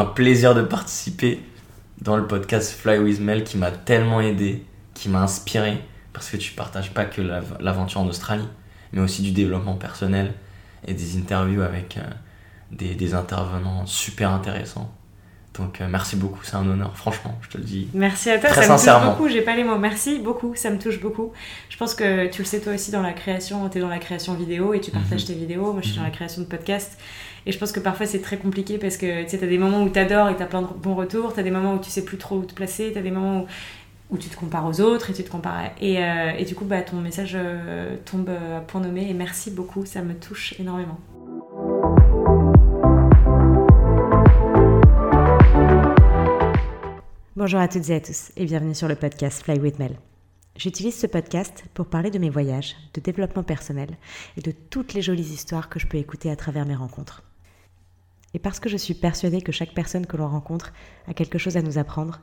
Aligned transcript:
un 0.00 0.04
plaisir 0.04 0.54
de 0.54 0.62
participer 0.62 1.40
dans 2.00 2.16
le 2.16 2.26
podcast 2.26 2.72
Fly 2.72 2.98
with 2.98 3.20
Mel 3.20 3.44
qui 3.44 3.56
m'a 3.56 3.70
tellement 3.70 4.20
aidé, 4.20 4.64
qui 4.94 5.08
m'a 5.08 5.20
inspiré, 5.22 5.78
parce 6.12 6.30
que 6.30 6.36
tu 6.36 6.52
partages 6.52 6.92
pas 6.92 7.04
que 7.04 7.20
l'av- 7.22 7.56
l'aventure 7.60 8.00
en 8.00 8.06
Australie, 8.06 8.48
mais 8.92 9.00
aussi 9.00 9.22
du 9.22 9.32
développement 9.32 9.74
personnel 9.76 10.32
et 10.86 10.94
des 10.94 11.16
interviews 11.18 11.62
avec 11.62 11.96
euh, 11.96 12.02
des, 12.72 12.94
des 12.94 13.14
intervenants 13.14 13.86
super 13.86 14.30
intéressants. 14.30 14.92
Donc 15.58 15.80
euh, 15.80 15.86
merci 15.88 16.16
beaucoup, 16.16 16.40
c'est 16.42 16.56
un 16.56 16.66
honneur, 16.68 16.96
franchement, 16.96 17.34
je 17.42 17.48
te 17.48 17.58
le 17.58 17.64
dis. 17.64 17.88
Merci 17.94 18.30
à 18.30 18.38
toi, 18.38 18.50
Très 18.50 18.62
ça 18.62 18.68
me 18.68 18.74
touche 18.76 18.84
sincèrement. 18.84 19.12
beaucoup, 19.12 19.28
j'ai 19.28 19.40
pas 19.42 19.56
les 19.56 19.64
mots. 19.64 19.78
Merci 19.78 20.18
beaucoup, 20.18 20.54
ça 20.54 20.70
me 20.70 20.78
touche 20.78 21.00
beaucoup. 21.00 21.32
Je 21.70 21.76
pense 21.76 21.94
que 21.94 22.26
tu 22.28 22.42
le 22.42 22.46
sais 22.46 22.60
toi 22.60 22.74
aussi 22.74 22.90
dans 22.90 23.02
la 23.02 23.12
création, 23.12 23.68
tu 23.68 23.78
es 23.78 23.80
dans 23.80 23.88
la 23.88 23.98
création 23.98 24.34
vidéo 24.34 24.74
et 24.74 24.80
tu 24.80 24.90
partages 24.90 25.22
Mhm. 25.22 25.26
tes 25.28 25.34
vidéos. 25.34 25.72
Moi 25.72 25.80
je 25.82 25.86
suis 25.88 25.96
dans 25.96 26.02
Mhm. 26.02 26.08
la 26.08 26.14
création 26.14 26.42
de 26.42 26.46
podcasts. 26.46 26.98
Et 27.46 27.52
je 27.52 27.58
pense 27.58 27.70
que 27.72 27.80
parfois 27.80 28.06
c'est 28.06 28.20
très 28.20 28.36
compliqué 28.38 28.76
parce 28.76 28.96
que 28.96 29.22
tu 29.24 29.30
sais, 29.30 29.38
t'as 29.38 29.46
des 29.46 29.56
moments 29.58 29.82
où 29.82 29.88
t'adores 29.88 30.28
et 30.30 30.36
t'as 30.36 30.46
plein 30.46 30.62
de 30.62 30.66
bons 30.66 30.94
retours, 30.96 31.32
t'as 31.32 31.42
des 31.42 31.50
moments 31.52 31.74
où 31.74 31.78
tu 31.78 31.90
sais 31.90 32.04
plus 32.04 32.18
trop 32.18 32.36
où 32.38 32.44
te 32.44 32.52
placer, 32.54 32.90
t'as 32.92 33.02
des 33.02 33.10
moments 33.12 33.42
où, 33.42 33.46
où 34.10 34.18
tu 34.18 34.28
te 34.28 34.36
compares 34.36 34.66
aux 34.66 34.80
autres 34.80 35.10
et 35.10 35.12
tu 35.14 35.22
te 35.24 35.30
compares. 35.30 35.56
à- 35.56 35.70
Et, 35.80 36.02
euh, 36.02 36.32
et 36.38 36.44
du 36.44 36.54
coup, 36.54 36.64
bah, 36.64 36.82
ton 36.82 36.96
message 36.96 37.32
euh, 37.34 37.96
tombe 38.04 38.28
à 38.30 38.60
point 38.60 38.80
nommé 38.80 39.08
et 39.08 39.14
merci 39.14 39.50
beaucoup, 39.52 39.86
ça 39.86 40.02
me 40.02 40.14
touche 40.14 40.54
énormément. 40.60 40.98
Bonjour 47.36 47.60
à 47.60 47.68
toutes 47.68 47.90
et 47.90 47.94
à 47.94 48.00
tous 48.00 48.32
et 48.38 48.46
bienvenue 48.46 48.74
sur 48.74 48.88
le 48.88 48.96
podcast 48.96 49.42
Fly 49.42 49.58
with 49.58 49.78
Mel. 49.78 49.98
J'utilise 50.56 50.98
ce 50.98 51.06
podcast 51.06 51.64
pour 51.74 51.84
parler 51.84 52.10
de 52.10 52.18
mes 52.18 52.30
voyages, 52.30 52.74
de 52.94 53.00
développement 53.02 53.42
personnel 53.42 53.98
et 54.38 54.40
de 54.40 54.52
toutes 54.52 54.94
les 54.94 55.02
jolies 55.02 55.34
histoires 55.34 55.68
que 55.68 55.78
je 55.78 55.86
peux 55.86 55.98
écouter 55.98 56.30
à 56.30 56.36
travers 56.36 56.64
mes 56.64 56.74
rencontres. 56.74 57.24
Et 58.32 58.38
parce 58.38 58.58
que 58.58 58.70
je 58.70 58.78
suis 58.78 58.94
persuadée 58.94 59.42
que 59.42 59.52
chaque 59.52 59.74
personne 59.74 60.06
que 60.06 60.16
l'on 60.16 60.30
rencontre 60.30 60.72
a 61.08 61.12
quelque 61.12 61.36
chose 61.36 61.58
à 61.58 61.62
nous 61.62 61.76
apprendre, 61.76 62.22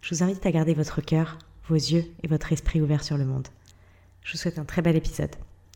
je 0.00 0.14
vous 0.14 0.22
invite 0.22 0.46
à 0.46 0.52
garder 0.52 0.74
votre 0.74 1.00
cœur, 1.00 1.38
vos 1.66 1.74
yeux 1.74 2.04
et 2.22 2.28
votre 2.28 2.52
esprit 2.52 2.80
ouverts 2.80 3.02
sur 3.02 3.18
le 3.18 3.24
monde. 3.24 3.48
Je 4.22 4.30
vous 4.30 4.38
souhaite 4.38 4.60
un 4.60 4.64
très 4.64 4.80
bel 4.80 4.94
épisode 4.94 5.34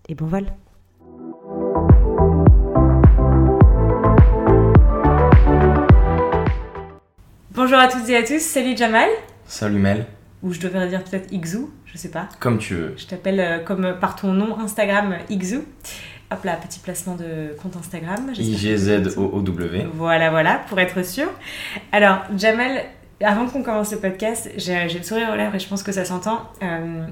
et 0.08 0.14
bon 0.14 0.26
vol 0.26 0.46
Bonjour 7.56 7.78
à 7.78 7.88
toutes 7.88 8.06
et 8.10 8.16
à 8.16 8.22
tous, 8.22 8.40
salut 8.40 8.76
Jamal, 8.76 9.08
Salut 9.46 9.78
Mel, 9.78 10.04
ou 10.42 10.52
je 10.52 10.60
devrais 10.60 10.88
dire 10.88 11.02
peut-être 11.02 11.32
Ixou, 11.32 11.70
je 11.86 11.96
sais 11.96 12.10
pas. 12.10 12.28
comme 12.38 12.58
tu 12.58 12.74
veux. 12.74 12.94
Je 12.98 13.06
t'appelle 13.06 13.40
euh, 13.40 13.58
comme 13.60 13.96
par 13.98 14.14
ton 14.14 14.32
nom 14.34 14.58
Instagram 14.58 15.14
Ixou. 15.30 15.64
Hop 16.30 16.44
là, 16.44 16.56
petit 16.56 16.80
placement 16.80 17.14
de 17.14 17.56
compte 17.62 17.76
Instagram. 17.76 18.30
IGZOOW. 18.36 19.90
Voilà, 19.94 20.30
voilà, 20.30 20.60
pour 20.68 20.78
être 20.80 21.02
sûr. 21.02 21.28
Alors, 21.92 22.18
Jamal, 22.36 22.82
avant 23.24 23.46
qu'on 23.46 23.62
commence 23.62 23.90
le 23.92 24.00
podcast, 24.00 24.50
j'ai 24.58 24.84
le 24.88 25.02
sourire 25.02 25.30
aux 25.32 25.36
lèvres 25.36 25.54
et 25.54 25.58
je 25.58 25.68
pense 25.68 25.82
que 25.82 25.92
ça 25.92 26.04
s'entend. 26.04 26.50
Euh, 26.62 27.06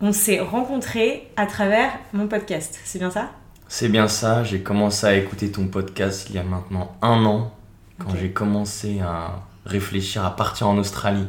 on 0.00 0.12
s'est 0.12 0.40
rencontrés 0.40 1.28
à 1.36 1.44
travers 1.46 1.90
mon 2.14 2.28
podcast, 2.28 2.78
c'est 2.84 2.98
bien 2.98 3.10
ça? 3.10 3.30
C'est 3.68 3.88
bien 3.88 4.08
ça, 4.08 4.42
j'ai 4.42 4.60
commencé 4.60 5.06
à 5.06 5.14
écouter 5.16 5.50
ton 5.50 5.66
podcast 5.66 6.28
il 6.30 6.36
y 6.36 6.38
a 6.38 6.44
maintenant 6.44 6.96
un 7.02 7.24
an, 7.26 7.52
quand 7.98 8.14
j'ai 8.18 8.30
commencé 8.30 9.00
à 9.00 9.40
réfléchir 9.66 10.24
à 10.24 10.34
partir 10.34 10.68
en 10.68 10.78
Australie 10.78 11.26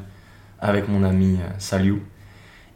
avec 0.60 0.88
mon 0.88 1.04
ami 1.04 1.38
euh, 1.42 1.50
Saliou. 1.60 2.00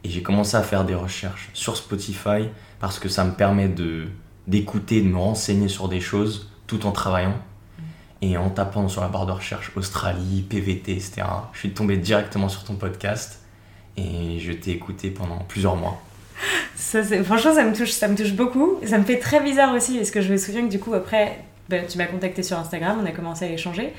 Et 0.04 0.10
j'ai 0.10 0.22
commencé 0.22 0.56
à 0.56 0.62
faire 0.62 0.84
des 0.84 0.94
recherches 0.94 1.50
sur 1.54 1.76
Spotify 1.76 2.48
parce 2.80 2.98
que 2.98 3.08
ça 3.08 3.24
me 3.24 3.32
permet 3.32 3.68
de 3.68 4.08
d'écouter, 4.48 5.00
de 5.00 5.06
me 5.06 5.18
renseigner 5.18 5.68
sur 5.68 5.88
des 5.88 6.00
choses 6.00 6.50
tout 6.66 6.84
en 6.86 6.92
travaillant. 6.92 7.38
Et 8.22 8.36
en 8.36 8.50
tapant 8.50 8.88
sur 8.88 9.00
la 9.00 9.08
barre 9.08 9.26
de 9.26 9.32
recherche 9.32 9.72
Australie, 9.76 10.44
PVT, 10.48 10.92
etc., 10.92 11.22
je 11.52 11.58
suis 11.58 11.70
tombé 11.70 11.96
directement 11.96 12.48
sur 12.48 12.64
ton 12.64 12.74
podcast 12.74 13.40
et 13.96 14.38
je 14.38 14.52
t'ai 14.52 14.70
écouté 14.70 15.10
pendant 15.10 15.38
plusieurs 15.48 15.76
mois. 15.76 16.00
Ça, 16.76 17.02
franchement, 17.24 17.54
ça 17.54 17.64
me 17.64 17.74
touche, 17.74 17.90
ça 17.90 18.08
me 18.08 18.16
touche 18.16 18.32
beaucoup. 18.32 18.78
Ça 18.86 18.98
me 18.98 19.04
fait 19.04 19.18
très 19.18 19.40
bizarre 19.40 19.74
aussi 19.74 19.96
parce 19.96 20.10
que 20.10 20.20
je 20.20 20.32
me 20.32 20.36
souviens 20.36 20.62
que 20.62 20.70
du 20.70 20.78
coup 20.78 20.94
après, 20.94 21.44
ben, 21.68 21.84
tu 21.86 21.98
m'as 21.98 22.06
contacté 22.06 22.42
sur 22.42 22.58
Instagram, 22.58 22.98
on 23.02 23.06
a 23.06 23.12
commencé 23.12 23.44
à 23.44 23.50
échanger. 23.50 23.92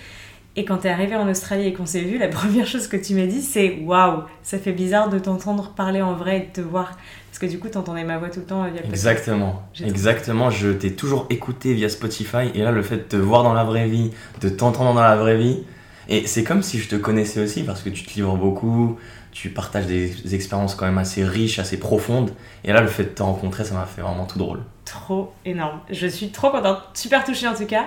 Et 0.56 0.66
quand 0.66 0.78
t'es 0.78 0.90
arrivé 0.90 1.16
en 1.16 1.28
Australie 1.28 1.68
et 1.68 1.74
qu'on 1.74 1.86
s'est 1.86 2.02
vu, 2.02 2.18
la 2.18 2.28
première 2.30 2.68
chose 2.68 2.88
que 2.88 2.98
tu 2.98 3.16
m'as 3.16 3.26
dit, 3.26 3.42
c'est 3.42 3.80
waouh, 3.84 4.24
ça 4.44 4.60
fait 4.60 4.72
bizarre 4.72 5.10
de 5.10 5.20
t'entendre 5.20 5.74
parler 5.76 6.02
en 6.02 6.14
vrai 6.14 6.38
et 6.38 6.42
de 6.42 6.54
te 6.54 6.62
voir. 6.62 6.98
Parce 7.30 7.40
que 7.40 7.46
du 7.48 7.58
coup, 7.58 7.70
t'entendais 7.70 8.04
ma 8.04 8.20
voix 8.20 8.30
tout 8.30 8.42
le 8.42 8.46
temps 8.46 8.62
via 8.62 8.70
le 8.70 8.76
podcast. 8.82 8.94
Exactement, 8.94 9.64
exactement. 9.84 10.50
Je 10.52 10.70
t'ai 10.70 10.94
toujours 10.94 11.26
écouté 11.32 11.74
via 11.74 11.90
Spotify 11.90 12.52
et 12.54 12.60
là, 12.60 12.72
le 12.72 12.84
fait 12.84 12.98
de 12.98 13.02
te 13.02 13.16
voir 13.16 13.44
dans 13.44 13.54
la 13.54 13.64
vraie 13.64 13.88
vie, 13.88 14.12
de 14.42 14.50
t'entendre 14.50 14.94
dans 14.94 15.02
la 15.02 15.16
vraie 15.16 15.38
vie, 15.38 15.64
et 16.10 16.28
c'est 16.28 16.44
comme 16.44 16.62
si 16.62 16.80
je 16.80 16.90
te 16.90 16.96
connaissais 16.96 17.42
aussi 17.42 17.64
parce 17.64 17.82
que 17.82 17.90
tu 17.90 18.04
te 18.04 18.14
livres 18.14 18.36
beaucoup, 18.36 18.98
tu 19.34 19.50
partages 19.50 19.88
des 19.88 20.34
expériences 20.36 20.76
quand 20.76 20.86
même 20.86 20.98
assez 21.00 21.26
riches, 21.26 21.60
assez 21.60 21.78
profondes, 21.78 22.32
et 22.64 22.72
là, 22.72 22.80
le 22.82 22.88
fait 22.88 23.04
de 23.04 23.10
te 23.10 23.24
rencontrer, 23.24 23.66
ça 23.66 23.74
m'a 23.74 23.86
fait 23.86 24.02
vraiment 24.02 24.26
tout 24.26 24.38
drôle. 24.40 24.60
Trop 24.86 25.34
énorme. 25.44 25.80
Je 25.90 26.08
suis 26.08 26.30
trop 26.30 26.50
contente, 26.52 26.78
super 26.94 27.24
touchée 27.24 27.48
en 27.48 27.56
tout 27.56 27.66
cas. 27.66 27.86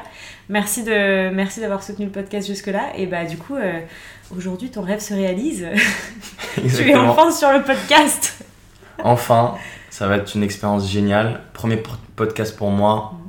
Merci 0.49 0.83
de 0.83 1.29
merci 1.31 1.61
d'avoir 1.61 1.83
soutenu 1.83 2.07
le 2.07 2.11
podcast 2.11 2.47
jusque 2.49 2.67
là. 2.69 2.89
Et 2.97 3.07
bah 3.07 3.25
du 3.27 3.37
coup, 3.37 3.55
euh, 3.55 3.81
aujourd'hui 4.37 4.71
ton 4.71 4.81
rêve 4.83 4.99
se 5.01 5.15
réalise. 5.15 5.67
tu 6.57 6.91
es 6.91 6.95
enfin 6.97 7.31
sur 7.31 7.53
le 7.53 7.63
podcast. 7.63 8.43
Enfin, 9.05 9.55
ça 9.91 10.07
va 10.09 10.17
être 10.17 10.35
une 10.35 10.43
expérience 10.43 10.91
géniale. 10.91 11.43
Premier 11.53 11.77
po- 11.77 11.93
podcast 12.17 12.57
pour 12.57 12.71
moi, 12.71 13.13
Mhm. 13.13 13.26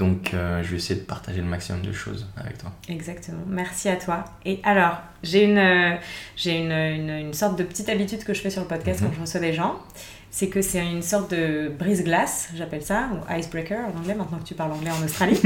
Donc 0.00 0.34
euh, 0.34 0.60
je 0.64 0.70
vais 0.70 0.76
essayer 0.78 0.98
de 0.98 1.04
partager 1.04 1.40
le 1.40 1.46
maximum 1.46 1.82
de 1.82 1.92
choses 1.92 2.26
avec 2.36 2.58
toi. 2.58 2.72
Exactement. 2.88 3.42
Merci 3.46 3.88
à 3.88 3.94
toi. 3.96 4.24
Et 4.44 4.58
alors, 4.64 4.98
j'ai 5.22 5.44
une 5.44 5.58
euh, 5.58 5.94
j'ai 6.36 6.58
une, 6.58 6.72
une, 6.72 7.10
une 7.10 7.34
sorte 7.34 7.56
de 7.56 7.62
petite 7.62 7.88
habitude 7.88 8.24
que 8.24 8.34
je 8.34 8.40
fais 8.40 8.50
sur 8.50 8.62
le 8.62 8.66
podcast 8.68 9.00
Mhm. 9.02 9.08
quand 9.10 9.14
je 9.16 9.20
reçois 9.20 9.40
des 9.40 9.52
gens. 9.52 9.76
C'est 10.32 10.48
que 10.48 10.62
c'est 10.62 10.78
une 10.86 11.02
sorte 11.02 11.32
de 11.32 11.72
brise-glace, 11.76 12.50
j'appelle 12.54 12.82
ça, 12.82 13.08
ou 13.12 13.32
icebreaker 13.36 13.80
en 13.80 13.98
anglais, 13.98 14.14
maintenant 14.14 14.38
que 14.38 14.44
tu 14.44 14.54
parles 14.54 14.70
anglais 14.70 14.92
en 14.92 15.04
Australie. 15.04 15.40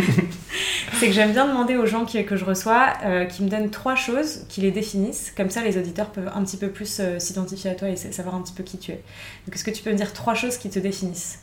c'est 1.00 1.06
que 1.06 1.12
j'aime 1.12 1.32
bien 1.32 1.46
demander 1.48 1.76
aux 1.76 1.86
gens 1.86 2.04
qui, 2.04 2.22
que 2.26 2.36
je 2.36 2.44
reçois 2.44 2.92
euh, 3.02 3.24
qui 3.24 3.42
me 3.44 3.48
donnent 3.48 3.70
trois 3.70 3.94
choses 3.96 4.44
qui 4.50 4.60
les 4.60 4.70
définissent. 4.70 5.32
Comme 5.36 5.48
ça, 5.48 5.62
les 5.62 5.78
auditeurs 5.78 6.10
peuvent 6.10 6.30
un 6.34 6.44
petit 6.44 6.58
peu 6.58 6.68
plus 6.68 6.98
euh, 7.00 7.18
s'identifier 7.18 7.70
à 7.70 7.74
toi 7.74 7.88
et 7.88 7.96
sa- 7.96 8.12
savoir 8.12 8.34
un 8.34 8.42
petit 8.42 8.52
peu 8.52 8.62
qui 8.62 8.76
tu 8.78 8.90
es. 8.92 9.02
Donc, 9.46 9.54
est-ce 9.54 9.64
que 9.64 9.70
tu 9.70 9.82
peux 9.82 9.90
me 9.90 9.96
dire 9.96 10.12
trois 10.12 10.34
choses 10.34 10.58
qui 10.58 10.68
te 10.68 10.78
définissent? 10.78 11.38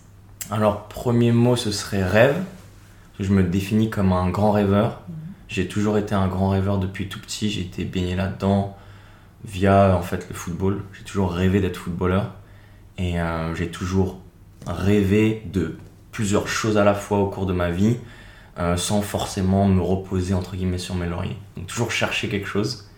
Alors, 0.51 0.87
premier 0.87 1.31
mot, 1.31 1.55
ce 1.55 1.71
serait 1.71 2.03
rêve. 2.03 2.35
Je 3.21 3.31
me 3.31 3.43
définis 3.43 3.89
comme 3.89 4.11
un 4.11 4.29
grand 4.29 4.51
rêveur. 4.51 5.01
Mhm. 5.07 5.15
J'ai 5.47 5.67
toujours 5.67 5.97
été 5.97 6.15
un 6.15 6.27
grand 6.27 6.49
rêveur 6.49 6.77
depuis 6.77 7.07
tout 7.07 7.19
petit. 7.19 7.49
J'ai 7.49 7.61
été 7.61 7.85
baigné 7.85 8.15
là-dedans 8.15 8.77
via 9.45 9.95
en 9.95 10.01
fait 10.01 10.27
le 10.29 10.35
football. 10.35 10.83
J'ai 10.93 11.03
toujours 11.03 11.31
rêvé 11.31 11.59
d'être 11.61 11.77
footballeur 11.77 12.33
et 12.97 13.19
euh, 13.19 13.55
j'ai 13.55 13.69
toujours 13.69 14.19
rêvé 14.67 15.43
de 15.51 15.77
plusieurs 16.11 16.47
choses 16.47 16.77
à 16.77 16.83
la 16.83 16.93
fois 16.93 17.19
au 17.19 17.27
cours 17.27 17.45
de 17.45 17.53
ma 17.53 17.71
vie, 17.71 17.97
euh, 18.59 18.77
sans 18.77 19.01
forcément 19.01 19.67
me 19.67 19.81
reposer 19.81 20.33
entre 20.33 20.55
guillemets 20.55 20.77
sur 20.77 20.95
mes 20.95 21.07
lauriers. 21.07 21.37
Donc 21.57 21.67
toujours 21.67 21.91
chercher 21.91 22.29
quelque 22.29 22.47
chose. 22.47 22.89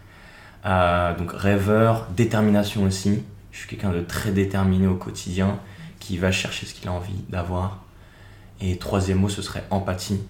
Euh, 0.66 1.16
donc 1.18 1.32
rêveur, 1.32 2.08
détermination 2.16 2.84
aussi. 2.84 3.24
Je 3.52 3.60
suis 3.60 3.68
quelqu'un 3.68 3.92
de 3.92 4.02
très 4.02 4.32
déterminé 4.32 4.88
au 4.88 4.96
quotidien, 4.96 5.60
qui 6.00 6.18
va 6.18 6.32
chercher 6.32 6.66
ce 6.66 6.74
qu'il 6.74 6.90
a 6.90 6.92
envie 6.92 7.14
d'avoir. 7.30 7.83
Et 8.64 8.78
troisième 8.78 9.20
mot, 9.20 9.30
ce 9.30 9.42
serait 9.42 9.64
empathie. 9.70 10.22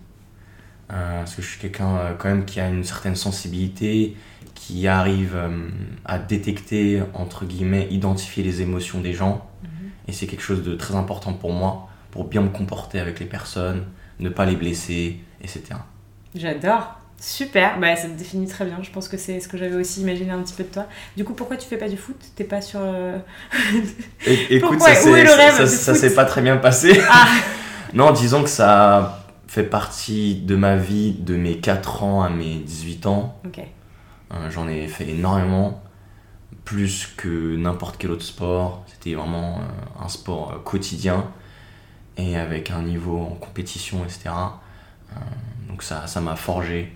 Euh, 0.91 1.19
parce 1.19 1.35
que 1.35 1.41
je 1.41 1.47
suis 1.47 1.59
quelqu'un 1.59 1.97
euh, 1.97 2.13
quand 2.17 2.29
même 2.29 2.45
qui 2.45 2.59
a 2.59 2.67
une 2.67 2.83
certaine 2.83 3.15
sensibilité, 3.15 4.17
qui 4.55 4.87
arrive 4.87 5.35
euh, 5.35 5.69
à 6.03 6.17
détecter, 6.17 7.01
entre 7.13 7.45
guillemets, 7.45 7.87
identifier 7.91 8.43
les 8.43 8.61
émotions 8.61 8.99
des 8.99 9.13
gens. 9.13 9.47
Et 10.07 10.11
c'est 10.11 10.27
quelque 10.27 10.43
chose 10.43 10.63
de 10.63 10.75
très 10.75 10.95
important 10.95 11.31
pour 11.31 11.53
moi, 11.53 11.87
pour 12.11 12.25
bien 12.25 12.41
me 12.41 12.49
comporter 12.49 12.99
avec 12.99 13.21
les 13.21 13.25
personnes, 13.25 13.85
ne 14.19 14.27
pas 14.27 14.45
les 14.45 14.57
blesser, 14.57 15.19
etc. 15.41 15.63
J'adore. 16.35 16.99
Super, 17.21 17.79
bah, 17.79 17.95
ça 17.95 18.09
te 18.09 18.17
définit 18.17 18.47
très 18.47 18.65
bien. 18.65 18.79
Je 18.81 18.91
pense 18.91 19.07
que 19.07 19.15
c'est 19.15 19.39
ce 19.39 19.47
que 19.47 19.57
j'avais 19.57 19.75
aussi 19.75 20.01
imaginé 20.01 20.31
un 20.31 20.41
petit 20.41 20.55
peu 20.55 20.63
de 20.63 20.67
toi. 20.67 20.87
Du 21.15 21.23
coup, 21.23 21.33
pourquoi 21.33 21.55
tu 21.55 21.69
fais 21.69 21.77
pas 21.77 21.87
du 21.87 21.95
foot? 21.95 22.17
T'es 22.35 22.43
pas 22.43 22.59
sur. 22.59 22.81
écoute, 24.25 24.77
Pourquoi? 24.77 24.93
ça 24.93 25.95
s'est 25.95 26.13
pas 26.13 26.25
très 26.25 26.41
bien 26.41 26.57
passé. 26.57 26.99
Ah 27.09 27.27
Non, 27.93 28.11
disons 28.11 28.41
que 28.43 28.49
ça 28.49 29.23
fait 29.47 29.63
partie 29.63 30.35
de 30.35 30.55
ma 30.55 30.75
vie 30.75 31.13
de 31.13 31.35
mes 31.35 31.59
4 31.59 32.03
ans 32.03 32.23
à 32.23 32.29
mes 32.29 32.55
18 32.55 33.05
ans. 33.05 33.39
Euh, 34.33 34.49
J'en 34.49 34.67
ai 34.67 34.87
fait 34.87 35.07
énormément, 35.07 35.83
plus 36.65 37.07
que 37.17 37.55
n'importe 37.55 37.97
quel 37.99 38.11
autre 38.11 38.23
sport. 38.23 38.83
C'était 38.87 39.13
vraiment 39.13 39.59
euh, 39.59 40.03
un 40.03 40.09
sport 40.09 40.53
euh, 40.53 40.59
quotidien 40.59 41.31
et 42.17 42.35
avec 42.35 42.71
un 42.71 42.81
niveau 42.81 43.19
en 43.19 43.35
compétition, 43.35 44.03
etc. 44.03 44.29
Euh, 45.11 45.15
donc 45.67 45.83
ça 45.83 46.07
ça 46.07 46.19
m'a 46.19 46.35
forgé, 46.35 46.91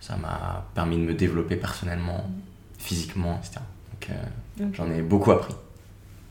ça 0.00 0.16
m'a 0.16 0.66
permis 0.74 0.96
de 0.96 1.02
me 1.02 1.14
développer 1.14 1.56
personnellement, 1.56 2.28
physiquement, 2.78 3.40
etc. 3.42 3.60
Donc 4.58 4.74
j'en 4.74 4.90
ai 4.90 5.00
beaucoup 5.02 5.30
appris. 5.30 5.54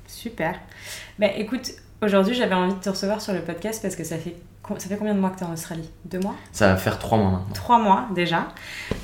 Super. 0.07 0.59
Bah 1.19 1.27
écoute, 1.35 1.71
aujourd'hui 2.01 2.33
j'avais 2.33 2.55
envie 2.55 2.73
de 2.73 2.79
te 2.79 2.89
recevoir 2.89 3.21
sur 3.21 3.33
le 3.33 3.41
podcast 3.41 3.81
parce 3.81 3.95
que 3.95 4.03
ça 4.03 4.17
fait 4.17 4.35
ça 4.77 4.89
fait 4.89 4.97
combien 4.97 5.15
de 5.15 5.19
mois 5.19 5.29
que 5.29 5.38
tu 5.38 5.44
es 5.44 5.47
en 5.47 5.53
Australie? 5.53 5.89
Deux 6.05 6.19
mois? 6.19 6.35
Ça 6.51 6.67
va 6.67 6.75
faire 6.75 6.99
trois 6.99 7.17
mois 7.17 7.31
maintenant. 7.31 7.53
Trois 7.53 7.79
mois 7.79 8.07
déjà. 8.13 8.49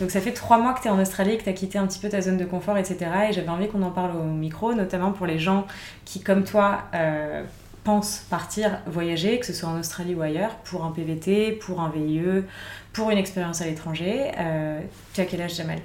Donc 0.02 0.12
ça 0.12 0.20
fait 0.20 0.34
trois 0.34 0.58
mois 0.58 0.74
que 0.74 0.82
tu 0.82 0.88
es 0.88 0.92
en 0.92 1.00
Australie, 1.00 1.38
que 1.38 1.44
tu 1.44 1.50
as 1.50 1.54
quitté 1.54 1.78
un 1.78 1.88
petit 1.88 2.00
peu 2.00 2.10
ta 2.10 2.22
zone 2.22 2.38
de 2.38 2.46
confort, 2.46 2.78
etc. 2.78 2.98
Et 3.30 3.34
j'avais 3.34 3.50
envie 3.50 3.70
qu'on 3.70 3.82
en 3.82 3.92
parle 3.92 4.12
au 4.18 4.24
micro, 4.24 4.74
notamment 4.74 5.12
pour 5.12 5.26
les 5.26 5.40
gens 5.40 5.66
qui, 6.06 6.22
comme 6.22 6.44
toi, 6.44 6.82
euh, 6.94 7.44
pensent 7.84 8.26
partir 8.30 8.80
voyager, 8.88 9.40
que 9.40 9.46
ce 9.46 9.54
soit 9.54 9.70
en 9.70 9.80
Australie 9.80 10.16
ou 10.16 10.22
ailleurs, 10.22 10.56
pour 10.66 10.84
un 10.84 10.92
PVT, 10.92 11.54
pour 11.54 11.80
un 11.80 11.90
VIE, 11.90 12.44
pour 12.92 13.10
une 13.12 13.18
expérience 13.18 13.62
à 13.62 13.66
l'étranger. 13.66 14.32
Euh, 14.38 14.82
tu 15.14 15.22
as 15.22 15.26
quel 15.26 15.42
âge, 15.42 15.56
Jamal 15.56 15.80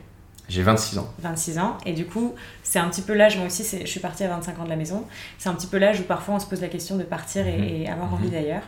j'ai 0.49 0.63
26 0.63 0.99
ans. 0.99 1.13
26 1.21 1.59
ans. 1.59 1.77
Et 1.85 1.93
du 1.93 2.07
coup, 2.07 2.35
c'est 2.63 2.79
un 2.79 2.89
petit 2.89 3.03
peu 3.03 3.13
l'âge, 3.13 3.37
moi 3.37 3.47
aussi, 3.47 3.65
je 3.65 3.87
suis 3.87 4.01
partie 4.01 4.25
à 4.25 4.29
25 4.29 4.59
ans 4.59 4.65
de 4.65 4.71
la 4.71 4.77
maison. 4.77 5.05
C'est 5.39 5.51
un 5.51 5.55
petit 5.55 5.67
peu 5.67 5.77
l'âge 5.77 6.01
où 6.01 6.05
parfois 6.05 6.37
on 6.37 6.39
se 6.39 6.47
pose 6.47 6.63
la 6.63 6.69
question 6.69 6.97
de 6.97 7.03
partir 7.03 7.47
et, 7.47 7.85
mhm. 7.85 7.93
avoir 7.93 8.15
envie 8.15 8.27
mhm. 8.27 8.33
d'ailleurs. 8.33 8.63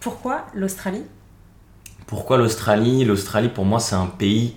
Pourquoi 0.00 0.46
l'Australie? 0.54 1.02
Pourquoi 2.06 2.38
l'Australie? 2.38 3.04
L'Australie, 3.04 3.48
pour 3.48 3.64
moi, 3.64 3.80
c'est 3.80 3.96
un 3.96 4.06
pays 4.06 4.54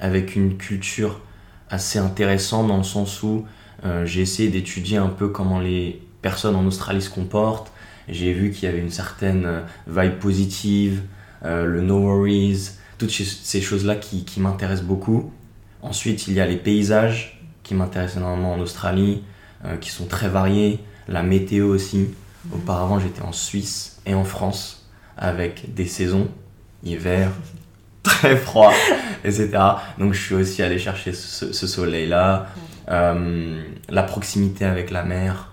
avec 0.00 0.34
une 0.34 0.56
culture 0.56 1.20
assez 1.68 1.98
intéressante 1.98 2.68
dans 2.68 2.78
le 2.78 2.84
sens 2.84 3.22
où 3.22 3.44
euh, 3.84 4.06
j'ai 4.06 4.22
essayé 4.22 4.48
d'étudier 4.48 4.96
un 4.96 5.08
peu 5.08 5.28
comment 5.28 5.60
les 5.60 6.00
personnes 6.22 6.56
en 6.56 6.66
Australie 6.66 7.02
se 7.02 7.10
comportent. 7.10 7.70
J'ai 8.08 8.32
vu 8.32 8.50
qu'il 8.50 8.64
y 8.64 8.72
avait 8.72 8.80
une 8.80 8.90
certaine 8.90 9.44
euh, 9.44 9.60
vibe 9.86 10.18
positive, 10.18 11.02
euh, 11.44 11.66
le 11.66 11.82
no 11.82 11.98
worries, 11.98 12.70
toutes 12.96 13.10
ces 13.10 13.60
choses-là 13.60 13.96
qui, 13.96 14.24
qui 14.24 14.40
m'intéressent 14.40 14.86
beaucoup. 14.86 15.30
Ensuite, 15.82 16.28
il 16.28 16.34
y 16.34 16.40
a 16.40 16.46
les 16.46 16.56
paysages 16.56 17.40
qui 17.62 17.74
m'intéressent 17.74 18.18
énormément 18.18 18.52
en 18.54 18.60
Australie, 18.60 19.22
qui 19.80 19.90
sont 19.90 20.06
très 20.06 20.28
variés, 20.28 20.80
la 21.08 21.22
météo 21.22 21.68
aussi. 21.68 21.98
Mhm. 22.44 22.54
Auparavant, 22.54 23.00
j'étais 23.00 23.22
en 23.22 23.32
Suisse 23.32 24.00
et 24.06 24.14
en 24.14 24.24
France 24.24 24.78
avec 25.16 25.74
des 25.74 25.86
saisons, 25.86 26.28
hiver, 26.84 27.30
très 28.02 28.36
froid, 28.36 28.72
etc. 29.24 29.50
Donc 29.98 30.14
je 30.14 30.22
suis 30.22 30.34
aussi 30.34 30.62
allé 30.62 30.78
chercher 30.78 31.12
ce, 31.12 31.66
soleil-là, 31.66 32.46
euh, 32.88 33.62
la 33.88 34.02
proximité 34.04 34.64
avec 34.64 34.90
la 34.90 35.02
mer, 35.02 35.52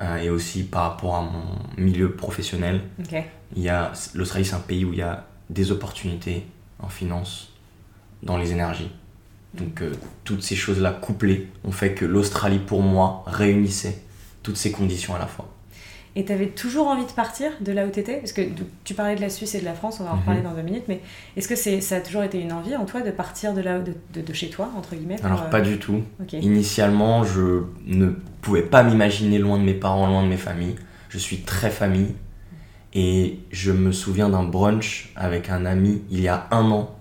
euh, 0.00 0.16
et 0.16 0.30
aussi 0.30 0.64
par 0.64 0.82
rapport 0.82 1.16
à 1.16 1.22
mon 1.22 1.58
milieu 1.76 2.12
professionnel. 2.12 2.82
Il 3.56 3.62
y 3.62 3.68
a, 3.68 3.92
l'Australie, 4.14 4.44
c'est 4.44 4.54
un 4.54 4.60
pays 4.60 4.84
où 4.84 4.92
il 4.92 4.98
y 4.98 5.02
a 5.02 5.26
des 5.48 5.70
opportunités 5.70 6.46
en 6.80 6.88
finance, 6.88 7.52
dans 8.22 8.36
les 8.36 8.52
énergies. 8.52 8.90
Donc 9.54 9.82
euh, 9.82 9.92
toutes 10.24 10.42
ces 10.42 10.56
choses-là 10.56 10.92
couplées 10.92 11.48
ont 11.64 11.72
fait 11.72 11.94
que 11.94 12.04
l'Australie, 12.04 12.60
pour 12.60 12.82
moi, 12.82 13.24
réunissait 13.26 14.02
toutes 14.42 14.56
ces 14.56 14.70
conditions 14.70 15.14
à 15.14 15.18
la 15.18 15.26
fois. 15.26 15.48
Et 16.16 16.24
tu 16.24 16.32
avais 16.32 16.48
toujours 16.48 16.88
envie 16.88 17.06
de 17.06 17.12
partir 17.12 17.52
de 17.60 17.70
là 17.70 17.86
où 17.86 17.90
tu 17.90 18.00
étais 18.00 18.16
Parce 18.16 18.32
que 18.32 18.42
tu 18.82 18.94
parlais 18.94 19.14
de 19.14 19.20
la 19.20 19.30
Suisse 19.30 19.54
et 19.54 19.60
de 19.60 19.64
la 19.64 19.74
France, 19.74 20.00
on 20.00 20.04
va 20.04 20.12
en 20.12 20.16
reparler 20.16 20.40
mhm. 20.40 20.46
dans 20.46 20.54
deux 20.54 20.62
minutes, 20.62 20.84
mais 20.88 21.00
est-ce 21.36 21.46
que 21.46 21.54
c'est, 21.54 21.80
ça 21.80 21.96
a 21.96 22.00
toujours 22.00 22.24
été 22.24 22.40
une 22.40 22.52
envie 22.52 22.74
en 22.74 22.84
toi 22.84 23.00
de 23.00 23.12
partir 23.12 23.54
de, 23.54 23.60
là, 23.60 23.78
de, 23.78 24.20
de, 24.20 24.32
chez 24.32 24.50
toi, 24.50 24.70
entre 24.76 24.96
guillemets 24.96 25.18
Alors, 25.22 25.48
pas 25.50 25.60
du 25.60 25.78
tout. 25.78 26.02
Initialement, 26.32 27.22
je 27.22 27.62
ne 27.86 28.08
pouvais 28.42 28.62
pas 28.62 28.82
m'imaginer 28.82 29.38
loin 29.38 29.58
de 29.58 29.62
mes 29.62 29.74
parents, 29.74 30.08
loin 30.08 30.24
de 30.24 30.28
mes 30.28 30.36
familles. 30.36 30.74
Je 31.10 31.18
suis 31.18 31.42
très 31.42 31.70
famille. 31.70 32.14
Et 32.92 33.38
je 33.52 33.70
me 33.70 33.92
souviens 33.92 34.28
d'un 34.28 34.42
brunch 34.42 35.12
avec 35.14 35.48
un 35.48 35.64
ami 35.64 36.02
il 36.10 36.20
y 36.20 36.26
a 36.26 36.48
un 36.50 36.68
an 36.72 36.96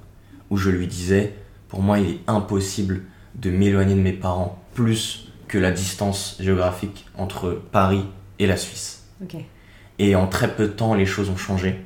où 0.51 0.57
je 0.57 0.69
lui 0.69 0.86
disais 0.86 1.34
Pour 1.69 1.81
moi, 1.81 2.00
il 2.00 2.10
est 2.10 2.19
impossible 2.27 3.04
de 3.36 3.51
m'éloigner 3.51 3.95
de 3.95 4.01
mes 4.01 4.12
parents 4.13 4.62
plus 4.74 5.30
que 5.48 5.57
la 5.57 5.71
distance 5.71 6.38
géographique 6.39 7.06
entre 7.18 7.62
Paris 7.71 8.06
et 8.39 8.48
la 8.48 8.57
Suisse. 8.57 9.07
Et 10.00 10.16
en 10.16 10.27
très 10.27 10.56
peu 10.56 10.63
de 10.63 10.71
temps, 10.71 10.94
les 10.94 11.06
choses 11.06 11.30
ont 11.30 11.38
changé. 11.38 11.80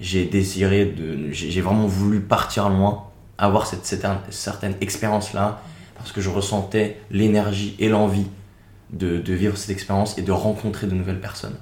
J'ai 0.00 0.24
désiré 0.24 0.86
de. 0.86 1.30
J'ai 1.30 1.60
vraiment 1.60 1.86
voulu 1.86 2.20
partir 2.20 2.68
loin, 2.68 3.04
avoir 3.38 3.66
cette, 3.66 3.84
certaine 4.30 4.74
expérience-là, 4.80 5.60
parce 5.96 6.12
que 6.12 6.20
je 6.20 6.30
ressentais 6.30 6.98
l'énergie 7.10 7.76
et 7.78 7.88
l'envie 7.88 8.26
de, 8.90 9.20
vivre 9.32 9.56
cette 9.56 9.70
expérience 9.70 10.18
et 10.18 10.22
de 10.22 10.32
rencontrer 10.32 10.86
de 10.86 10.94
nouvelles 10.94 11.20
personnes. 11.20 11.56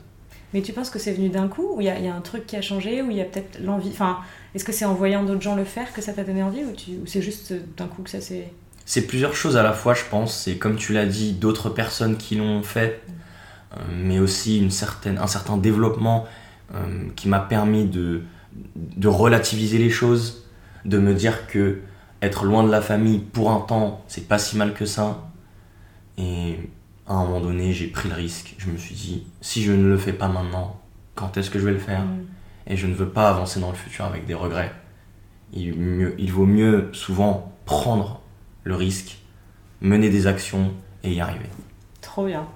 Mais 0.54 0.62
tu 0.62 0.72
penses 0.72 0.88
que 0.88 1.00
c'est 1.00 1.12
venu 1.12 1.28
d'un 1.28 1.48
coup 1.48 1.74
Ou 1.74 1.80
il 1.80 1.86
y, 1.86 1.90
a 1.90 2.14
un 2.14 2.20
truc 2.20 2.46
qui 2.46 2.56
a 2.56 2.62
changé 2.62 3.02
Ou 3.02 3.10
il 3.10 3.16
y 3.16 3.20
a 3.20 3.24
peut-être 3.24 3.58
l'envie 3.62 3.90
Enfin, 3.90 4.20
est-ce 4.54 4.64
que 4.64 4.72
c'est 4.72 4.84
en 4.84 4.94
voyant 4.94 5.24
d'autres 5.24 5.42
gens 5.42 5.56
le 5.56 5.64
faire 5.64 5.92
que 5.92 6.00
ça 6.00 6.12
t'a 6.12 6.22
donné 6.22 6.42
envie 6.42 6.62
Ou, 6.64 7.06
c'est 7.06 7.20
juste 7.20 7.52
d'un 7.76 7.86
coup 7.88 8.02
que 8.02 8.10
ça 8.10 8.20
s'est. 8.20 8.52
C'est 8.86 9.06
plusieurs 9.06 9.34
choses 9.34 9.56
à 9.56 9.62
la 9.62 9.72
fois, 9.72 9.94
je 9.94 10.04
pense. 10.08 10.34
C'est 10.36 10.56
comme 10.56 10.76
tu 10.76 10.92
l'as 10.92 11.06
dit, 11.06 11.32
d'autres 11.32 11.70
personnes 11.70 12.16
qui 12.16 12.36
l'ont 12.36 12.62
fait. 12.62 13.02
Euh, 13.72 13.80
mais 13.92 14.20
aussi 14.20 14.64
un 14.64 14.70
certain 15.26 15.56
développement 15.56 16.26
euh, 16.74 17.08
qui 17.16 17.28
m'a 17.28 17.40
permis 17.40 17.86
de, 17.86 18.22
de 18.76 19.08
relativiser 19.08 19.78
les 19.78 19.90
choses, 19.90 20.46
de 20.84 20.98
me 20.98 21.14
dire 21.14 21.48
que 21.48 21.80
être 22.22 22.44
loin 22.44 22.62
de 22.62 22.70
la 22.70 22.80
famille 22.80 23.18
pour 23.18 23.50
un 23.50 23.60
temps, 23.60 24.04
c'est 24.06 24.28
pas 24.28 24.38
si 24.38 24.56
mal 24.56 24.72
que 24.72 24.86
ça. 24.86 25.28
Et 26.16 26.58
à 27.06 27.14
un 27.14 27.24
moment 27.24 27.40
donné, 27.40 27.72
j'ai 27.72 27.88
pris 27.88 28.08
le 28.08 28.14
risque. 28.14 28.54
Je 28.58 28.70
me 28.70 28.76
suis 28.76 28.94
dit, 28.94 29.26
si 29.40 29.62
je 29.62 29.72
ne 29.72 29.88
le 29.88 29.98
fais 29.98 30.12
pas 30.12 30.28
maintenant, 30.28 30.80
quand 31.14 31.36
est-ce 31.36 31.50
que 31.50 31.58
je 31.58 31.64
vais 31.64 31.72
le 31.72 31.78
faire? 31.78 32.02
Mm. 32.02 32.26
Et 32.66 32.76
je 32.76 32.86
ne 32.86 32.94
veux 32.94 33.08
pas 33.08 33.28
avancer 33.28 33.60
dans 33.60 33.70
le 33.70 33.76
futur 33.76 34.04
avec 34.04 34.26
des 34.26 34.34
regrets. 34.34 34.72
Il, 35.52 35.74
mieux, 35.78 36.14
il 36.18 36.32
vaut 36.32 36.46
mieux 36.46 36.88
souvent 36.92 37.52
prendre 37.66 38.22
le 38.64 38.74
risque, 38.74 39.18
mener 39.80 40.08
des 40.08 40.26
actions 40.26 40.72
et 41.02 41.12
y 41.12 41.20
arriver. 41.20 41.46
Trop 42.00 42.26
bien. 42.26 42.46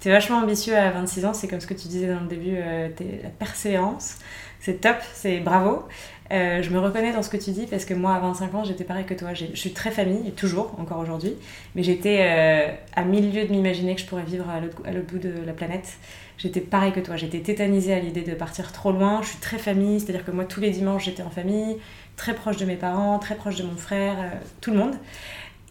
T'es 0.00 0.10
vachement 0.10 0.38
ambitieux 0.38 0.76
à 0.76 0.90
26 0.90 1.24
ans, 1.26 1.34
c'est 1.34 1.46
comme 1.46 1.60
ce 1.60 1.66
que 1.66 1.74
tu 1.74 1.88
disais 1.88 2.08
dans 2.08 2.20
le 2.20 2.26
début, 2.26 2.56
euh, 2.56 2.88
la 3.22 3.28
persévérance. 3.28 4.16
C'est 4.60 4.80
top, 4.80 4.96
c'est 5.12 5.40
bravo. 5.40 5.86
Euh, 6.32 6.62
je 6.62 6.70
me 6.70 6.78
reconnais 6.78 7.12
dans 7.12 7.22
ce 7.22 7.30
que 7.30 7.36
tu 7.36 7.50
dis 7.50 7.66
parce 7.66 7.84
que 7.84 7.94
moi, 7.94 8.14
à 8.14 8.20
25 8.20 8.54
ans, 8.54 8.64
j'étais 8.64 8.84
pareil 8.84 9.04
que 9.04 9.14
toi. 9.14 9.34
Je 9.34 9.46
suis 9.54 9.72
très 9.72 9.90
famille, 9.90 10.30
toujours, 10.32 10.76
encore 10.78 10.98
aujourd'hui. 10.98 11.34
Mais 11.74 11.82
j'étais 11.82 12.18
euh, 12.20 12.72
à 12.94 13.04
mille 13.04 13.32
lieues 13.32 13.46
de 13.46 13.52
m'imaginer 13.52 13.94
que 13.94 14.00
je 14.00 14.06
pourrais 14.06 14.22
vivre 14.22 14.48
à 14.48 14.60
l'autre 14.60 15.06
bout 15.06 15.18
de 15.18 15.32
la 15.44 15.52
planète. 15.52 15.98
J'étais 16.38 16.60
pareil 16.60 16.92
que 16.92 17.00
toi. 17.00 17.16
J'étais 17.16 17.40
tétanisée 17.40 17.92
à 17.92 17.98
l'idée 17.98 18.22
de 18.22 18.34
partir 18.34 18.72
trop 18.72 18.92
loin. 18.92 19.22
Je 19.22 19.28
suis 19.28 19.38
très 19.38 19.58
famille, 19.58 20.00
c'est-à-dire 20.00 20.24
que 20.24 20.30
moi, 20.30 20.44
tous 20.44 20.60
les 20.60 20.70
dimanches, 20.70 21.04
j'étais 21.04 21.22
en 21.22 21.30
famille, 21.30 21.76
très 22.16 22.34
proche 22.34 22.56
de 22.56 22.64
mes 22.64 22.76
parents, 22.76 23.18
très 23.18 23.34
proche 23.34 23.56
de 23.56 23.64
mon 23.64 23.76
frère, 23.76 24.16
tout 24.60 24.70
le 24.70 24.78
monde. 24.78 24.94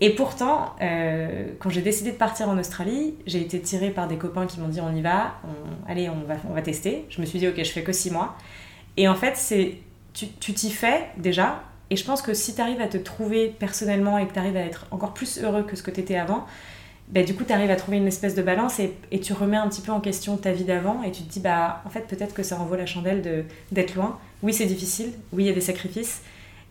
Et 0.02 0.12
pourtant, 0.12 0.76
euh, 0.82 1.48
quand 1.60 1.70
j'ai 1.70 1.82
décidé 1.82 2.12
de 2.12 2.18
partir 2.18 2.48
en 2.48 2.58
Australie, 2.58 3.16
j'ai 3.26 3.42
été 3.42 3.60
tirée 3.60 3.90
par 3.90 4.08
des 4.08 4.16
copains 4.16 4.46
qui 4.46 4.60
m'ont 4.60 4.70
dit 4.70 4.80
on 4.80 4.96
y 4.96 5.02
va, 5.02 5.36
allez, 5.88 6.10
on 6.10 6.26
va, 6.26 6.36
on 6.50 6.54
va 6.54 6.62
tester. 6.62 7.06
Je 7.10 7.20
me 7.20 7.26
suis 7.26 7.40
dit 7.40 7.48
ok, 7.48 7.58
je 7.58 7.72
fais 7.72 7.84
que 7.84 7.92
six 7.92 8.10
mois. 8.10 8.36
Et 8.96 9.08
en 9.08 9.16
fait, 9.16 9.36
c'est 9.36 9.76
tu 10.14 10.54
t'y 10.54 10.72
fais 10.72 11.08
déjà. 11.18 11.64
Et 11.92 11.96
je 11.96 12.06
pense 12.06 12.22
que 12.22 12.34
si 12.34 12.54
tu 12.54 12.62
arrives 12.62 12.82
à 12.82 12.88
te 12.88 12.98
trouver 12.98 13.48
personnellement 13.48 14.18
et 14.18 14.28
que 14.28 14.34
tu 14.34 14.40
arrives 14.40 14.58
à 14.58 14.62
être 14.62 14.86
encore 14.92 15.14
plus 15.14 15.40
heureux 15.44 15.64
que 15.64 15.76
ce 15.76 15.82
que 15.82 15.92
tu 15.92 16.01
étais 16.01 16.18
avant, 16.18 16.46
bah, 17.08 17.24
du 17.24 17.34
coup, 17.34 17.44
tu 17.44 17.54
arrives 17.54 17.72
à 17.72 17.75
trouver 17.75 17.98
une 17.98 18.08
espèce 18.08 18.36
de 18.36 18.44
balance 18.44 18.80
et, 18.80 19.20
tu 19.20 19.34
remets 19.34 19.58
un 19.58 19.68
petit 19.68 19.82
peu 19.82 19.92
en 19.92 20.00
question 20.00 20.38
ta 20.38 20.51
vie 20.51 20.66
d'avant 20.66 21.01
et 21.01 21.12
tu 21.12 21.24
te 21.24 21.32
dis, 21.32 21.39
bah, 21.39 21.82
en 21.86 21.89
fait, 21.89 22.01
peut-être 22.01 22.36
que 22.36 22.44
ça 22.44 22.56
renvoie 22.56 22.78
la 22.78 22.86
chandelle 22.86 23.46
d'être 23.72 23.96
loin. 23.96 24.20
Oui, 24.44 24.54
c'est 24.54 24.68
difficile. 24.68 25.13
Oui, 25.34 25.44
il 25.44 25.48
y 25.48 25.50
a 25.50 25.54
des 25.54 25.62
sacrifices 25.62 26.22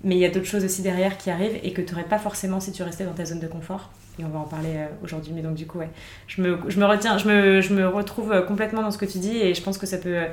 mais 0.04 0.14
il 0.14 0.20
y 0.20 0.24
a 0.24 0.30
d'autres 0.30 0.46
choses 0.46 0.64
aussi 0.64 0.82
derrière 0.82 1.18
qui 1.18 1.30
arrivent 1.30 1.58
et 1.62 1.72
que 1.72 1.82
tu 1.82 1.92
n'aurais 1.92 2.06
pas 2.06 2.18
forcément 2.18 2.60
si 2.60 2.72
tu 2.72 2.82
restais 2.82 3.04
dans 3.04 3.14
ta 3.14 3.24
zone 3.24 3.40
de 3.40 3.46
confort. 3.46 3.90
Et 4.20 4.24
on 4.24 4.28
va 4.28 4.40
en 4.40 4.44
parler 4.44 4.74
euh, 4.74 4.86
aujourd'hui. 5.02 5.32
Mais 5.34 5.42
donc, 5.42 5.54
du 5.54 5.66
coup, 5.66 5.78
ouais, 5.78 5.90
je 6.26 6.42
me, 6.42 6.58
je 6.68 6.78
me 6.78 6.86
retiens, 6.86 7.18
je 7.18 7.28
me, 7.28 7.60
je 7.60 7.72
me, 7.72 7.88
retrouve 7.88 8.32
euh, 8.32 8.42
complètement 8.42 8.82
dans 8.82 8.90
ce 8.90 8.98
que 8.98 9.06
tu 9.06 9.18
dis 9.18 9.36
et 9.36 9.54
je 9.54 9.62
pense 9.62 9.78
que 9.78 9.86
ça 9.86 9.98
peut 9.98 10.24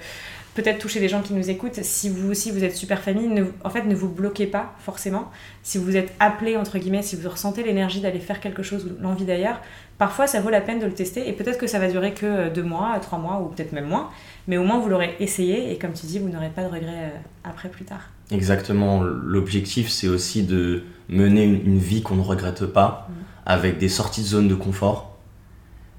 peut-être 0.55 0.79
toucher 0.79 1.01
des 1.01 1.09
gens 1.09 1.21
qui 1.21 1.33
nous 1.33 1.49
écoutent. 1.49 1.83
Si 1.83 2.09
vous 2.09 2.31
aussi 2.31 2.49
vous 2.49 2.63
êtes 2.63 2.75
super 2.75 3.01
famille, 3.01 3.27
ne, 3.27 3.43
en 3.63 3.69
fait, 3.69 3.83
ne 3.83 3.93
vous 3.93 4.09
bloquez 4.09 4.47
pas 4.47 4.73
forcément. 4.79 5.29
Si 5.61 5.77
vous 5.77 5.95
êtes 5.95 6.13
appelé, 6.19 6.55
entre 6.57 6.79
guillemets, 6.79 7.03
si 7.03 7.15
vous 7.15 7.29
ressentez 7.29 7.61
l'énergie 7.61 7.99
d'aller 7.99 8.19
faire 8.19 8.39
quelque 8.39 8.63
chose 8.63 8.85
ou 8.85 9.01
l'envie 9.03 9.25
d'ailleurs, 9.25 9.61
parfois 9.97 10.27
ça 10.27 10.39
vaut 10.39 10.49
la 10.49 10.61
peine 10.61 10.79
de 10.79 10.85
le 10.85 10.93
tester 10.93 11.27
et 11.27 11.33
peut-être 11.33 11.59
que 11.59 11.67
ça 11.67 11.77
va 11.77 11.89
durer 11.89 12.13
que 12.13 12.49
deux 12.49 12.63
mois, 12.63 12.97
trois 13.01 13.19
mois 13.19 13.41
ou 13.41 13.47
peut-être 13.49 13.73
même 13.73 13.87
moins. 13.87 14.09
Mais 14.47 14.57
au 14.57 14.63
moins, 14.63 14.79
vous 14.79 14.87
l'aurez 14.87 15.15
essayé 15.19 15.73
et 15.73 15.77
comme 15.77 15.91
tu 15.93 16.05
dis, 16.05 16.19
vous 16.19 16.29
n'aurez 16.29 16.49
pas 16.49 16.63
de 16.63 16.69
regrets 16.69 17.13
après 17.43 17.67
plus 17.67 17.83
tard. 17.83 18.09
Exactement. 18.31 19.03
L'objectif, 19.03 19.89
c'est 19.89 20.07
aussi 20.07 20.43
de 20.43 20.83
mener 21.09 21.43
une, 21.43 21.77
vie 21.77 22.01
qu'on 22.01 22.15
ne 22.15 22.21
regrette 22.21 22.65
pas, 22.65 23.09
mm. 23.09 23.13
avec 23.45 23.77
des 23.77 23.89
sorties 23.89 24.21
de 24.21 24.27
zone 24.27 24.47
de 24.47 24.55
confort 24.55 25.17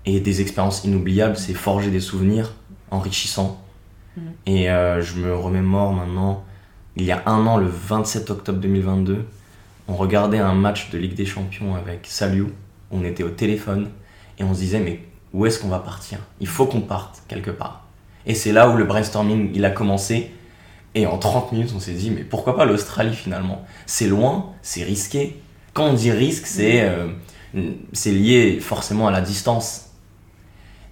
et 0.07 0.19
des 0.21 0.41
expériences 0.41 0.85
inoubliables. 0.85 1.37
C'est 1.37 1.55
forger 1.55 1.91
des 1.91 2.01
souvenirs 2.01 2.55
enrichissants. 2.91 3.63
Mm. 4.17 4.21
Et 4.47 4.71
euh, 4.71 5.03
je 5.03 5.19
me 5.19 5.35
remémore 5.35 5.93
maintenant, 5.93 6.45
il 6.97 7.05
y 7.05 7.13
a 7.13 7.23
un 7.27 7.47
an, 7.47 7.57
le 7.57 7.67
27 7.67 8.31
octobre 8.31 8.59
2022, 8.59 9.25
on 9.89 9.95
regardait 9.95 10.39
un 10.39 10.55
match 10.55 10.91
de 10.91 10.99
Ligue 10.99 11.15
des 11.15 11.27
Champions 11.27 11.75
avec 11.75 12.07
Saliou. 12.07 12.51
On 12.91 13.05
était 13.05 13.23
au 13.23 13.31
téléphone 13.31 13.91
et 14.39 14.45
on 14.45 14.55
se 14.55 14.61
disait, 14.61 14.81
mais 14.81 15.01
où 15.33 15.47
est-ce 15.47 15.61
qu'on 15.61 15.69
va 15.69 15.79
partir? 15.79 16.19
Il 16.41 16.49
faut 16.49 16.67
qu'on 16.67 16.81
parte 16.81 17.23
quelque 17.29 17.51
part. 17.51 17.87
Et 18.27 18.35
c'est 18.35 18.53
là 18.53 18.69
où 18.69 18.77
le 18.77 18.85
brainstorming 18.85 19.51
il 19.55 19.65
a 19.65 19.71
commencé 19.71 20.33
et 20.97 21.07
en 21.07 21.19
30 21.19 21.53
minutes, 21.53 21.73
on 21.77 21.79
s'est 21.79 21.93
dit, 21.93 22.11
mais 22.11 22.23
pourquoi 22.23 22.57
pas 22.57 22.65
l'Australie 22.65 23.15
finalement? 23.15 23.67
C'est 23.85 24.07
loin, 24.07 24.55
c'est 24.63 24.83
risqué. 24.83 25.39
Quand 25.75 25.89
on 25.89 25.93
dit 25.93 26.11
risque, 26.11 26.47
c'est 26.47 26.81
euh, 26.89 27.09
c'est 27.93 28.13
lié 28.13 28.61
forcément 28.61 29.07
à 29.07 29.11
la 29.11 29.21
distance. 29.21 29.86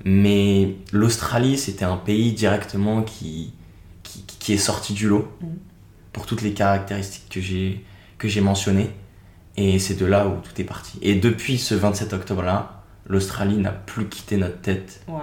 Mais 0.04 0.74
l'Australie, 0.92 1.56
c'était 1.58 1.84
un 1.84 1.96
pays 1.96 2.32
directement 2.32 3.02
qui, 3.02 3.52
qui, 4.02 4.24
qui 4.38 4.52
est 4.52 4.58
sorti 4.58 4.92
du 4.92 5.08
lot 5.08 5.28
Mhm. 5.40 5.48
pour 6.12 6.26
toutes 6.26 6.42
les 6.42 6.52
caractéristiques 6.52 7.28
que 7.30 7.40
j'ai 7.40 7.84
que 8.18 8.28
j'ai 8.28 8.40
mentionnées. 8.40 8.90
Et 9.56 9.78
c'est 9.78 9.94
de 9.94 10.04
là 10.06 10.26
où 10.26 10.36
tout 10.42 10.60
est 10.60 10.64
parti. 10.64 10.98
Et 11.02 11.14
depuis 11.14 11.58
ce 11.58 11.74
27 11.74 12.12
octobre-là, 12.12 12.82
l'Australie 13.06 13.56
n'a 13.56 13.70
plus 13.70 14.06
quitté 14.08 14.36
notre 14.36 14.60
tête. 14.60 15.00
Waouh. 15.08 15.20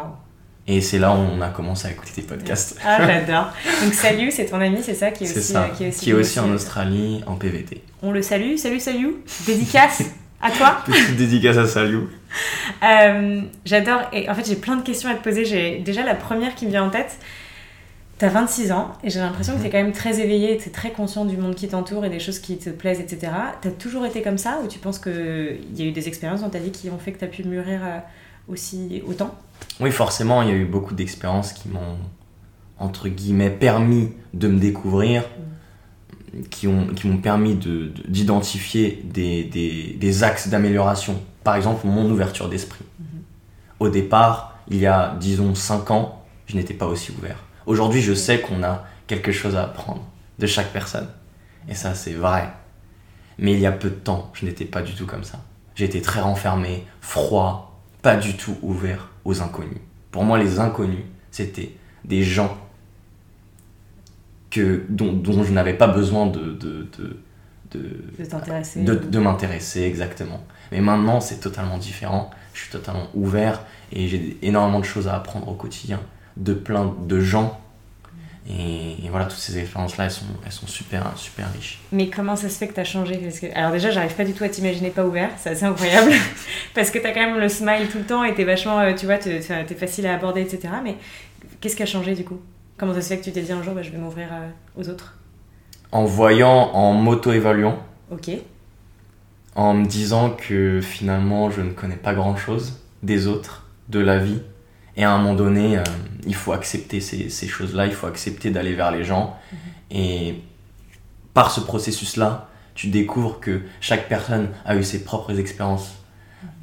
Et 0.67 0.79
c'est 0.81 0.99
là 0.99 1.11
où 1.13 1.17
on 1.17 1.41
a 1.41 1.49
commencé 1.49 1.87
à 1.87 1.91
écouter 1.91 2.11
tes 2.13 2.21
podcasts. 2.21 2.77
Ah, 2.85 3.05
j'adore. 3.05 3.47
Donc, 3.83 3.93
Salut, 3.93 4.31
c'est 4.31 4.45
ton 4.45 4.61
ami, 4.61 4.77
c'est 4.83 4.93
ça 4.95 5.11
qui 5.11 5.23
est 5.23 5.27
C'est 5.27 5.39
aussi, 5.39 5.53
ça. 5.53 5.63
euh, 5.63 5.67
qui 5.69 5.83
est 5.85 5.87
aussi, 5.89 5.99
qui 5.99 6.09
est 6.11 6.13
aussi 6.13 6.39
en 6.39 6.51
Australie, 6.51 7.21
en 7.25 7.35
PVT. 7.35 7.81
On 8.03 8.11
le 8.11 8.21
salue. 8.21 8.55
Salut, 8.57 8.79
salut. 8.79 9.15
Dédicace 9.45 10.03
à 10.41 10.51
toi. 10.51 10.77
Petite 10.85 11.15
dédicace 11.17 11.57
à 11.57 11.65
Saliou. 11.67 12.07
Euh, 12.83 13.41
J'adore. 13.65 14.01
Et 14.13 14.29
en 14.29 14.33
fait, 14.35 14.47
j'ai 14.47 14.55
plein 14.55 14.75
de 14.75 14.81
questions 14.83 15.09
à 15.09 15.13
te 15.15 15.23
poser. 15.23 15.45
J'ai 15.45 15.79
déjà 15.79 16.03
la 16.03 16.15
première 16.15 16.55
qui 16.55 16.65
me 16.65 16.71
vient 16.71 16.83
en 16.85 16.89
tête. 16.89 17.17
T'as 18.17 18.29
26 18.29 18.71
ans 18.71 18.93
et 19.03 19.09
j'ai 19.09 19.19
l'impression 19.19 19.53
que 19.53 19.57
Mhm. 19.57 19.63
t'es 19.63 19.69
quand 19.71 19.81
même 19.83 19.91
très 19.93 20.19
éveillé, 20.19 20.57
t'es 20.57 20.69
très 20.69 20.91
conscient 20.91 21.25
du 21.25 21.37
monde 21.37 21.55
qui 21.55 21.67
t'entoure 21.67 22.05
et 22.05 22.09
des 22.09 22.19
choses 22.19 22.39
qui 22.39 22.57
te 22.57 22.69
plaisent, 22.69 22.99
etc. 22.99 23.31
T'as 23.61 23.71
toujours 23.71 24.05
été 24.05 24.21
comme 24.21 24.37
ça 24.37 24.59
ou 24.63 24.67
tu 24.67 24.77
penses 24.79 24.99
qu'il 24.99 25.59
y 25.75 25.81
a 25.81 25.85
eu 25.85 25.91
des 25.91 26.07
expériences 26.07 26.41
dans 26.41 26.49
ta 26.49 26.59
vie 26.59 26.71
qui 26.71 26.89
ont 26.91 26.99
fait 26.99 27.11
que 27.13 27.19
t'as 27.19 27.27
pu 27.27 27.43
mûrir 27.43 27.79
euh, 27.83 27.97
aussi 28.47 29.01
autant? 29.07 29.33
Oui, 29.79 29.91
forcément, 29.91 30.41
il 30.43 30.49
y 30.49 30.51
a 30.51 30.55
eu 30.55 30.65
beaucoup 30.65 30.93
d'expériences 30.93 31.51
qui 31.53 31.67
m'ont, 31.69 31.97
entre 32.77 33.09
guillemets, 33.09 33.49
permis 33.49 34.09
de 34.35 34.47
me 34.47 34.59
découvrir, 34.59 35.23
qui, 36.51 36.67
ont, 36.67 36.87
qui 36.87 37.07
m'ont 37.07 37.17
permis 37.17 37.55
de- 37.55 37.87
de- 37.87 38.03
d'identifier 38.07 39.01
des, 39.03 39.43
des- 39.43 39.95
des 39.99 40.23
axes 40.23 40.47
d'amélioration. 40.47 41.19
Par 41.43 41.55
exemple, 41.55 41.87
mon 41.87 42.09
ouverture 42.09 42.49
d'esprit. 42.49 42.85
Au 43.79 43.89
départ, 43.89 44.59
il 44.69 44.77
y 44.77 44.85
a, 44.85 45.15
disons, 45.19 45.55
5 45.55 45.91
ans, 45.91 46.23
je 46.45 46.55
n'étais 46.55 46.73
pas 46.73 46.85
aussi 46.85 47.11
ouvert. 47.11 47.37
Aujourd'hui, 47.65 48.01
je 48.01 48.13
sais 48.13 48.41
qu'on 48.41 48.63
a 48.63 48.85
quelque 49.07 49.31
chose 49.31 49.55
à 49.55 49.63
apprendre 49.63 50.03
de 50.39 50.47
chaque 50.47 50.71
personne. 50.71 51.07
Et 51.67 51.75
ça, 51.75 51.95
c'est 51.95 52.13
vrai. 52.13 52.49
Mais 53.37 53.53
il 53.53 53.59
y 53.59 53.65
a 53.65 53.71
peu 53.71 53.89
de 53.89 53.95
temps, 53.95 54.31
je 54.33 54.45
n'étais 54.45 54.65
pas 54.65 54.81
du 54.81 54.93
tout 54.93 55.05
comme 55.05 55.23
ça. 55.23 55.39
J'étais 55.75 56.01
très 56.01 56.21
renfermé, 56.21 56.85
froid, 57.01 57.81
pas 58.01 58.15
du 58.15 58.35
tout 58.35 58.55
ouvert 58.61 59.09
aux 59.25 59.41
inconnus. 59.41 59.79
Pour 60.11 60.23
moi, 60.23 60.37
les 60.37 60.59
inconnus, 60.59 61.05
c'était 61.31 61.75
des 62.03 62.23
gens 62.23 62.57
que, 64.49 64.83
dont, 64.89 65.13
dont 65.13 65.43
je 65.43 65.51
n'avais 65.51 65.73
pas 65.73 65.87
besoin 65.87 66.27
de, 66.27 66.51
de, 66.51 66.87
de, 67.71 67.97
de 68.95 69.19
m'intéresser 69.19 69.83
exactement. 69.83 70.43
Mais 70.71 70.79
maintenant, 70.81 71.19
c'est 71.21 71.39
totalement 71.39 71.77
différent. 71.77 72.31
Je 72.53 72.61
suis 72.61 72.71
totalement 72.71 73.07
ouvert 73.13 73.61
et 73.91 74.07
j'ai 74.07 74.37
énormément 74.41 74.79
de 74.79 74.85
choses 74.85 75.07
à 75.07 75.15
apprendre 75.15 75.47
au 75.47 75.53
quotidien 75.53 75.99
de 76.37 76.53
plein 76.53 76.93
de 77.07 77.19
gens. 77.19 77.59
Et, 78.49 79.05
et 79.05 79.09
voilà, 79.09 79.25
toutes 79.25 79.37
ces 79.39 79.59
expériences-là, 79.59 80.05
elles 80.05 80.11
sont, 80.11 80.25
elles 80.45 80.51
sont 80.51 80.65
super, 80.67 81.11
super 81.15 81.51
riches. 81.53 81.79
Mais 81.91 82.09
comment 82.09 82.35
ça 82.35 82.49
se 82.49 82.57
fait 82.57 82.67
que 82.67 82.73
t'as 82.73 82.83
changé? 82.83 83.17
Parce 83.17 83.39
que... 83.39 83.45
Alors 83.55 83.71
déjà, 83.71 83.91
j'arrive 83.91 84.15
pas 84.15 84.25
du 84.25 84.33
tout 84.33 84.43
à 84.43 84.49
t'imaginer 84.49 84.89
pas 84.89 85.05
ouvert, 85.05 85.29
c'est 85.37 85.51
assez 85.51 85.63
incroyable. 85.63 86.11
Parce 86.73 86.89
que 86.89 86.97
t'as 86.97 87.11
quand 87.11 87.19
même 87.21 87.39
le 87.39 87.49
smile 87.49 87.87
tout 87.91 87.99
le 87.99 88.03
temps 88.05 88.23
et 88.23 88.33
t'es 88.33 88.43
vachement, 88.43 88.79
euh, 88.79 88.93
tu 88.93 89.05
vois, 89.05 89.17
t'es 89.17 89.39
t'es 89.39 89.75
facile 89.75 90.07
à 90.07 90.15
aborder, 90.15 90.41
etc. 90.41 90.73
Mais 90.83 90.95
qu'est-ce 91.59 91.75
qui 91.75 91.83
a 91.83 91.85
changé 91.85 92.15
du 92.15 92.23
coup? 92.23 92.39
Comment 92.77 92.93
ça 92.95 93.01
se 93.01 93.09
fait 93.09 93.19
que 93.19 93.23
tu 93.23 93.31
t'es 93.31 93.41
dit 93.41 93.51
un 93.51 93.61
jour, 93.61 93.75
bah, 93.75 93.83
je 93.83 93.91
vais 93.91 93.99
m'ouvrir 93.99 94.29
euh, 94.31 94.49
aux 94.81 94.89
autres? 94.89 95.17
En 95.91 96.05
voyant, 96.05 96.71
en 96.73 96.93
m'auto-évaluant, 96.93 97.77
Ok. 98.11 98.31
En 99.55 99.73
me 99.73 99.85
disant 99.85 100.29
que 100.31 100.79
finalement, 100.81 101.49
je 101.51 101.61
ne 101.61 101.71
connais 101.71 101.95
pas 101.97 102.13
grand-chose 102.13 102.79
des 103.03 103.27
autres, 103.27 103.67
de 103.89 103.99
la 103.99 104.17
vie. 104.17 104.39
Et 104.97 105.03
à 105.03 105.11
un 105.11 105.17
moment 105.17 105.33
donné, 105.35 105.77
euh, 105.77 105.83
il 106.25 106.35
faut 106.35 106.51
accepter 106.53 107.01
ces, 107.01 107.29
ces 107.29 107.47
choses-là, 107.47 107.87
il 107.87 107.93
faut 107.93 108.07
accepter 108.07 108.51
d'aller 108.51 108.73
vers 108.73 108.91
les 108.91 109.03
gens. 109.03 109.35
Et 109.89 110.35
par 111.33 111.51
ce 111.51 111.59
processus-là, 111.61 112.49
tu 112.75 112.87
découvres 112.87 113.39
que 113.39 113.61
chaque 113.81 114.07
personne 114.07 114.49
a 114.65 114.75
eu 114.75 114.83
ses 114.83 115.03
propres 115.03 115.37
expériences, 115.39 115.93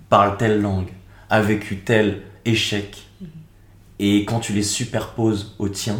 parle 0.08 0.36
telle 0.38 0.60
langue, 0.62 0.88
a 1.30 1.40
vécu 1.42 1.78
tel 1.78 2.22
échec. 2.44 3.06
Et 3.98 4.24
quand 4.24 4.40
tu 4.40 4.52
les 4.52 4.62
superposes 4.62 5.54
au 5.58 5.68
tien, 5.68 5.96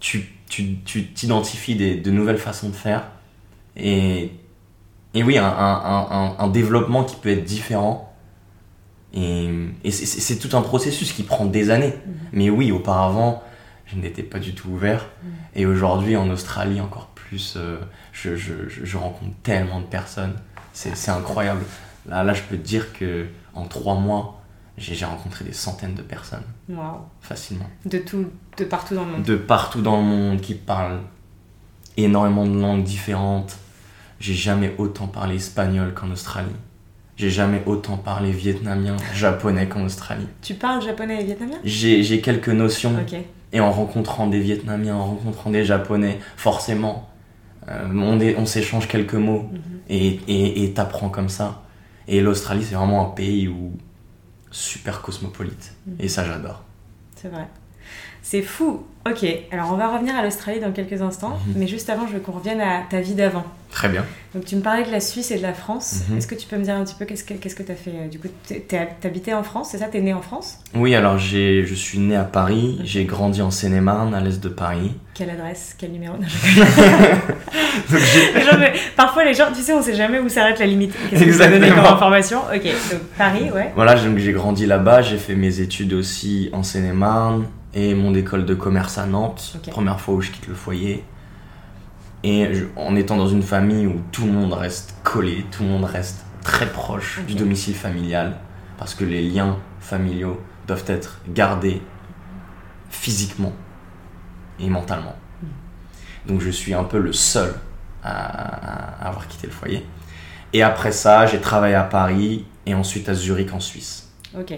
tu 0.00 0.28
tu- 0.48 0.78
tu 0.84 1.06
t'identifies 1.06 1.76
des- 1.76 1.94
de 1.94 2.10
nouvelles 2.10 2.36
façons 2.36 2.70
de 2.70 2.74
faire. 2.74 3.04
Et, 3.76 4.32
et 5.14 5.22
oui, 5.22 5.38
un, 5.38 5.44
un- 5.44 5.48
un- 5.84 6.06
un- 6.10 6.36
un 6.38 6.48
développement 6.48 7.04
qui 7.04 7.16
peut 7.16 7.30
être 7.30 7.44
différent. 7.44 8.06
Et, 9.12 9.50
et 9.82 9.90
c'est- 9.90 10.36
tout 10.38 10.56
un 10.56 10.62
processus 10.62 11.12
qui 11.12 11.24
prend 11.24 11.44
des 11.46 11.70
années. 11.70 11.94
Mais 12.32 12.48
oui, 12.48 12.70
auparavant, 12.70 13.42
je 13.86 13.96
n'étais 13.96 14.22
pas 14.22 14.38
du 14.38 14.54
tout 14.54 14.68
ouvert. 14.70 15.06
Et 15.56 15.66
aujourd'hui, 15.66 16.16
en 16.16 16.30
Australie, 16.30 16.80
encore 16.80 17.06
plus, 17.08 17.54
euh, 17.56 17.78
je, 18.12 18.36
je- 18.36 18.68
je- 18.68 18.84
je 18.84 18.96
rencontre 18.96 19.32
tellement 19.42 19.80
de 19.80 19.86
personnes. 19.86 20.34
C'est 20.72 21.08
incroyable. 21.10 21.62
Là, 22.06 22.22
là, 22.22 22.32
je 22.34 22.42
peux 22.42 22.56
te 22.56 22.62
dire 22.66 22.92
que 22.92 23.26
en 23.54 23.64
trois 23.66 23.96
mois, 23.96 24.40
j'ai 24.78 25.04
rencontré 25.04 25.44
des 25.44 25.52
centaines 25.52 25.94
de 25.94 26.02
personnes, 26.02 26.44
facilement. 27.20 27.68
De 27.84 27.98
tout, 27.98 28.26
de 28.56 28.64
partout 28.64 28.94
dans 28.94 29.04
le 29.04 29.10
monde. 29.10 29.22
De 29.24 29.34
partout 29.36 29.82
dans 29.82 29.96
le 29.96 30.04
monde, 30.04 30.40
qui 30.40 30.54
parlent 30.54 31.00
énormément 31.96 32.46
de 32.46 32.58
langues 32.58 32.84
différentes. 32.84 33.58
J'ai 34.20 34.34
jamais 34.34 34.74
autant 34.78 35.06
parlé 35.06 35.36
espagnol 35.36 35.94
qu'en 35.94 36.10
Australie. 36.10 36.54
J'ai 37.16 37.30
jamais 37.30 37.62
autant 37.66 37.96
parlé 37.96 38.30
vietnamien, 38.30 38.96
japonais 39.14 39.68
qu'en 39.68 39.84
Australie. 39.84 40.26
Tu 40.42 40.54
parles 40.54 40.82
japonais 40.82 41.20
et 41.20 41.24
vietnamien? 41.24 41.56
J'ai 41.64 42.20
quelques 42.20 42.48
notions. 42.50 42.94
Ok. 43.00 43.18
Et 43.52 43.60
en 43.60 43.72
rencontrant 43.72 44.26
des 44.28 44.38
Vietnamiens, 44.40 44.94
en 44.94 45.04
rencontrant 45.06 45.50
des 45.50 45.64
Japonais, 45.64 46.20
forcément, 46.36 47.08
euh, 47.68 47.88
on, 48.38 48.46
s'échange 48.46 48.86
quelques 48.86 49.14
mots 49.14 49.50
Mhm. 49.52 49.60
et 49.88 50.20
et- 50.28 50.64
et 50.64 50.72
t'apprends 50.72 51.08
comme 51.08 51.28
ça. 51.28 51.62
Et 52.06 52.20
l'Australie, 52.20 52.62
c'est 52.64 52.76
vraiment 52.76 53.06
un 53.08 53.10
pays 53.10 53.48
où 53.48 53.72
super 54.52 55.02
cosmopolite. 55.02 55.74
Mhm. 55.86 55.96
Et 55.98 56.08
ça, 56.08 56.24
j'adore. 56.24 56.62
C'est 57.16 57.28
vrai. 57.28 57.48
C'est 58.30 58.42
fou. 58.42 58.84
Ok, 59.10 59.26
alors 59.50 59.72
on 59.72 59.76
va 59.76 59.88
revenir 59.88 60.14
à 60.14 60.22
l'Australie 60.22 60.60
dans 60.60 60.70
quelques 60.70 61.02
instants, 61.02 61.36
Mhm. 61.48 61.54
mais 61.56 61.66
juste 61.66 61.90
avant, 61.90 62.06
je 62.06 62.12
veux 62.12 62.20
qu'on 62.20 62.30
revienne 62.32 62.60
à 62.60 62.82
ta 62.88 63.00
vie 63.00 63.14
d'avant. 63.14 63.42
Très 63.72 63.88
bien. 63.88 64.04
Donc 64.34 64.44
tu 64.44 64.54
me 64.54 64.60
parlais 64.60 64.84
de 64.84 64.90
la 64.92 65.00
Suisse 65.00 65.32
et 65.32 65.36
de 65.38 65.42
la 65.42 65.52
France. 65.52 66.02
Mhm. 66.08 66.18
Est-ce 66.18 66.26
que 66.28 66.36
tu 66.36 66.46
peux 66.46 66.56
me 66.56 66.62
dire 66.62 66.74
un 66.76 66.84
petit 66.84 66.94
peu 66.96 67.06
qu'est-ce 67.06 67.24
que 67.24 67.34
qu'est-ce 67.34 67.56
que 67.56 67.64
tu 67.64 67.72
as 67.72 67.76
fait 67.76 67.90
euh, 67.90 68.08
Du 68.08 68.20
coup, 68.20 68.28
t'habitais 69.00 69.32
en 69.32 69.42
France, 69.42 69.70
c'est 69.72 69.78
ça 69.78 69.86
T'es 69.86 70.00
né 70.00 70.14
en 70.14 70.20
France? 70.22 70.58
Oui, 70.76 70.94
alors 70.94 71.18
j'ai, 71.18 71.64
je 71.66 71.74
suis 71.74 71.98
né 71.98 72.14
à 72.14 72.22
Paris, 72.22 72.78
j'ai 72.84 73.04
grandi 73.04 73.42
en 73.42 73.50
Seine-et-Marne, 73.50 74.14
à 74.14 74.20
l'est 74.20 74.40
de 74.40 74.48
Paris. 74.48 74.92
Quelle 75.14 75.30
adresse 75.30 75.74
Quel 75.76 75.90
numéro? 75.90 76.16
Non, 76.16 76.26
je- 76.28 76.60
Les 78.38 78.42
gens 78.44 78.58
me- 78.58 78.94
Parfois, 78.96 79.24
les 79.24 79.34
gens, 79.34 79.46
tu 79.52 79.60
sais, 79.62 79.72
on 79.72 79.82
sait 79.82 79.96
jamais 79.96 80.20
où 80.20 80.28
s'arrête 80.28 80.60
la 80.60 80.66
limite. 80.66 80.94
Qu'est-ce 81.08 81.24
que 81.24 81.32
ça 81.32 81.48
donne 81.48 81.68
comme 81.68 81.78
information? 81.84 82.40
Ok, 82.54 82.62
donc 82.64 83.00
Paris, 83.18 83.50
ouais. 83.52 83.72
Voilà, 83.74 83.94
donc 83.96 84.18
j'ai 84.18 84.32
grandi 84.32 84.66
là-bas, 84.66 85.02
j'ai 85.02 85.16
fait 85.18 85.34
mes 85.34 85.60
études 85.60 85.94
aussi 85.94 86.48
en 86.52 86.62
Seine-et-Marne 86.62 87.46
et 87.74 87.94
mon 87.94 88.14
école 88.14 88.46
de 88.46 88.54
commerce 88.54 88.98
à 88.98 89.06
Nantes, 89.06 89.58
première 89.70 90.00
fois 90.00 90.14
où 90.14 90.20
je 90.20 90.30
quitte 90.30 90.48
le 90.48 90.54
foyer. 90.54 91.04
Et 92.22 92.52
je- 92.52 92.64
en 92.76 92.96
étant 92.96 93.16
dans 93.16 93.28
une 93.28 93.42
famille 93.42 93.86
où 93.86 94.00
tout 94.12 94.26
le 94.26 94.32
monde 94.32 94.52
reste 94.52 94.94
collé, 95.04 95.46
tout 95.50 95.62
le 95.62 95.68
monde 95.70 95.84
reste 95.84 96.24
très 96.42 96.66
proche 96.70 97.20
du 97.26 97.34
domicile 97.34 97.74
familial, 97.74 98.36
parce 98.78 98.94
que 98.94 99.04
les 99.04 99.22
liens 99.22 99.56
familiaux 99.80 100.40
doivent 100.66 100.84
être 100.88 101.20
gardés 101.28 101.80
physiquement 102.90 103.52
et 104.58 104.68
mentalement. 104.68 105.14
Donc 106.26 106.40
je 106.40 106.50
suis 106.50 106.74
un 106.74 106.84
peu 106.84 106.98
le 106.98 107.12
seul 107.12 107.54
à, 108.02 109.04
à 109.04 109.08
avoir 109.08 109.26
quitté 109.28 109.46
le 109.46 109.52
foyer. 109.52 109.86
Et 110.52 110.62
après 110.62 110.92
ça, 110.92 111.26
j'ai 111.26 111.40
travaillé 111.40 111.74
à 111.74 111.84
Paris 111.84 112.44
et 112.66 112.74
ensuite 112.74 113.08
à 113.08 113.14
Zurich 113.14 113.52
en 113.54 113.60
Suisse. 113.60 114.10
Ok. 114.38 114.52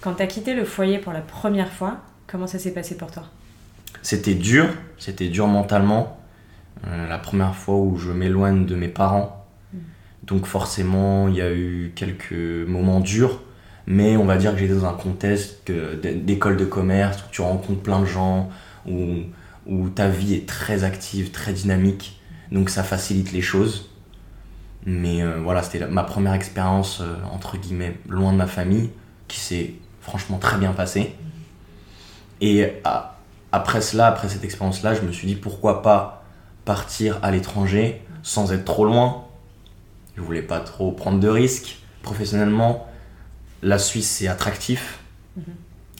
Quand 0.00 0.14
t'as 0.14 0.26
quitté 0.26 0.54
le 0.54 0.64
foyer 0.64 0.98
pour 0.98 1.12
la 1.12 1.20
première 1.20 1.70
fois, 1.72 1.98
comment 2.36 2.46
ça 2.46 2.58
s'est 2.58 2.74
passé 2.74 2.98
pour 2.98 3.10
toi 3.10 3.22
C'était 4.02 4.34
dur, 4.34 4.66
c'était 4.98 5.28
dur 5.28 5.46
mentalement. 5.46 6.20
Euh, 6.86 7.08
la 7.08 7.16
première 7.16 7.54
fois 7.54 7.76
où 7.76 7.96
je 7.96 8.12
m'éloigne 8.12 8.66
de 8.66 8.74
mes 8.74 8.88
parents. 8.88 9.46
Donc 10.22 10.44
forcément, 10.44 11.28
il 11.28 11.36
y 11.36 11.40
a 11.40 11.50
eu 11.50 11.92
quelques 11.96 12.68
moments 12.68 13.00
durs. 13.00 13.40
Mais 13.86 14.18
on 14.18 14.26
va 14.26 14.36
dire 14.36 14.52
que 14.52 14.58
j'étais 14.58 14.74
dans 14.74 14.84
un 14.84 14.92
contexte 14.92 15.70
d'école 16.02 16.58
de 16.58 16.66
commerce 16.66 17.22
où 17.22 17.30
tu 17.30 17.40
rencontres 17.40 17.80
plein 17.80 18.00
de 18.00 18.04
gens, 18.04 18.50
où, 18.86 19.20
où 19.66 19.88
ta 19.88 20.08
vie 20.08 20.34
est 20.34 20.46
très 20.46 20.84
active, 20.84 21.30
très 21.30 21.54
dynamique. 21.54 22.20
Donc 22.52 22.68
ça 22.68 22.82
facilite 22.82 23.32
les 23.32 23.40
choses. 23.40 23.88
Mais 24.84 25.22
euh, 25.22 25.38
voilà, 25.42 25.62
c'était 25.62 25.86
ma 25.86 26.04
première 26.04 26.34
expérience, 26.34 27.00
euh, 27.00 27.14
entre 27.32 27.56
guillemets, 27.56 27.96
loin 28.08 28.32
de 28.32 28.38
ma 28.38 28.46
famille, 28.46 28.90
qui 29.26 29.40
s'est 29.40 29.72
franchement 30.02 30.36
très 30.36 30.58
bien 30.58 30.72
passée. 30.72 31.14
Et 32.40 32.72
à- 32.84 33.18
après 33.52 33.80
cela, 33.80 34.08
après 34.08 34.28
cette 34.28 34.44
expérience-là, 34.44 34.94
je 34.94 35.02
me 35.02 35.12
suis 35.12 35.26
dit 35.26 35.36
pourquoi 35.36 35.82
pas 35.82 36.24
partir 36.64 37.18
à 37.22 37.30
l'étranger 37.30 38.02
sans 38.22 38.52
être 38.52 38.64
trop 38.64 38.84
loin? 38.84 39.24
Je 40.16 40.22
voulais 40.22 40.42
pas 40.42 40.60
trop 40.60 40.92
prendre 40.92 41.20
de 41.20 41.28
risques 41.28 41.78
professionnellement. 42.02 42.86
La 43.62 43.78
Suisse, 43.78 44.08
c'est 44.10 44.28
attractif. 44.28 45.00
Mhm. 45.36 45.44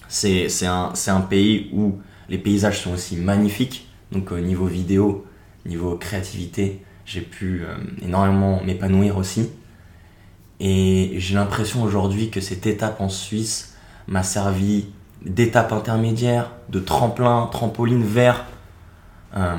C'est 0.09 0.66
un, 0.66 0.93
c'est 0.95 1.11
un 1.11 1.21
pays 1.21 1.71
où 1.73 1.99
Les 2.28 2.38
paysages 2.38 2.81
sont 2.83 2.93
aussi 2.95 3.16
magnifiques. 3.16 3.88
Donc 4.12 4.33
au 4.33 4.38
niveau 4.40 4.66
vidéo, 4.66 5.25
niveau 5.64 5.97
créativité, 5.97 6.83
j'ai 7.05 7.21
pu 7.21 7.62
euh, 7.64 7.76
énormément 8.02 8.62
m'épanouir 8.64 9.16
aussi. 9.16 9.49
Et 10.61 11.14
j'ai 11.19 11.35
l'impression 11.35 11.83
aujourd'hui 11.83 12.31
que 12.31 12.40
cette 12.40 12.66
étape 12.66 13.00
en 13.00 13.09
Suisse 13.09 13.75
m'a 14.07 14.23
servi 14.23 14.87
d'étape 15.26 15.73
intermédiaire, 15.73 16.50
de 16.68 16.78
tremplin, 16.78 17.49
trampoline 17.50 18.04
vers 18.04 18.45
euh, 19.37 19.56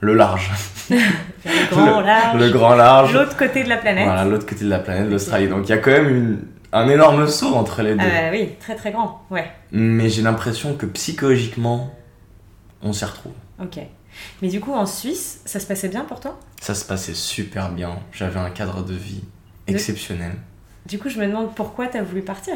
le 0.00 0.14
large. 0.14 0.50
le 0.90 1.70
grand 1.70 2.00
large. 2.00 2.38
Le 2.38 2.50
grand 2.50 2.74
large. 2.74 3.14
L'autre 3.14 3.36
côté 3.36 3.64
de 3.64 3.68
la 3.68 3.78
planète. 3.78 4.04
Voilà, 4.04 4.24
l'autre 4.24 4.46
côté 4.46 4.64
de 4.64 4.70
la 4.70 4.78
planète, 4.78 5.10
l'Australie. 5.10 5.48
Donc 5.48 5.66
il 5.66 5.70
y 5.70 5.72
a 5.72 5.78
quand 5.78 5.90
même 5.90 6.08
une, 6.08 6.40
un 6.72 6.88
énorme 6.88 7.26
saut 7.26 7.54
entre 7.54 7.82
les 7.82 7.94
deux. 7.94 8.04
Ah 8.04 8.22
bah 8.22 8.28
oui, 8.32 8.50
très 8.60 8.74
très 8.74 8.92
grand, 8.92 9.22
ouais. 9.30 9.50
Mais 9.72 10.08
j'ai 10.08 10.22
l'impression 10.22 10.74
que 10.74 10.86
psychologiquement, 10.86 11.94
on 12.82 12.92
s'y 12.92 13.04
retrouve. 13.04 13.32
Ok. 13.60 13.78
Mais 14.42 14.48
du 14.48 14.60
coup, 14.60 14.72
en 14.72 14.86
Suisse, 14.86 15.40
ça 15.44 15.58
se 15.58 15.66
passait 15.66 15.88
bien 15.88 16.04
pour 16.04 16.20
toi? 16.20 16.38
Ça 16.60 16.74
se 16.74 16.84
passait 16.84 17.14
super 17.14 17.70
bien. 17.70 17.98
J'avais 18.12 18.38
un 18.38 18.50
cadre 18.50 18.84
de 18.84 18.94
vie 18.94 19.24
exceptionnel. 19.66 20.32
Du 20.86 20.98
coup, 20.98 21.08
je 21.08 21.18
me 21.18 21.26
demande 21.26 21.54
pourquoi 21.54 21.86
tu 21.86 21.96
as 21.96 22.02
voulu 22.02 22.22
partir. 22.22 22.54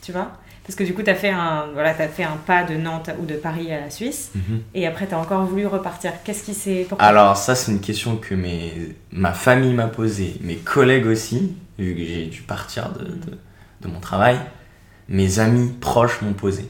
Tu 0.00 0.12
vois? 0.12 0.32
Parce 0.66 0.74
que 0.74 0.82
du 0.82 0.94
coup, 0.94 1.02
tu 1.02 1.10
as, 1.10 1.14
fait 1.14 1.30
un, 1.30 1.66
voilà, 1.72 1.90
as 1.90 2.08
fait 2.08 2.24
un 2.24 2.36
pas 2.44 2.64
de 2.64 2.74
Nantes 2.74 3.10
ou 3.20 3.24
de 3.24 3.34
Paris 3.34 3.72
à 3.72 3.80
la 3.80 3.90
Suisse. 3.90 4.32
Mhm. 4.34 4.62
Et 4.74 4.86
après, 4.86 5.06
tu 5.06 5.14
as 5.14 5.18
encore 5.18 5.44
voulu 5.46 5.66
repartir. 5.66 6.12
Qu'est-ce 6.24 6.42
qui 6.42 6.54
s'est. 6.54 6.88
Alors, 6.98 7.36
ça, 7.36 7.54
c'est 7.54 7.70
une 7.70 7.80
question 7.80 8.16
que 8.16 8.34
mes... 8.34 8.72
ma 9.12 9.32
famille 9.32 9.74
m'a 9.74 9.86
posée, 9.86 10.36
mes 10.40 10.56
collègues 10.56 11.06
aussi, 11.06 11.54
vu 11.78 11.94
que 11.94 12.04
j'ai 12.04 12.26
dû 12.26 12.42
partir 12.42 12.90
de, 12.90 13.04
de, 13.04 13.38
de 13.82 13.88
mon 13.88 14.00
travail. 14.00 14.38
Mes 15.08 15.38
amis 15.38 15.72
proches 15.80 16.20
m'ont 16.20 16.32
posé. 16.32 16.68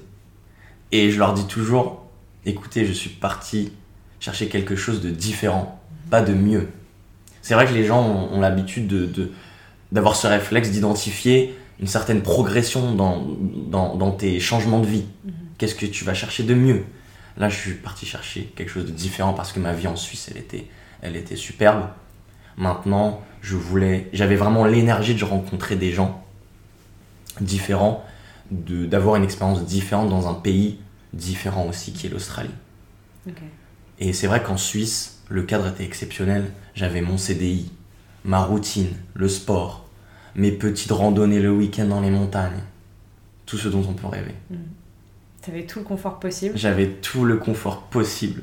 Et 0.92 1.10
je 1.10 1.18
leur 1.18 1.32
dis 1.32 1.46
toujours 1.46 2.06
écoutez, 2.46 2.86
je 2.86 2.92
suis 2.92 3.10
parti 3.10 3.72
chercher 4.20 4.48
quelque 4.48 4.76
chose 4.76 5.02
de 5.02 5.10
différent, 5.10 5.80
pas 6.10 6.22
de 6.22 6.32
mieux. 6.32 6.68
C'est 7.42 7.54
vrai 7.54 7.66
que 7.66 7.72
les 7.72 7.84
gens 7.84 8.02
ont, 8.02 8.36
ont 8.36 8.40
l'habitude 8.40 8.86
de, 8.86 9.32
d'avoir 9.92 10.16
ce 10.16 10.26
réflexe 10.26 10.70
d'identifier 10.70 11.54
une 11.80 11.86
certaine 11.86 12.22
progression 12.22 12.94
dans, 12.94 13.26
dans, 13.68 13.96
dans 13.96 14.10
tes 14.12 14.40
changements 14.40 14.80
de 14.80 14.86
vie. 14.86 15.04
Mhm. 15.24 15.32
Qu'est-ce 15.58 15.74
que 15.74 15.86
tu 15.86 16.04
vas 16.04 16.14
chercher 16.14 16.42
de 16.42 16.54
mieux? 16.54 16.84
Là, 17.36 17.48
je 17.48 17.56
suis 17.56 17.74
parti 17.74 18.06
chercher 18.06 18.52
quelque 18.56 18.70
chose 18.70 18.86
de 18.86 18.92
différent 18.92 19.34
parce 19.34 19.52
que 19.52 19.60
ma 19.60 19.72
vie 19.72 19.86
en 19.86 19.96
Suisse, 19.96 20.28
elle 20.30 20.38
était, 20.38 20.66
elle 21.02 21.16
était 21.16 21.36
superbe. 21.36 21.88
Maintenant, 22.56 23.22
je 23.42 23.56
voulais, 23.56 24.08
j'avais 24.12 24.36
vraiment 24.36 24.64
l'énergie 24.64 25.14
de 25.14 25.24
rencontrer 25.24 25.76
des 25.76 25.92
gens 25.92 26.24
différents, 27.40 28.04
de, 28.50 28.86
d'avoir 28.86 29.16
une 29.16 29.24
expérience 29.24 29.64
différente 29.64 30.08
dans 30.08 30.28
un 30.28 30.34
pays 30.34 30.78
différent 31.12 31.66
aussi 31.68 31.92
qui 31.92 32.06
est 32.06 32.10
l'Australie. 32.10 32.50
Et 33.98 34.12
c'est 34.12 34.26
vrai 34.26 34.42
qu'en 34.42 34.56
Suisse, 34.56 35.20
le 35.28 35.42
cadre 35.42 35.66
était 35.68 35.84
exceptionnel. 35.84 36.50
J'avais 36.74 37.00
mon 37.00 37.18
CDI, 37.18 37.70
ma 38.24 38.42
routine, 38.42 38.94
le 39.14 39.28
sport, 39.28 39.85
mes 40.36 40.52
petites 40.52 40.92
randonnées 40.92 41.40
le 41.40 41.50
week-end 41.50 41.86
dans 41.86 42.00
les 42.00 42.10
montagnes. 42.10 42.62
Tout 43.46 43.58
ce 43.58 43.68
dont 43.68 43.84
on 43.88 43.94
peut 43.94 44.06
rêver. 44.06 44.34
Tu 45.42 45.50
avais 45.50 45.66
tout 45.66 45.78
le 45.78 45.84
confort 45.84 46.20
possible. 46.20 46.56
J'avais 46.56 46.88
tout 46.88 47.24
le 47.24 47.36
confort 47.36 47.82
possible. 47.82 48.42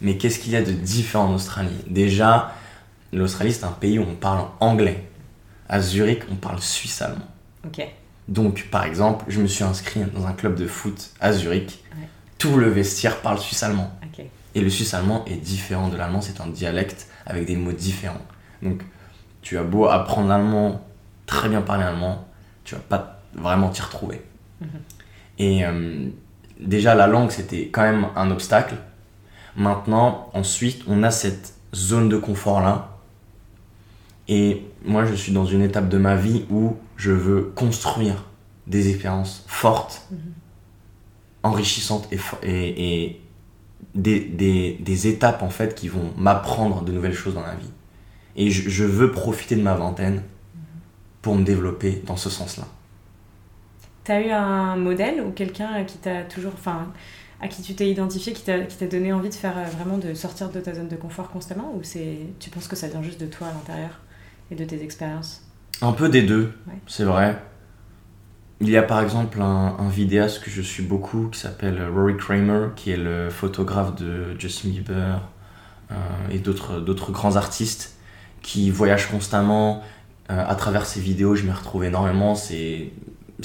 Mais 0.00 0.16
qu'est-ce 0.16 0.38
qu'il 0.38 0.52
y 0.52 0.56
a 0.56 0.62
de 0.62 0.72
différent 0.72 1.26
en 1.26 1.34
Australie? 1.34 1.76
Déjà, 1.88 2.54
l'Australie, 3.12 3.52
c'est 3.52 3.64
un 3.64 3.72
pays 3.72 3.98
où 3.98 4.02
on 4.02 4.14
parle 4.14 4.46
anglais. 4.60 5.04
À 5.68 5.80
Zurich, 5.80 6.22
on 6.30 6.36
parle 6.36 6.60
suisse-allemand. 6.60 7.26
Ok. 7.64 7.86
Donc, 8.28 8.68
par 8.70 8.84
exemple, 8.84 9.24
je 9.28 9.40
me 9.40 9.46
suis 9.46 9.64
inscrit 9.64 10.00
dans 10.14 10.26
un 10.26 10.32
club 10.32 10.56
de 10.56 10.66
foot 10.66 11.10
à 11.20 11.32
Zurich. 11.32 11.84
Ouais. 11.92 12.08
Tout 12.38 12.56
le 12.56 12.68
vestiaire 12.68 13.20
parle 13.20 13.38
suisse-allemand. 13.38 13.92
Ok. 14.04 14.24
Et 14.54 14.60
le 14.60 14.70
suisse-allemand 14.70 15.24
est 15.26 15.36
différent 15.36 15.88
de 15.88 15.96
l'allemand, 15.96 16.20
c'est 16.20 16.40
un 16.40 16.48
dialecte 16.48 17.08
avec 17.24 17.46
des 17.46 17.56
mots 17.56 17.72
différents. 17.72 18.26
Donc, 18.62 18.82
tu 19.42 19.58
as 19.58 19.62
beau 19.62 19.86
apprendre 19.86 20.28
l'allemand, 20.28 20.84
très 21.30 21.48
bien 21.48 21.62
parler 21.62 21.84
allemand, 21.84 22.26
tu 22.64 22.74
vas 22.74 22.80
pas 22.80 23.20
vraiment 23.34 23.68
t'y 23.70 23.80
retrouver. 23.82 24.20
Mhm. 24.60 24.68
Et 25.38 25.64
euh, 25.64 26.08
déjà, 26.60 26.94
la 26.94 27.06
langue, 27.06 27.30
c'était 27.30 27.68
quand 27.68 27.82
même 27.82 28.06
un 28.16 28.30
obstacle. 28.30 28.74
Maintenant, 29.56 30.30
ensuite, 30.34 30.82
on 30.88 31.02
a 31.02 31.10
cette 31.10 31.54
zone 31.74 32.08
de 32.08 32.16
confort-là. 32.18 32.88
Et 34.28 34.64
moi, 34.84 35.04
je 35.06 35.14
suis 35.14 35.32
dans 35.32 35.46
une 35.46 35.62
étape 35.62 35.88
de 35.88 35.98
ma 35.98 36.16
vie 36.16 36.44
où 36.50 36.76
je 36.96 37.12
veux 37.12 37.42
construire 37.54 38.24
des 38.66 38.88
expériences 38.90 39.44
fortes, 39.48 40.06
Mhm. 40.10 40.18
enrichissantes 41.42 42.06
et, 42.12 42.16
fo- 42.16 42.38
et, 42.42 43.02
et 43.04 43.20
des, 43.94 44.20
des, 44.20 44.76
des 44.80 45.06
étapes 45.06 45.42
en 45.42 45.50
fait 45.50 45.74
qui 45.74 45.88
vont 45.88 46.12
m'apprendre 46.16 46.82
de 46.82 46.92
nouvelles 46.92 47.14
choses 47.14 47.34
dans 47.34 47.42
la 47.42 47.54
vie. 47.54 47.70
Et 48.36 48.50
je, 48.50 48.68
je 48.68 48.84
veux 48.84 49.10
profiter 49.10 49.56
de 49.56 49.62
ma 49.62 49.74
vingtaine 49.74 50.22
pour 51.22 51.36
me 51.36 51.44
développer 51.44 52.02
dans 52.06 52.16
ce 52.16 52.30
sens-là. 52.30 52.64
T'as 54.04 54.20
eu 54.22 54.30
un 54.30 54.76
modèle 54.76 55.20
ou 55.20 55.30
quelqu'un 55.32 55.84
qui 55.84 55.98
t'a 55.98 56.24
toujours, 56.24 56.52
enfin, 56.54 56.92
à 57.40 57.48
qui 57.48 57.62
tu 57.62 57.74
t'es 57.74 57.90
identifié, 57.90 58.32
qui 58.32 58.42
t'a 58.44 58.86
donné 58.86 59.12
envie 59.12 59.28
de 59.28 59.34
faire 59.34 59.56
euh, 59.58 59.64
vraiment 59.64 59.98
de 59.98 60.14
sortir 60.14 60.50
de 60.50 60.60
ta 60.60 60.74
zone 60.74 60.88
de 60.88 60.96
confort 60.96 61.30
constamment, 61.30 61.72
ou 61.74 61.82
c'est, 61.82 62.34
tu 62.40 62.50
penses 62.50 62.68
que 62.68 62.76
ça 62.76 62.88
vient 62.88 63.02
juste 63.02 63.20
de 63.20 63.26
toi 63.26 63.48
à 63.48 63.52
l'intérieur 63.52 64.00
et 64.50 64.54
de 64.56 64.64
tes 64.64 64.82
expériences? 64.82 65.42
Un 65.82 65.92
peu 65.92 66.08
des 66.08 66.22
deux, 66.22 66.54
Ouais. 66.66 66.80
c'est 66.86 67.04
vrai. 67.04 67.38
Il 68.60 68.68
y 68.68 68.76
a 68.76 68.82
par 68.82 69.00
exemple 69.00 69.40
un, 69.40 69.76
un 69.78 69.88
vidéaste 69.88 70.42
que 70.44 70.50
je 70.50 70.60
suis 70.60 70.82
beaucoup 70.82 71.28
qui 71.28 71.40
s'appelle 71.40 71.82
Rory 71.94 72.16
Kramer, 72.16 72.68
qui 72.76 72.90
est 72.90 72.96
le 72.98 73.30
photographe 73.30 73.94
de 73.96 74.38
Justin 74.38 74.68
Bieber 74.70 75.20
euh, 75.92 75.94
et 76.30 76.38
d'autres 76.40 76.80
d'autres 76.80 77.12
grands 77.12 77.36
artistes 77.36 77.96
qui 78.42 78.70
voyagent 78.70 79.10
constamment. 79.10 79.82
Euh, 80.30 80.44
à 80.46 80.54
travers 80.54 80.86
ses 80.86 81.00
vidéos, 81.00 81.34
je 81.34 81.44
m'y 81.44 81.50
retrouve 81.50 81.84
énormément. 81.84 82.34
C'est 82.34 82.92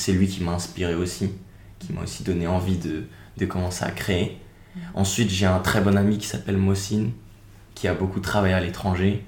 lui 0.08 0.28
qui 0.28 0.44
m'a 0.44 0.52
inspiré 0.52 0.94
aussi, 0.94 1.32
qui 1.80 1.94
m'a 1.94 2.02
aussi 2.02 2.24
donné 2.24 2.48
envie 2.48 2.78
de, 2.78 3.06
de 3.38 3.46
commencer 3.46 3.84
à 3.84 3.92
créer. 3.92 4.40
Ensuite, 4.94 5.30
j'ai 5.30 5.46
un 5.46 5.60
très 5.60 5.82
bon 5.82 5.98
ami 5.98 6.18
qui 6.18 6.28
s'appelle 6.28 6.58
Mossine, 6.58 7.12
qui 7.76 7.88
a 7.88 7.94
beaucoup 7.94 8.20
travaillé 8.20 8.54
à 8.54 8.60
l'étranger, 8.60 9.24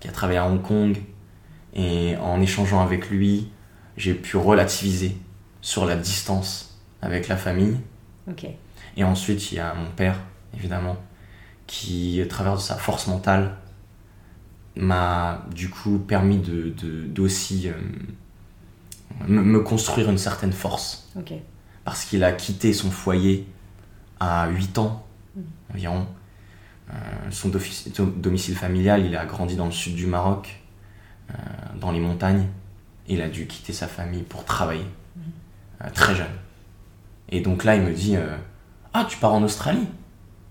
qui 0.00 0.08
a 0.08 0.12
travaillé 0.12 0.38
à 0.38 0.46
Hong 0.46 0.62
Kong. 0.62 0.96
Et 1.74 2.16
en 2.16 2.40
échangeant 2.40 2.80
avec 2.80 3.10
lui, 3.10 3.50
j'ai 3.96 4.14
pu 4.14 4.36
relativiser 4.36 5.16
sur 5.60 5.84
la 5.84 5.96
distance 5.96 6.80
avec 7.02 7.28
la 7.28 7.36
famille. 7.36 7.76
Et 8.96 9.04
ensuite, 9.04 9.50
il 9.50 9.56
y 9.56 9.58
a 9.58 9.74
mon 9.74 9.90
père, 9.90 10.20
évidemment, 10.56 10.96
qui, 11.66 12.22
à 12.22 12.26
travers 12.26 12.54
de 12.54 12.60
sa 12.60 12.76
force 12.76 13.08
mentale, 13.08 13.56
m'a 14.76 15.44
du 15.54 15.68
coup 15.70 15.98
permis 15.98 16.38
de, 16.38 16.70
de- 16.70 17.06
d'aussi 17.06 17.68
euh, 17.68 17.72
me, 19.28 19.60
construire 19.60 20.10
une 20.10 20.18
certaine 20.18 20.52
force. 20.52 21.08
Parce 21.84 22.04
qu'il 22.04 22.24
a 22.24 22.32
quitté 22.32 22.72
son 22.72 22.90
foyer 22.90 23.46
à 24.20 24.48
8 24.48 24.78
ans 24.78 25.00
Mhm. 25.36 25.42
environ. 25.74 26.06
Euh, 26.90 26.94
son 27.30 27.50
domicile 28.16 28.56
familial, 28.56 29.04
il 29.04 29.16
a 29.16 29.24
grandi 29.26 29.56
dans 29.56 29.66
le 29.66 29.72
sud 29.72 29.94
du 29.96 30.06
Maroc, 30.06 30.60
euh, 31.30 31.34
dans 31.80 31.90
les 31.90 31.98
montagnes. 32.00 32.46
Il 33.08 33.20
a 33.22 33.28
dû 33.28 33.46
quitter 33.46 33.72
sa 33.72 33.86
famille 33.88 34.22
pour 34.22 34.44
travailler, 34.44 34.86
euh, 35.82 35.88
très 35.92 36.14
jeune. 36.14 36.26
Et 37.30 37.40
donc 37.40 37.64
là, 37.64 37.74
il 37.76 37.82
me 37.82 37.92
dit 37.92 38.16
Ah, 38.92 39.06
tu 39.08 39.18
pars 39.18 39.32
en 39.32 39.42
Australie? 39.42 39.86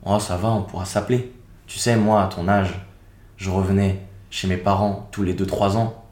Oh, 0.05 0.19
ça 0.19 0.36
va, 0.38 0.49
on 0.49 0.63
pourra 0.63 0.86
s'appeler. 0.86 1.31
Tu 1.67 1.79
sais, 1.79 1.95
moi, 1.95 2.23
à 2.23 2.27
ton 2.27 2.47
âge, 2.49 2.73
je 3.38 3.49
revenais 3.49 4.01
chez 4.34 4.48
mes 4.48 4.58
parents 4.58 5.08
tous 5.12 5.22
les 5.22 5.36
2-3 5.36 5.78
ans. 5.78 6.04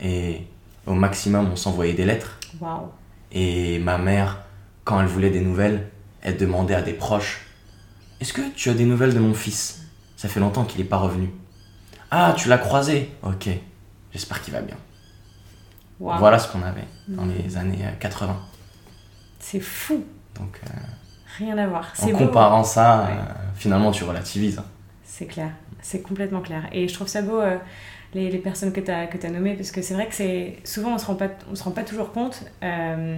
Et 0.00 0.46
au 0.86 0.92
maximum, 0.92 1.48
on 1.50 1.56
s'envoyait 1.56 1.94
des 1.94 2.04
lettres. 2.04 2.38
Et 3.32 3.78
ma 3.78 3.96
mère, 3.96 4.40
quand 4.84 5.00
elle 5.00 5.06
voulait 5.06 5.30
des 5.30 5.40
nouvelles, 5.40 5.88
elle 6.20 6.36
demandait 6.36 6.74
à 6.74 6.82
des 6.82 6.92
proches 6.92 7.46
Est-ce 8.20 8.34
que 8.34 8.42
tu 8.54 8.68
as 8.68 8.74
des 8.74 8.84
nouvelles 8.84 9.14
de 9.14 9.18
mon 9.18 9.32
fils? 9.32 9.80
Ça 10.18 10.28
fait 10.28 10.40
longtemps 10.40 10.64
qu'il 10.66 10.78
n'est 10.82 10.86
pas 10.86 10.98
revenu. 10.98 11.30
Ah, 12.10 12.34
tu 12.36 12.50
l'as 12.50 12.58
croisé 12.58 13.10
Ok, 13.22 13.48
j'espère 14.12 14.42
qu'il 14.42 14.52
va 14.52 14.60
bien. 14.60 14.76
Voilà 15.98 16.38
ce 16.38 16.48
qu'on 16.52 16.62
avait 16.62 16.86
dans 17.08 17.24
Mhm. 17.24 17.32
les 17.46 17.56
années 17.56 17.78
euh, 17.82 17.92
80. 17.98 18.36
C'est 19.38 19.60
fou. 19.60 20.04
Donc, 20.38 20.60
euh, 20.66 20.70
Rien 21.38 21.56
à 21.56 21.66
voir. 21.66 21.90
en 22.02 22.06
beau. 22.08 22.16
comparant 22.18 22.62
ça, 22.64 23.04
Ouais. 23.06 23.12
euh, 23.12 23.32
finalement, 23.54 23.90
tu 23.90 24.04
relativises. 24.04 24.58
hein. 24.58 24.64
C'est 25.04 25.26
clair, 25.26 25.50
c'est 25.82 26.02
complètement 26.02 26.40
clair. 26.40 26.68
Et 26.72 26.88
je 26.88 26.94
trouve 26.94 27.08
ça 27.08 27.22
beau, 27.22 27.40
euh, 27.40 27.56
les, 28.14 28.30
les 28.30 28.38
personnes 28.38 28.72
que 28.72 28.80
tu 28.80 28.90
as, 28.90 29.06
que 29.06 29.24
as 29.24 29.30
nommées, 29.30 29.54
parce 29.54 29.70
que 29.70 29.82
c'est 29.82 29.94
vrai 29.94 30.06
que 30.06 30.14
c'est 30.14 30.56
souvent 30.64 30.94
on 30.94 30.98
se 30.98 31.06
rend 31.06 31.14
pas, 31.14 31.28
on 31.50 31.54
se 31.54 31.62
rend 31.62 31.70
pas 31.70 31.82
toujours 31.84 32.12
compte 32.12 32.44
euh, 32.62 33.16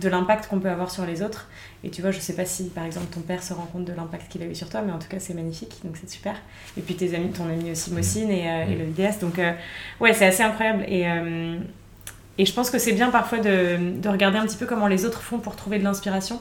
de 0.00 0.08
l'impact 0.08 0.48
qu'on 0.48 0.60
peut 0.60 0.70
avoir 0.70 0.90
sur 0.90 1.04
les 1.04 1.22
autres. 1.22 1.48
Et 1.84 1.90
tu 1.90 2.00
vois, 2.00 2.10
je 2.10 2.20
sais 2.20 2.34
pas 2.34 2.44
si 2.44 2.70
par 2.70 2.84
exemple 2.84 3.06
ton 3.12 3.20
père 3.20 3.42
se 3.42 3.52
rend 3.52 3.66
compte 3.66 3.84
de 3.84 3.92
l'impact 3.92 4.30
qu'il 4.30 4.42
a 4.42 4.46
eu 4.46 4.54
sur 4.54 4.68
toi, 4.68 4.82
mais 4.82 4.92
en 4.92 4.98
tout 4.98 5.08
cas 5.08 5.18
c'est 5.18 5.34
magnifique, 5.34 5.80
donc 5.84 5.96
c'est 6.00 6.10
super. 6.10 6.34
Et 6.76 6.80
puis 6.80 6.94
tes 6.94 7.14
amis, 7.14 7.30
ton 7.30 7.48
ami 7.48 7.70
aussi 7.72 7.92
Mossine 7.92 8.30
et, 8.30 8.48
euh, 8.48 8.64
et 8.64 8.76
le 8.76 8.84
vidéaste, 8.84 9.20
donc 9.20 9.40
ouais, 10.00 10.14
c'est 10.14 10.26
assez 10.26 10.42
incroyable. 10.42 10.84
Et, 10.88 11.06
Et 12.38 12.46
je 12.46 12.52
pense 12.54 12.70
que 12.70 12.78
c'est 12.78 12.92
bien 12.92 13.10
parfois 13.10 13.38
de, 13.40 14.00
de, 14.00 14.08
regarder 14.08 14.38
un 14.38 14.46
petit 14.46 14.56
peu 14.56 14.64
comment 14.64 14.88
les 14.88 15.04
autres 15.04 15.20
font 15.20 15.38
pour 15.38 15.54
trouver 15.54 15.78
de 15.78 15.84
l'inspiration. 15.84 16.40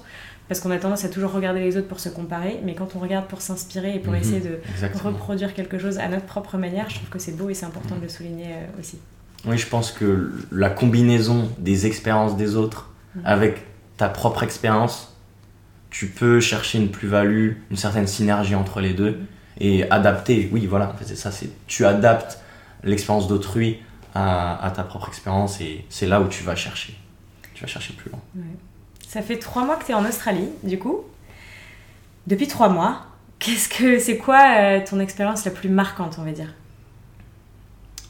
Parce 0.51 0.59
qu'on 0.59 0.71
a 0.71 0.77
tendance 0.79 1.05
à 1.05 1.07
toujours 1.07 1.31
regarder 1.31 1.61
les 1.61 1.77
autres 1.77 1.87
pour 1.87 2.01
se 2.01 2.09
comparer, 2.09 2.59
mais 2.65 2.75
quand 2.75 2.97
on 2.97 2.99
regarde 2.99 3.25
pour 3.27 3.39
s'inspirer 3.41 3.95
et 3.95 3.99
pour 3.99 4.11
Mhm, 4.11 4.19
essayer 4.19 4.39
de 4.41 4.59
exactement. 4.69 5.13
reproduire 5.13 5.53
quelque 5.53 5.79
chose 5.79 5.97
à 5.97 6.09
notre 6.09 6.25
propre 6.25 6.57
manière, 6.57 6.89
je 6.89 6.95
trouve 6.95 7.07
que 7.07 7.19
c'est 7.19 7.37
beau 7.37 7.49
et 7.49 7.53
c'est 7.53 7.65
important 7.65 7.95
de 7.95 8.01
le 8.01 8.09
souligner 8.09 8.47
euh, 8.47 8.79
aussi. 8.81 8.99
Oui, 9.45 9.57
je 9.57 9.65
pense 9.65 9.93
que 9.93 10.29
la 10.51 10.69
combinaison 10.69 11.49
des 11.57 11.85
expériences 11.85 12.35
des 12.35 12.57
autres 12.57 12.89
Mhm. 13.15 13.21
avec 13.23 13.61
ta 13.95 14.09
propre 14.09 14.43
expérience, 14.43 15.15
tu 15.89 16.07
peux 16.07 16.41
chercher 16.41 16.79
une 16.79 16.89
plus-value, 16.91 17.51
une 17.69 17.77
certaine 17.77 18.07
synergie 18.07 18.55
entre 18.55 18.81
les 18.81 18.93
deux 18.93 19.21
et 19.57 19.89
adapter. 19.89 20.49
Oui, 20.51 20.65
voilà, 20.65 20.93
c'est 21.05 21.15
ça. 21.15 21.31
C'est 21.31 21.49
tu 21.67 21.85
adaptes 21.85 22.39
l'expérience 22.83 23.29
d'autrui 23.29 23.79
à, 24.13 24.61
à 24.65 24.69
ta 24.71 24.83
propre 24.83 25.07
expérience 25.07 25.61
et 25.61 25.85
c'est 25.87 26.07
là 26.07 26.19
où 26.19 26.27
tu 26.27 26.43
vas 26.43 26.55
chercher. 26.57 26.93
Tu 27.53 27.61
vas 27.63 27.67
chercher 27.67 27.93
plus 27.93 28.09
loin. 28.11 28.19
Ça 29.11 29.21
fait 29.21 29.35
trois 29.35 29.65
mois 29.65 29.75
que 29.75 29.83
tu 29.83 29.91
es 29.91 29.93
en 29.93 30.05
Australie, 30.05 30.47
du 30.63 30.79
coup. 30.79 31.01
Depuis 32.27 32.47
trois 32.47 32.69
mois, 32.69 33.01
qu'est-ce 33.39 33.67
que 33.67 33.99
c'est 33.99 34.15
quoi 34.15 34.39
euh, 34.57 34.79
ton 34.89 35.01
expérience 35.01 35.43
la 35.43 35.51
plus 35.51 35.67
marquante, 35.67 36.15
on 36.17 36.23
va 36.23 36.31
dire? 36.31 36.53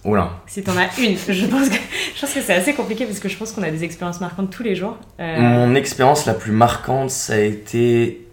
Là. 0.06 0.30
Si 0.46 0.62
t'en 0.62 0.78
as 0.78 0.96
une, 1.00 1.18
je 1.28 1.48
pense 1.48 1.70
que, 1.70 1.76
je 2.16 2.22
pense 2.22 2.32
que 2.32 2.42
c'est 2.42 2.54
assez 2.54 2.76
compliqué 2.76 3.08
parce 3.08 3.20
que 3.20 3.30
je 3.30 3.36
pense 3.36 3.52
qu'on 3.52 3.64
a 3.64 3.72
des 3.72 3.84
expériences 3.84 4.22
marquantes 4.22 4.52
tous 4.52 4.62
les 4.62 4.76
jours. 4.76 4.96
Euh, 5.20 5.40
Mon 5.40 5.74
expérience 5.74 6.28
la 6.28 6.36
plus 6.36 6.52
marquante, 6.52 7.10
ça 7.10 7.34
a 7.34 7.40
été 7.40 8.28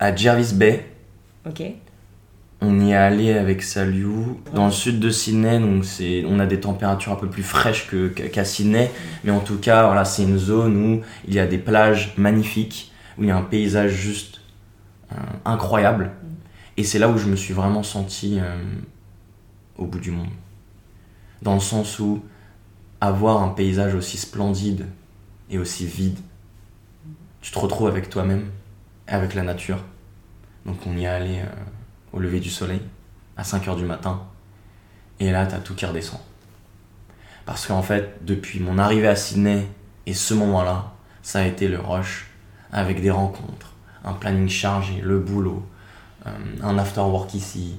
à 0.00 0.16
Jervis 0.16 0.52
Bay. 0.52 0.84
Ok. 1.46 1.62
On 2.60 2.80
y 2.80 2.92
est 2.92 2.94
allé 2.94 3.32
avec 3.32 3.62
Saliou 3.62 4.40
dans 4.54 4.66
le 4.66 4.72
sud 4.72 4.98
de 4.98 5.10
Sydney, 5.10 5.58
donc 5.58 5.84
c'est, 5.84 6.24
on 6.26 6.38
a 6.38 6.46
des 6.46 6.60
températures 6.60 7.12
un 7.12 7.16
peu 7.16 7.28
plus 7.28 7.42
fraîches 7.42 7.86
que, 7.88 8.08
qu'à 8.08 8.44
Sydney, 8.44 8.90
mais 9.22 9.32
en 9.32 9.40
tout 9.40 9.58
cas, 9.58 9.86
voilà, 9.86 10.04
c'est 10.04 10.22
une 10.22 10.38
zone 10.38 10.76
où 10.76 11.00
il 11.28 11.34
y 11.34 11.38
a 11.38 11.46
des 11.46 11.58
plages 11.58 12.14
magnifiques, 12.16 12.92
où 13.18 13.22
il 13.22 13.28
y 13.28 13.30
a 13.30 13.36
un 13.36 13.42
paysage 13.42 13.92
juste 13.92 14.40
euh, 15.12 15.16
incroyable, 15.44 16.12
et 16.76 16.84
c'est 16.84 16.98
là 16.98 17.08
où 17.10 17.18
je 17.18 17.26
me 17.26 17.36
suis 17.36 17.52
vraiment 17.52 17.82
senti 17.82 18.38
euh, 18.40 18.56
au 19.76 19.84
bout 19.84 20.00
du 20.00 20.10
monde. 20.10 20.30
Dans 21.42 21.54
le 21.54 21.60
sens 21.60 21.98
où 21.98 22.24
avoir 23.00 23.42
un 23.42 23.48
paysage 23.48 23.94
aussi 23.94 24.16
splendide 24.16 24.86
et 25.50 25.58
aussi 25.58 25.86
vide, 25.86 26.18
tu 27.42 27.50
te 27.52 27.58
retrouves 27.58 27.88
avec 27.88 28.08
toi-même, 28.08 28.46
et 29.06 29.12
avec 29.12 29.34
la 29.34 29.42
nature. 29.42 29.84
Donc 30.64 30.78
on 30.86 30.96
y 30.96 31.04
est 31.04 31.08
allé 31.08 31.40
euh, 31.40 31.46
au 32.14 32.20
lever 32.20 32.40
du 32.40 32.50
soleil, 32.50 32.80
à 33.36 33.42
5h 33.42 33.76
du 33.76 33.84
matin. 33.84 34.22
Et 35.20 35.30
là, 35.30 35.46
t'as 35.46 35.58
tout 35.58 35.74
qui 35.74 35.84
redescend. 35.84 36.20
Parce 37.44 37.66
qu'en 37.66 37.82
fait, 37.82 38.18
depuis 38.22 38.60
mon 38.60 38.78
arrivée 38.78 39.08
à 39.08 39.16
Sydney 39.16 39.66
et 40.06 40.14
ce 40.14 40.32
moment-là, 40.34 40.92
ça 41.22 41.40
a 41.40 41.44
été 41.44 41.68
le 41.68 41.78
rush, 41.78 42.30
avec 42.72 43.02
des 43.02 43.10
rencontres, 43.10 43.72
un 44.04 44.12
planning 44.12 44.48
chargé, 44.48 45.00
le 45.02 45.18
boulot, 45.18 45.66
euh, 46.26 46.30
un 46.62 46.78
after 46.78 47.00
work 47.00 47.34
ici, 47.34 47.76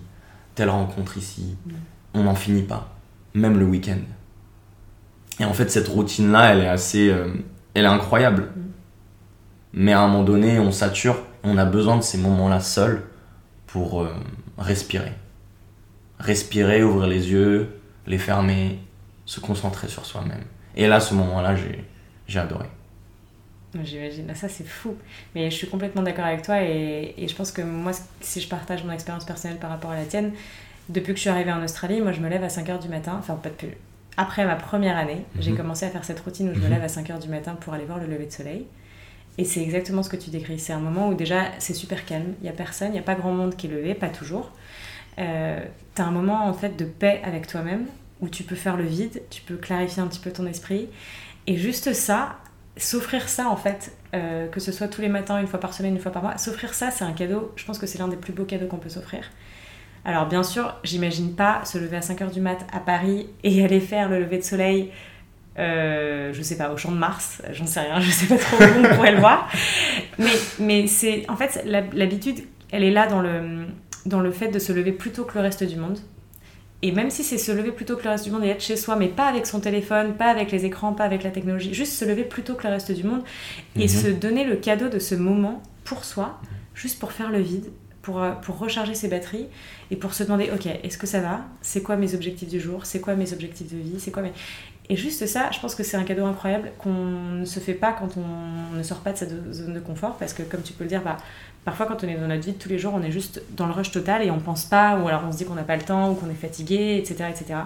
telle 0.54 0.70
rencontre 0.70 1.18
ici. 1.18 1.58
On 2.14 2.24
n'en 2.24 2.36
finit 2.36 2.64
pas, 2.64 2.94
même 3.34 3.58
le 3.58 3.66
week-end. 3.66 4.00
Et 5.40 5.46
en 5.46 5.54
fait, 5.54 5.70
cette 5.70 5.88
routine-là, 5.88 6.54
elle 6.54 6.62
est 6.62 6.70
assez. 6.70 7.10
euh, 7.10 7.34
elle 7.74 7.86
est 7.86 7.90
incroyable. 7.90 8.52
Mais 9.74 9.92
à 9.92 10.02
un 10.02 10.08
moment 10.08 10.24
donné, 10.24 10.60
on 10.60 10.72
sature, 10.72 11.18
on 11.44 11.58
a 11.58 11.66
besoin 11.66 11.98
de 11.98 12.02
ces 12.04 12.18
moments-là 12.18 12.62
seuls 12.62 13.04
pour 13.76 14.04
euh, 14.04 14.16
respirer. 14.58 15.12
Respirer, 16.20 16.82
ouvrir 16.82 17.08
les 17.08 17.30
yeux, 17.30 17.68
les 18.08 18.18
fermer, 18.18 18.80
se 19.26 19.42
concentrer 19.42 19.90
sur 19.90 20.06
soi-même. 20.06 20.46
Et 20.78 20.88
là, 20.88 21.02
ce 21.02 21.14
moment-là, 21.14 21.58
j'ai, 21.58 21.84
j'ai 22.26 22.40
adoré. 22.40 22.68
J'imagine, 23.84 24.34
ça 24.34 24.48
c'est 24.48 24.66
fou. 24.66 24.96
Mais 25.36 25.52
je 25.52 25.56
suis 25.58 25.68
complètement 25.68 26.04
d'accord 26.04 26.24
avec 26.24 26.44
toi 26.44 26.64
et, 26.64 27.16
et 27.18 27.28
je 27.28 27.36
pense 27.36 27.52
que 27.52 27.62
moi, 27.62 27.92
si 28.22 28.40
je 28.40 28.48
partage 28.48 28.86
mon 28.86 28.94
expérience 28.94 29.26
personnelle 29.26 29.58
par 29.60 29.70
rapport 29.72 29.92
à 29.92 29.98
la 29.98 30.06
tienne, 30.06 30.32
depuis 30.88 31.12
que 31.12 31.18
je 31.18 31.22
suis 31.24 31.30
arrivée 31.30 31.52
en 31.52 31.62
Australie, 31.62 32.00
moi 32.00 32.14
je 32.14 32.22
me 32.22 32.30
lève 32.30 32.46
à 32.46 32.48
5h 32.48 32.82
du 32.82 32.88
matin, 32.88 33.18
enfin 33.20 33.36
pas 33.36 33.50
depuis. 33.50 33.72
Après 34.16 34.46
ma 34.46 34.56
première 34.56 34.96
année, 34.96 35.26
j'ai 35.42 35.52
Mhm. 35.52 35.58
commencé 35.58 35.86
à 35.86 35.90
faire 35.90 36.06
cette 36.06 36.22
routine 36.22 36.50
où 36.50 36.54
je 36.54 36.60
me 36.62 36.66
Mhm. 36.68 36.72
lève 36.76 36.84
à 36.84 36.88
5h 36.88 37.20
du 37.20 37.28
matin 37.28 37.56
pour 37.60 37.74
aller 37.74 37.84
voir 37.84 38.00
le 38.00 38.06
lever 38.08 38.28
de 38.28 38.32
soleil. 38.32 38.66
Et 39.38 39.44
c'est 39.44 39.62
exactement 39.62 40.02
ce 40.04 40.10
que 40.10 40.16
tu 40.16 40.30
décris. 40.30 40.60
C'est 40.60 40.74
un 40.74 40.80
moment 40.80 41.10
où 41.10 41.14
déjà 41.14 41.52
c'est 41.60 41.74
super 41.74 42.06
calme, 42.06 42.34
il 42.40 42.44
n'y 42.44 42.50
a 42.50 42.54
personne, 42.54 42.90
il 42.90 42.94
n'y 42.94 43.00
a 43.00 43.04
pas 43.04 43.16
grand 43.16 43.34
monde 43.34 43.56
qui 43.56 43.68
est 43.68 43.70
levé, 43.70 43.94
pas 43.94 44.10
toujours. 44.10 44.52
Euh, 45.20 45.64
tu 45.96 46.02
as 46.02 46.06
un 46.06 46.12
moment 46.12 46.46
en 46.48 46.54
fait 46.54 46.78
de 46.78 46.86
paix 46.86 47.22
avec 47.24 47.48
toi-même 47.48 47.86
où 48.22 48.30
tu 48.30 48.44
peux 48.44 48.56
faire 48.56 48.78
le 48.78 48.86
vide, 48.86 49.22
tu 49.30 49.42
peux 49.42 49.58
clarifier 49.58 50.02
un 50.02 50.08
petit 50.08 50.20
peu 50.20 50.32
ton 50.32 50.46
esprit. 50.46 50.90
Et 51.48 51.58
juste 51.58 51.94
ça, 51.94 52.38
s'offrir 52.78 53.28
ça 53.30 53.50
en 53.50 53.58
fait, 53.58 53.96
euh, 54.14 54.48
que 54.48 54.60
ce 54.60 54.72
soit 54.72 54.88
tous 54.88 55.02
les 55.02 55.10
matins, 55.10 55.40
une 55.40 55.48
fois 55.48 55.60
par 55.60 55.74
semaine, 55.74 55.96
une 55.96 56.02
fois 56.02 56.12
par 56.12 56.24
mois, 56.24 56.38
s'offrir 56.38 56.74
ça, 56.74 56.92
c'est 56.92 57.04
un 57.04 57.14
cadeau, 57.14 57.52
je 57.56 57.66
pense 57.66 57.78
que 57.78 57.88
c'est 57.88 58.00
l'un 58.00 58.08
des 58.08 58.18
plus 58.18 58.34
beaux 58.34 58.46
cadeaux 58.46 58.68
qu'on 58.68 58.78
peut 58.78 58.90
s'offrir. 58.90 59.32
Alors 60.06 60.28
bien 60.28 60.44
sûr, 60.44 60.76
j'imagine 60.84 61.36
pas 61.36 61.66
se 61.66 61.78
lever 61.78 61.98
à 61.98 62.02
5h 62.02 62.32
du 62.32 62.40
mat 62.40 62.66
à 62.72 62.80
Paris 62.80 63.28
et 63.44 63.64
aller 63.66 63.80
faire 63.80 64.10
le 64.10 64.20
lever 64.20 64.38
de 64.38 64.44
soleil, 64.44 64.92
euh, 65.58 66.34
je 66.34 66.42
sais 66.42 66.58
pas, 66.58 66.72
au 66.72 66.78
champ 66.78 66.92
de 66.92 66.98
Mars, 66.98 67.42
j'en 67.52 67.66
sais 67.66 67.80
rien, 67.82 68.00
je 68.02 68.10
sais 68.12 68.28
pas 68.28 68.38
trop 68.38 68.58
où 68.64 68.86
on 68.86 68.96
pourrait 68.96 69.14
le 69.14 69.20
voir. 69.20 69.50
Mais, 70.20 70.32
mais 70.60 70.88
c'est, 70.88 71.26
en 71.30 71.36
fait, 71.38 71.64
l'habitude, 71.66 72.40
elle 72.72 72.84
est 72.84 72.92
là 72.92 73.08
dans 73.08 73.22
le, 73.22 73.66
dans 74.06 74.20
le 74.20 74.32
fait 74.32 74.50
de 74.50 74.60
se 74.60 74.74
lever 74.74 74.92
plus 74.92 75.12
tôt 75.12 75.24
que 75.24 75.36
le 75.36 75.42
reste 75.42 75.64
du 75.64 75.76
monde. 75.78 75.98
Et 76.82 76.92
même 76.92 77.10
si 77.10 77.24
c'est 77.24 77.38
se 77.40 77.52
lever 77.52 77.72
plus 77.72 77.86
tôt 77.86 77.96
que 77.96 78.04
le 78.04 78.10
reste 78.12 78.26
du 78.26 78.32
monde 78.32 78.44
et 78.44 78.50
être 78.50 78.62
chez 78.62 78.76
soi, 78.76 78.96
mais 78.96 79.08
pas 79.08 79.26
avec 79.28 79.48
son 79.48 79.60
téléphone, 79.60 80.14
pas 80.16 80.28
avec 80.28 80.52
les 80.52 80.66
écrans, 80.66 80.94
pas 80.94 81.06
avec 81.06 81.24
la 81.24 81.32
technologie, 81.32 81.74
juste 81.74 81.94
se 81.94 82.06
lever 82.06 82.24
plus 82.24 82.44
tôt 82.44 82.54
que 82.54 82.64
le 82.68 82.74
reste 82.74 82.92
du 82.92 83.04
monde 83.04 83.24
et 83.76 83.84
Mhm. 83.84 83.88
se 83.88 84.08
donner 84.10 84.44
le 84.44 84.56
cadeau 84.58 84.90
de 84.90 85.00
ce 85.00 85.16
moment 85.16 85.64
pour 85.84 86.04
soi, 86.06 86.40
juste 86.76 87.00
pour 87.00 87.12
faire 87.12 87.32
le 87.32 87.40
vide, 87.40 87.72
pour, 88.04 88.22
euh, 88.22 88.32
pour 88.34 88.60
recharger 88.60 88.94
ses 88.94 89.08
batteries 89.08 89.48
et 89.90 89.96
pour 89.96 90.14
se 90.14 90.24
demander, 90.24 90.52
ok, 90.54 90.68
est-ce 90.84 90.98
que 91.00 91.08
ça 91.08 91.22
va? 91.22 91.46
C'est 91.62 91.82
quoi 91.82 91.96
mes 91.96 92.14
objectifs 92.14 92.50
du 92.50 92.60
jour? 92.60 92.86
C'est 92.86 93.00
quoi 93.00 93.16
mes 93.16 93.34
objectifs 93.34 93.72
de 93.72 93.78
vie? 93.78 94.00
C'est 94.00 94.12
quoi 94.12 94.22
mes... 94.22 94.34
Et 94.90 94.96
juste 94.96 95.26
ça, 95.26 95.50
je 95.52 95.60
pense 95.60 95.74
que 95.74 95.84
c'est 95.84 95.98
un 95.98 96.04
cadeau 96.04 96.26
incroyable 96.26 96.72
qu'on 96.78 96.94
ne 96.94 97.46
se 97.46 97.60
fait 97.60 97.74
pas 97.74 97.92
quand 97.94 98.18
on 98.18 98.76
ne 98.76 98.84
sort 98.84 99.00
pas 99.00 99.14
de 99.14 99.18
sa 99.18 99.26
zone 99.52 99.74
de 99.74 99.80
confort, 99.80 100.16
parce 100.18 100.34
que 100.34 100.44
comme 100.44 100.62
tu 100.62 100.74
peux 100.74 100.84
le 100.84 100.90
dire, 100.90 101.02
bah, 101.02 101.18
parfois 101.64 101.88
quand 101.88 102.04
on 102.04 102.08
est 102.08 102.16
dans 102.16 102.28
notre 102.28 102.44
vie 102.44 102.52
de 102.52 102.58
tous 102.58 102.70
les 102.70 102.78
jours, 102.78 102.94
on 102.96 103.02
est 103.02 103.12
juste 103.12 103.42
dans 103.56 103.66
le 103.66 103.74
rush 103.74 103.92
total 103.92 104.24
et 104.24 104.30
on 104.30 104.40
pense 104.40 104.66
pas, 104.66 105.00
ou 105.00 105.08
alors 105.08 105.24
on 105.28 105.32
se 105.32 105.38
dit 105.38 105.46
qu'on 105.46 105.56
n'a 105.56 105.64
pas 105.64 105.76
le 105.76 105.82
temps, 105.82 106.12
ou 106.12 106.16
qu'on 106.16 106.30
est 106.30 106.36
fatigué, 106.36 106.98
etc., 106.98 107.30
etc. 107.32 107.60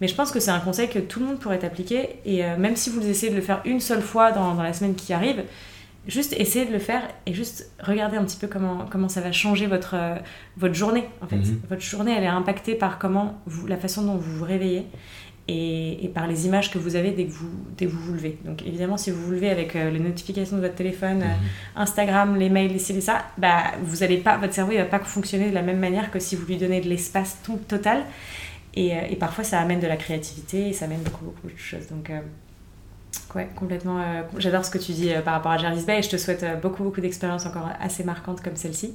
Mais 0.00 0.08
je 0.08 0.14
pense 0.14 0.30
que 0.30 0.38
c'est 0.38 0.50
un 0.50 0.60
conseil 0.60 0.88
que 0.88 0.98
tout 0.98 1.20
le 1.20 1.26
monde 1.26 1.40
pourrait 1.40 1.64
appliquer, 1.64 2.20
et 2.24 2.44
euh, 2.44 2.56
même 2.56 2.76
si 2.76 2.90
vous 2.90 3.04
essayez 3.04 3.32
de 3.32 3.36
le 3.36 3.42
faire 3.42 3.60
une 3.64 3.80
seule 3.80 4.02
fois 4.02 4.30
dans, 4.30 4.54
dans 4.54 4.62
la 4.62 4.72
semaine 4.72 4.94
qui 4.94 5.12
arrive, 5.12 5.42
juste 6.06 6.34
essayez 6.38 6.66
de 6.66 6.72
le 6.72 6.78
faire 6.78 7.02
et 7.26 7.34
juste 7.34 7.70
regardez 7.82 8.16
un 8.16 8.24
petit 8.24 8.36
peu 8.36 8.46
comment, 8.46 8.86
comment 8.90 9.08
ça 9.08 9.20
va 9.20 9.32
changer 9.32 9.66
votre, 9.66 9.94
euh, 9.94 10.14
votre 10.56 10.74
journée, 10.74 11.08
en 11.22 11.26
fait. 11.26 11.36
Mhm. 11.36 11.60
Votre 11.68 11.82
journée, 11.82 12.14
elle 12.16 12.24
est 12.24 12.28
impactée 12.28 12.74
par 12.74 12.98
comment 12.98 13.40
vous, 13.46 13.66
la 13.66 13.76
façon 13.76 14.02
dont 14.02 14.16
vous 14.16 14.36
vous 14.38 14.44
réveillez 14.44 14.86
et, 15.48 16.04
et 16.04 16.08
par 16.08 16.26
les 16.26 16.46
images 16.46 16.70
que 16.70 16.78
vous 16.78 16.96
avez 16.96 17.12
dès 17.12 17.24
que 17.24 17.30
vous, 17.30 17.50
dès 17.76 17.86
que 17.86 17.90
vous 17.90 18.00
vous 18.00 18.12
levez. 18.14 18.38
Donc 18.44 18.62
évidemment, 18.66 18.96
si 18.96 19.10
vous 19.10 19.22
vous 19.22 19.30
levez 19.30 19.50
avec 19.50 19.76
euh, 19.76 19.90
les 19.90 20.00
notifications 20.00 20.56
de 20.56 20.62
votre 20.62 20.74
téléphone, 20.74 21.22
euh, 21.22 21.80
Instagram, 21.80 22.36
les 22.36 22.48
mails, 22.48 22.72
les 22.72 22.94
les 22.94 23.00
ça, 23.00 23.26
bah, 23.38 23.72
vous 23.82 24.02
allez 24.02 24.18
pas, 24.18 24.38
votre 24.38 24.54
cerveau 24.54 24.72
ne 24.72 24.78
va 24.78 24.84
pas 24.84 24.98
fonctionner 25.00 25.48
de 25.50 25.54
la 25.54 25.62
même 25.62 25.78
manière 25.78 26.10
que 26.10 26.18
si 26.18 26.34
vous 26.36 26.46
lui 26.46 26.56
donnez 26.56 26.80
de 26.80 26.88
l'espace 26.88 27.38
tout 27.44 27.58
total. 27.68 28.04
Et, 28.74 28.94
euh, 28.94 29.00
et 29.08 29.16
parfois, 29.16 29.44
ça 29.44 29.60
amène 29.60 29.80
de 29.80 29.86
la 29.86 29.96
créativité 29.96 30.68
et 30.68 30.72
ça 30.72 30.84
amène 30.84 31.00
beaucoup, 31.00 31.24
beaucoup 31.24 31.48
de 31.48 31.56
choses. 31.56 31.88
Donc, 31.88 32.10
ouais, 33.34 33.48
complètement. 33.56 33.98
euh, 34.00 34.22
J'adore 34.38 34.64
ce 34.64 34.70
que 34.70 34.78
tu 34.78 34.92
dis 34.92 35.12
euh, 35.12 35.20
par 35.20 35.34
rapport 35.34 35.52
à 35.52 35.58
Jarvis 35.58 35.84
Bay 35.84 35.98
et 35.98 36.02
je 36.02 36.08
te 36.10 36.16
souhaite 36.16 36.42
euh, 36.42 36.54
beaucoup, 36.56 36.82
beaucoup 36.82 37.00
d'expériences 37.00 37.46
encore 37.46 37.68
assez 37.80 38.04
marquantes 38.04 38.42
comme 38.42 38.56
celle-ci. 38.56 38.94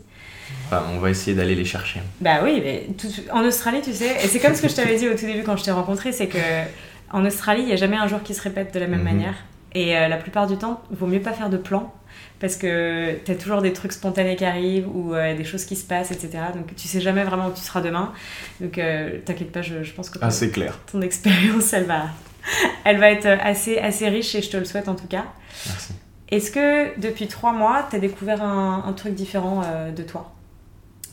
On 0.72 1.00
va 1.00 1.10
essayer 1.10 1.36
d'aller 1.36 1.56
les 1.56 1.66
chercher. 1.66 2.02
Bah 2.20 2.40
oui, 2.44 2.62
mais 2.64 2.88
tout- 2.98 3.08
en 3.32 3.44
Australie, 3.46 3.82
tu 3.84 3.94
sais, 3.94 4.16
et 4.24 4.28
c'est 4.28 4.40
comme 4.40 4.54
ce 4.56 4.62
que 4.62 4.68
je 4.70 4.76
t'avais 4.76 4.98
dit 4.98 5.08
au 5.08 5.14
tout 5.14 5.26
début 5.26 5.44
quand 5.44 5.56
je 5.58 5.64
t'ai 5.64 5.72
rencontré, 5.72 6.12
c'est 6.12 6.28
que 6.28 6.38
en 7.12 7.26
Australie, 7.26 7.62
il 7.62 7.68
n'y 7.68 7.74
a 7.74 7.78
jamais 7.78 7.98
un 7.98 8.08
jour 8.08 8.22
qui 8.24 8.34
se 8.34 8.42
répète 8.42 8.74
de 8.74 8.80
la 8.80 8.88
même 8.88 9.00
Mhm. 9.00 9.06
manière. 9.06 9.34
Et 9.74 9.94
la 9.94 10.18
plupart 10.18 10.48
du 10.48 10.58
temps, 10.58 10.82
il 10.92 10.98
vaut 10.98 11.08
mieux 11.08 11.22
pas 11.22 11.32
faire 11.32 11.50
de 11.50 11.56
plan 11.56 11.94
parce 12.42 12.58
que 12.58 13.16
tu 13.24 13.32
as 13.32 13.36
toujours 13.36 13.62
des 13.62 13.72
trucs 13.72 13.94
spontanés 13.94 14.36
qui 14.36 14.44
arrivent 14.44 14.88
ou 14.94 15.14
euh, 15.14 15.34
des 15.38 15.46
choses 15.46 15.64
qui 15.64 15.78
se 15.78 15.86
passent, 15.86 16.12
etc. 16.12 16.30
Donc 16.54 16.76
tu 16.76 16.88
sais 16.90 17.00
jamais 17.00 17.24
vraiment 17.24 17.48
où 17.48 17.52
tu 17.54 17.62
seras 17.62 17.80
demain. 17.80 18.12
Donc 18.60 18.78
euh, 18.78 19.20
t'inquiète 19.26 19.52
pas, 19.54 19.62
je, 19.62 19.84
je 19.84 19.94
pense 19.94 20.10
que 20.10 20.20
ton, 20.20 20.28
Ah, 20.28 20.48
clair. 20.48 20.78
ton 20.92 21.02
expérience, 21.02 21.72
elle 21.72 21.86
va, 21.86 22.08
elle 22.86 22.98
va 23.00 23.12
être 23.12 23.26
assez, 23.28 23.78
assez 23.80 24.08
riche 24.10 24.36
et 24.36 24.42
je 24.42 24.50
te 24.50 24.58
le 24.58 24.66
souhaite 24.66 24.88
en 24.88 24.96
tout 24.96 25.08
cas. 25.08 25.26
Merci. 25.68 25.94
Est-ce 26.30 26.52
que 26.52 27.00
depuis 27.00 27.28
trois 27.28 27.52
mois, 27.54 27.86
tu 27.90 27.96
as 27.96 28.00
découvert 28.00 28.42
un, 28.44 28.84
un 28.88 28.94
truc 28.94 29.14
différent 29.16 29.62
euh, 29.66 29.92
de 29.92 30.04
toi? 30.04 30.32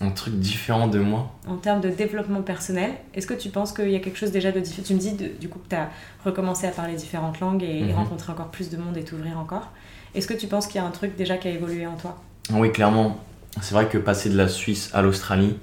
Un 0.00 0.10
truc 0.10 0.34
différent 0.38 0.86
de 0.86 1.00
moi? 1.00 1.32
en 1.48 1.56
termes 1.56 1.80
de 1.80 1.88
développement 1.88 2.42
personnel, 2.42 2.92
est-ce 3.14 3.26
que 3.26 3.34
tu 3.34 3.48
penses 3.48 3.72
qu'il 3.72 3.90
y 3.90 3.96
a 3.96 3.98
quelque 3.98 4.16
chose 4.18 4.30
déjà 4.30 4.52
de 4.52 4.60
différent 4.60 4.86
Tu 4.86 4.94
me 4.94 4.98
dis 5.00 5.12
de- 5.12 5.26
du 5.40 5.48
coup 5.48 5.58
que 5.58 5.68
tu 5.68 5.74
as 5.74 5.88
recommencé 6.24 6.68
à 6.68 6.70
parler 6.70 6.94
différentes 6.94 7.40
langues 7.40 7.64
et, 7.64 7.80
et 7.80 7.82
Mhm. 7.82 7.94
rencontrer 7.94 8.30
encore 8.32 8.48
plus 8.48 8.70
de 8.70 8.76
monde 8.76 8.96
et 8.96 9.02
t'ouvrir 9.02 9.36
encore. 9.38 9.72
Est-ce 10.14 10.28
que 10.28 10.34
tu 10.34 10.46
penses 10.46 10.68
qu'il 10.68 10.76
y 10.80 10.84
a 10.84 10.86
un 10.86 10.90
truc 10.92 11.16
déjà 11.16 11.36
qui 11.36 11.48
a 11.48 11.50
évolué 11.50 11.84
en 11.86 11.96
toi? 11.96 12.16
Oui, 12.52 12.70
clairement. 12.70 13.18
C'est 13.60 13.74
vrai 13.74 13.88
que 13.88 13.98
passer 13.98 14.30
de 14.30 14.36
la 14.36 14.46
Suisse 14.46 14.90
à 14.94 15.02
l'Australie, 15.02 15.58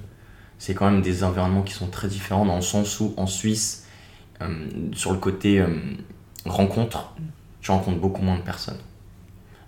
c'est 0.60 0.74
quand 0.74 0.92
même 0.92 1.02
des 1.02 1.24
environnements 1.24 1.62
qui 1.62 1.74
sont 1.74 1.88
très 1.88 2.10
différents 2.10 2.46
dans 2.46 2.58
le 2.58 2.62
sens 2.62 3.00
où 3.00 3.14
en 3.16 3.28
Suisse, 3.28 3.85
sur 4.94 5.12
le 5.12 5.18
côté 5.18 5.60
euh, 5.60 5.68
rencontres, 6.46 7.14
tu 7.62 7.72
rencontres 7.72 8.00
beaucoup 8.00 8.22
moins 8.22 8.38
de 8.38 8.42
personnes. 8.42 8.80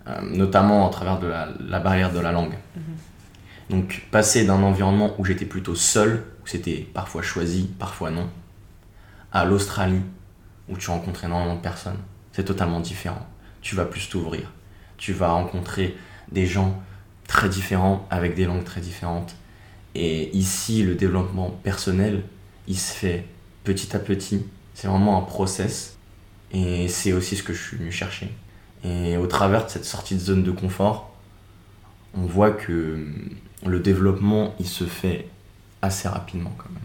Euh, 0.06 0.20
notamment 0.22 0.86
à 0.86 0.90
travers 0.90 1.18
de 1.18 1.26
la, 1.26 1.80
barrière 1.80 2.12
de 2.12 2.20
la 2.20 2.32
langue. 2.32 2.54
Mhm. 2.76 2.82
Donc 3.70 4.06
passer 4.10 4.46
d'un 4.46 4.62
environnement 4.62 5.14
où 5.18 5.24
j'étais 5.24 5.44
plutôt 5.44 5.74
seul, 5.74 6.24
où 6.42 6.46
c'était 6.46 6.86
parfois 6.94 7.22
choisi, 7.22 7.68
parfois 7.78 8.10
non, 8.10 8.28
à 9.32 9.44
l'Australie, 9.44 10.00
où 10.68 10.76
tu 10.76 10.90
rencontres 10.90 11.24
énormément 11.24 11.56
de 11.56 11.60
personnes, 11.60 11.98
c'est 12.32 12.44
totalement 12.44 12.80
différent. 12.80 13.26
Tu 13.60 13.74
vas 13.74 13.84
plus 13.84 14.08
t'ouvrir. 14.08 14.50
Tu 14.96 15.12
vas 15.12 15.28
rencontrer 15.28 15.96
des 16.32 16.46
gens 16.46 16.80
très 17.26 17.48
différents, 17.48 18.06
avec 18.10 18.34
des 18.34 18.46
langues 18.46 18.64
très 18.64 18.80
différentes. 18.80 19.34
Et 19.94 20.34
ici, 20.36 20.82
le 20.82 20.94
développement 20.94 21.50
personnel, 21.50 22.22
il 22.66 22.78
se 22.78 22.92
fait 22.92 23.26
petit 23.64 23.94
à 23.94 23.98
petit. 23.98 24.46
C'est 24.78 24.86
vraiment 24.86 25.18
un 25.18 25.22
process. 25.22 25.96
Et 26.52 26.86
c'est 26.86 27.12
aussi 27.12 27.34
ce 27.34 27.42
que 27.42 27.52
je 27.52 27.60
suis 27.60 27.76
venu 27.76 27.90
chercher. 27.90 28.32
Et 28.84 29.16
au 29.16 29.26
travers 29.26 29.66
de 29.66 29.70
cette 29.70 29.84
sortie 29.84 30.14
de 30.14 30.20
zone 30.20 30.44
de 30.44 30.52
confort, 30.52 31.12
on 32.14 32.20
voit 32.26 32.52
que 32.52 33.04
le 33.66 33.80
développement, 33.80 34.54
il 34.60 34.68
se 34.68 34.84
fait 34.84 35.26
assez 35.82 36.06
rapidement 36.06 36.52
quand 36.56 36.70
même. 36.70 36.78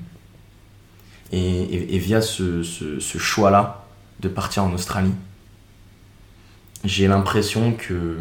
Et, 1.31 1.99
via 1.99 2.19
ce, 2.21 2.63
ce 2.63 3.17
choix-là 3.19 3.85
de 4.21 4.27
partir 4.27 4.63
en 4.63 4.73
Australie, 4.73 5.13
j'ai 6.83 7.07
l'impression 7.07 7.73
que 7.73 8.17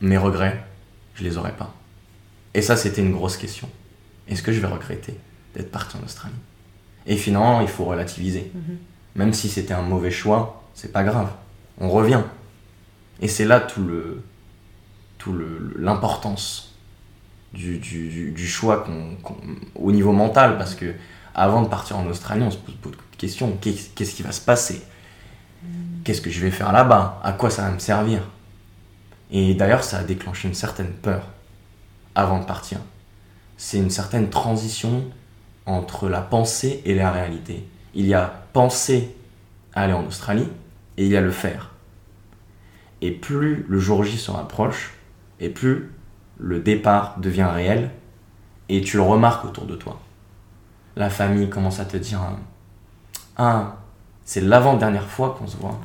mes 0.00 0.16
regrets, 0.16 0.64
je 1.14 1.24
les 1.24 1.36
aurais 1.36 1.54
pas. 1.54 1.74
Et 2.54 2.62
ça, 2.62 2.74
c'était 2.76 3.02
une 3.02 3.12
grosse 3.12 3.36
question. 3.36 3.68
Est-ce 4.28 4.42
que 4.42 4.50
je 4.50 4.60
vais 4.60 4.66
regretter 4.66 5.14
d'être 5.54 5.70
parti 5.70 5.98
en 5.98 6.04
Australie? 6.04 6.34
Et 7.06 7.16
finalement, 7.16 7.60
il 7.60 7.68
faut 7.68 7.84
relativiser. 7.84 8.50
Mhm. 8.54 8.78
Même 9.16 9.32
si 9.32 9.48
c'était 9.48 9.74
un 9.74 9.82
mauvais 9.82 10.10
choix, 10.10 10.62
c'est 10.74 10.92
pas 10.92 11.04
grave. 11.04 11.30
On 11.78 11.88
revient. 11.90 12.22
Et 13.20 13.28
c'est 13.28 13.44
là 13.44 13.60
tout 13.60 13.82
le 13.82 14.22
tout 15.18 15.34
l'importance 15.76 16.74
du, 17.54 17.78
du, 17.78 18.46
choix 18.46 18.86
au 19.74 19.90
niveau 19.90 20.12
mental 20.12 20.58
parce 20.58 20.74
que 20.74 20.94
avant 21.34 21.62
de 21.62 21.68
partir 21.68 21.96
en 21.96 22.06
Australie 22.06 22.42
on 22.42 22.50
se 22.50 22.58
pose 22.58 22.74
beaucoup 22.82 22.96
de 22.96 23.16
questions 23.16 23.56
qu'est-ce 23.60 24.14
qui 24.14 24.22
va 24.22 24.30
se 24.30 24.42
passer? 24.42 24.82
Qu'est-ce 26.04 26.20
que 26.20 26.30
je 26.30 26.40
vais 26.40 26.50
faire 26.50 26.70
là-bas? 26.70 27.18
À 27.24 27.32
quoi 27.32 27.50
ça 27.50 27.62
va 27.62 27.70
me 27.70 27.78
servir? 27.78 28.20
Et 29.30 29.54
d'ailleurs 29.54 29.82
ça 29.82 29.98
a 29.98 30.04
déclenché 30.04 30.48
une 30.48 30.54
certaine 30.54 30.92
peur 30.92 31.26
avant 32.14 32.38
de 32.38 32.44
partir 32.44 32.78
c'est 33.56 33.78
une 33.78 33.90
certaine 33.90 34.28
transition 34.28 35.04
entre 35.66 36.08
la 36.08 36.20
pensée 36.20 36.82
et 36.84 36.94
la 36.94 37.10
réalité 37.10 37.68
il 37.94 38.06
y 38.06 38.14
a 38.14 38.42
penser 38.52 39.14
à 39.74 39.82
aller 39.82 39.92
en 39.92 40.06
Australie 40.06 40.48
et 40.96 41.04
il 41.04 41.10
y 41.10 41.16
a 41.16 41.20
le 41.20 41.30
faire 41.30 41.70
et 43.02 43.10
plus 43.10 43.64
le 43.68 43.78
jour 43.78 44.04
J 44.04 44.16
se 44.16 44.30
rapproche, 44.30 44.94
et 45.40 45.48
plus 45.48 45.92
le 46.38 46.60
départ 46.60 47.16
devient 47.18 47.48
réel, 47.52 47.90
et 48.68 48.80
tu 48.80 48.96
le 48.96 49.02
remarques 49.02 49.44
autour 49.44 49.64
de 49.64 49.76
toi. 49.76 50.00
La 50.96 51.10
famille 51.10 51.48
commence 51.48 51.78
à 51.78 51.84
te 51.84 51.96
dire 51.96 52.20
Ah, 53.36 53.76
c'est 54.24 54.40
l'avant-dernière 54.40 55.06
fois 55.06 55.36
qu'on 55.38 55.46
se 55.46 55.56
voit. 55.56 55.78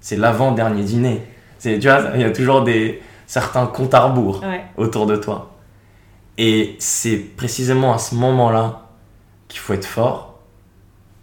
C'est 0.00 0.16
l'avant-dernier 0.16 0.82
dîner. 0.82 1.22
Tu 1.60 1.78
vois, 1.78 2.10
il 2.14 2.20
y 2.20 2.24
a 2.24 2.30
toujours 2.30 2.64
des, 2.64 3.00
certains 3.26 3.66
comptes 3.66 3.94
à 3.94 4.00
rebours 4.00 4.42
autour 4.76 5.06
de 5.06 5.16
toi. 5.16 5.52
Et 6.36 6.76
c'est 6.78 7.16
précisément 7.18 7.92
à 7.92 7.98
ce 7.98 8.14
moment-là 8.16 8.89
qu'il 9.50 9.60
faut 9.60 9.74
être 9.74 9.84
fort, 9.84 10.40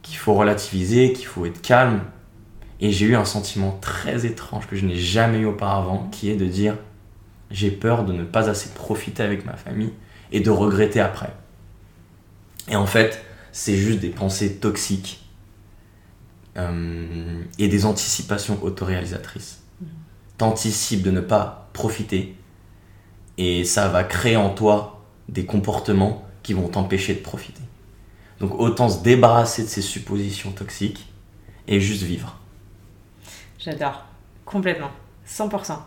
qu'il 0.04 0.18
faut 0.18 0.36
relativiser, 0.36 1.14
qu'il 1.14 1.26
faut 1.26 1.48
être 1.48 1.62
calme, 1.62 2.02
et 2.80 2.92
j'ai 2.92 3.08
eu 3.08 3.16
un 3.16 3.26
sentiment 3.26 3.80
très 3.82 4.28
étrange 4.28 4.68
que 4.68 4.76
je 4.76 4.86
n'ai 4.86 4.98
jamais 4.98 5.40
eu 5.40 5.46
auparavant, 5.46 6.08
qui 6.12 6.30
est 6.30 6.36
de 6.36 6.46
dire 6.46 6.78
j'ai 7.50 7.72
peur 7.72 8.04
de 8.04 8.14
ne 8.14 8.24
pas 8.24 8.50
assez 8.50 8.70
profiter 8.70 9.24
avec 9.24 9.46
ma 9.46 9.56
famille 9.56 9.94
et 10.32 10.42
de 10.42 10.50
regretter 10.50 11.00
après. 11.00 11.34
Et 12.68 12.76
en 12.76 12.86
fait, 12.86 13.24
c'est 13.54 13.78
juste 13.78 14.00
des 14.00 14.10
pensées 14.10 14.58
toxiques 14.58 15.26
euh, 16.58 17.42
et 17.58 17.70
des 17.70 17.86
anticipations 17.86 18.62
autoréalisatrices. 18.62 19.64
T'anticipes 20.38 21.02
de 21.02 21.12
ne 21.12 21.22
pas 21.22 21.70
profiter 21.74 22.36
et 23.38 23.64
ça 23.64 23.88
va 23.88 24.04
créer 24.04 24.36
en 24.36 24.50
toi 24.50 25.06
des 25.30 25.46
comportements 25.46 26.26
qui 26.44 26.54
vont 26.54 26.68
t'empêcher 26.68 27.16
de 27.16 27.22
profiter. 27.22 27.62
Donc 28.40 28.60
autant 28.60 28.90
se 28.90 29.02
débarrasser 29.04 29.64
de 29.64 29.68
ces 29.68 29.82
suppositions 29.82 30.52
toxiques 30.52 31.12
et 31.68 31.80
juste 31.80 32.04
vivre. 32.04 32.38
J'adore. 33.60 34.06
Complètement. 34.46 34.92
100%. 35.28 35.78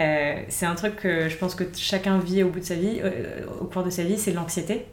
Euh, 0.00 0.42
c'est 0.48 0.66
un 0.66 0.74
truc 0.74 0.96
que 0.96 1.28
je 1.28 1.36
pense 1.36 1.54
que 1.54 1.64
chacun 1.76 2.18
vit 2.18 2.42
au 2.42 2.48
bout 2.48 2.60
de 2.60 2.64
sa 2.64 2.74
vie, 2.74 3.00
euh, 3.02 3.44
au 3.60 3.64
cours 3.64 3.84
de 3.84 3.90
sa 3.90 4.02
vie, 4.02 4.18
c'est 4.18 4.32
l'anxiété. 4.32 4.86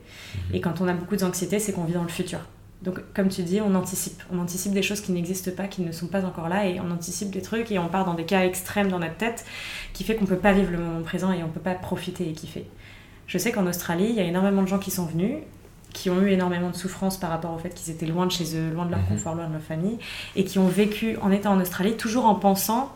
Mhm. 0.50 0.56
Et 0.56 0.62
quand 0.62 0.82
on 0.82 0.88
a 0.88 0.94
beaucoup 0.94 1.16
d'anxiété, 1.16 1.60
c'est 1.60 1.72
qu'on 1.72 1.86
vit 1.86 1.94
dans 1.94 2.04
le 2.04 2.10
futur. 2.10 2.40
Donc, 2.82 3.02
comme 3.14 3.28
tu 3.28 3.42
dis, 3.44 3.60
on 3.60 3.76
anticipe. 3.76 4.22
On 4.32 4.40
anticipe 4.40 4.72
des 4.72 4.82
choses 4.82 5.02
qui 5.02 5.12
n'existent 5.12 5.52
pas, 5.52 5.68
qui 5.68 5.82
ne 5.82 5.92
sont 5.92 6.08
pas 6.08 6.24
encore 6.24 6.48
là, 6.48 6.66
et 6.66 6.80
on 6.80 6.92
anticipe 6.92 7.30
des 7.30 7.42
trucs, 7.42 7.72
et 7.72 7.80
on 7.80 7.90
part 7.90 8.06
dans 8.06 8.14
des 8.14 8.24
cas 8.24 8.46
extrêmes 8.46 8.90
dans 8.90 9.00
notre 9.00 9.18
tête, 9.18 9.46
qui 9.94 10.04
fait 10.04 10.16
qu'on 10.16 10.24
ne 10.24 10.30
peut 10.30 10.38
pas 10.38 10.54
vivre 10.54 10.72
le 10.72 10.78
moment 10.78 11.02
présent 11.02 11.32
et 11.32 11.44
on 11.44 11.48
ne 11.48 11.52
peut 11.52 11.60
pas 11.60 11.76
profiter 11.76 12.30
et 12.30 12.34
kiffer. 12.34 12.66
Je 13.28 13.38
sais 13.38 13.52
qu'en 13.52 13.68
Australie, 13.68 14.08
il 14.10 14.16
y 14.16 14.22
a 14.22 14.24
énormément 14.24 14.64
de 14.64 14.68
gens 14.68 14.80
qui 14.80 14.92
sont 14.92 15.06
venus, 15.06 15.40
qui 15.94 16.10
ont 16.10 16.22
eu 16.22 16.30
énormément 16.30 16.70
de 16.70 16.76
souffrance 16.76 17.18
par 17.18 17.30
rapport 17.30 17.54
au 17.54 17.58
fait 17.58 17.70
qu'ils 17.70 17.92
étaient 17.94 18.06
loin 18.06 18.26
de 18.26 18.32
chez 18.32 18.56
eux, 18.56 18.70
loin 18.72 18.86
de 18.86 18.92
leur 18.92 19.00
mhm. 19.02 19.08
confort, 19.08 19.36
loin 19.36 19.48
de 19.48 19.54
leur 19.54 19.62
famille, 19.62 19.98
et 20.36 20.44
qui 20.44 20.60
ont 20.60 20.68
vécu 20.68 21.18
en 21.22 21.32
étant 21.32 21.54
en 21.54 21.60
Australie 21.60 21.98
toujours 21.98 22.26
en 22.26 22.36
pensant 22.36 22.94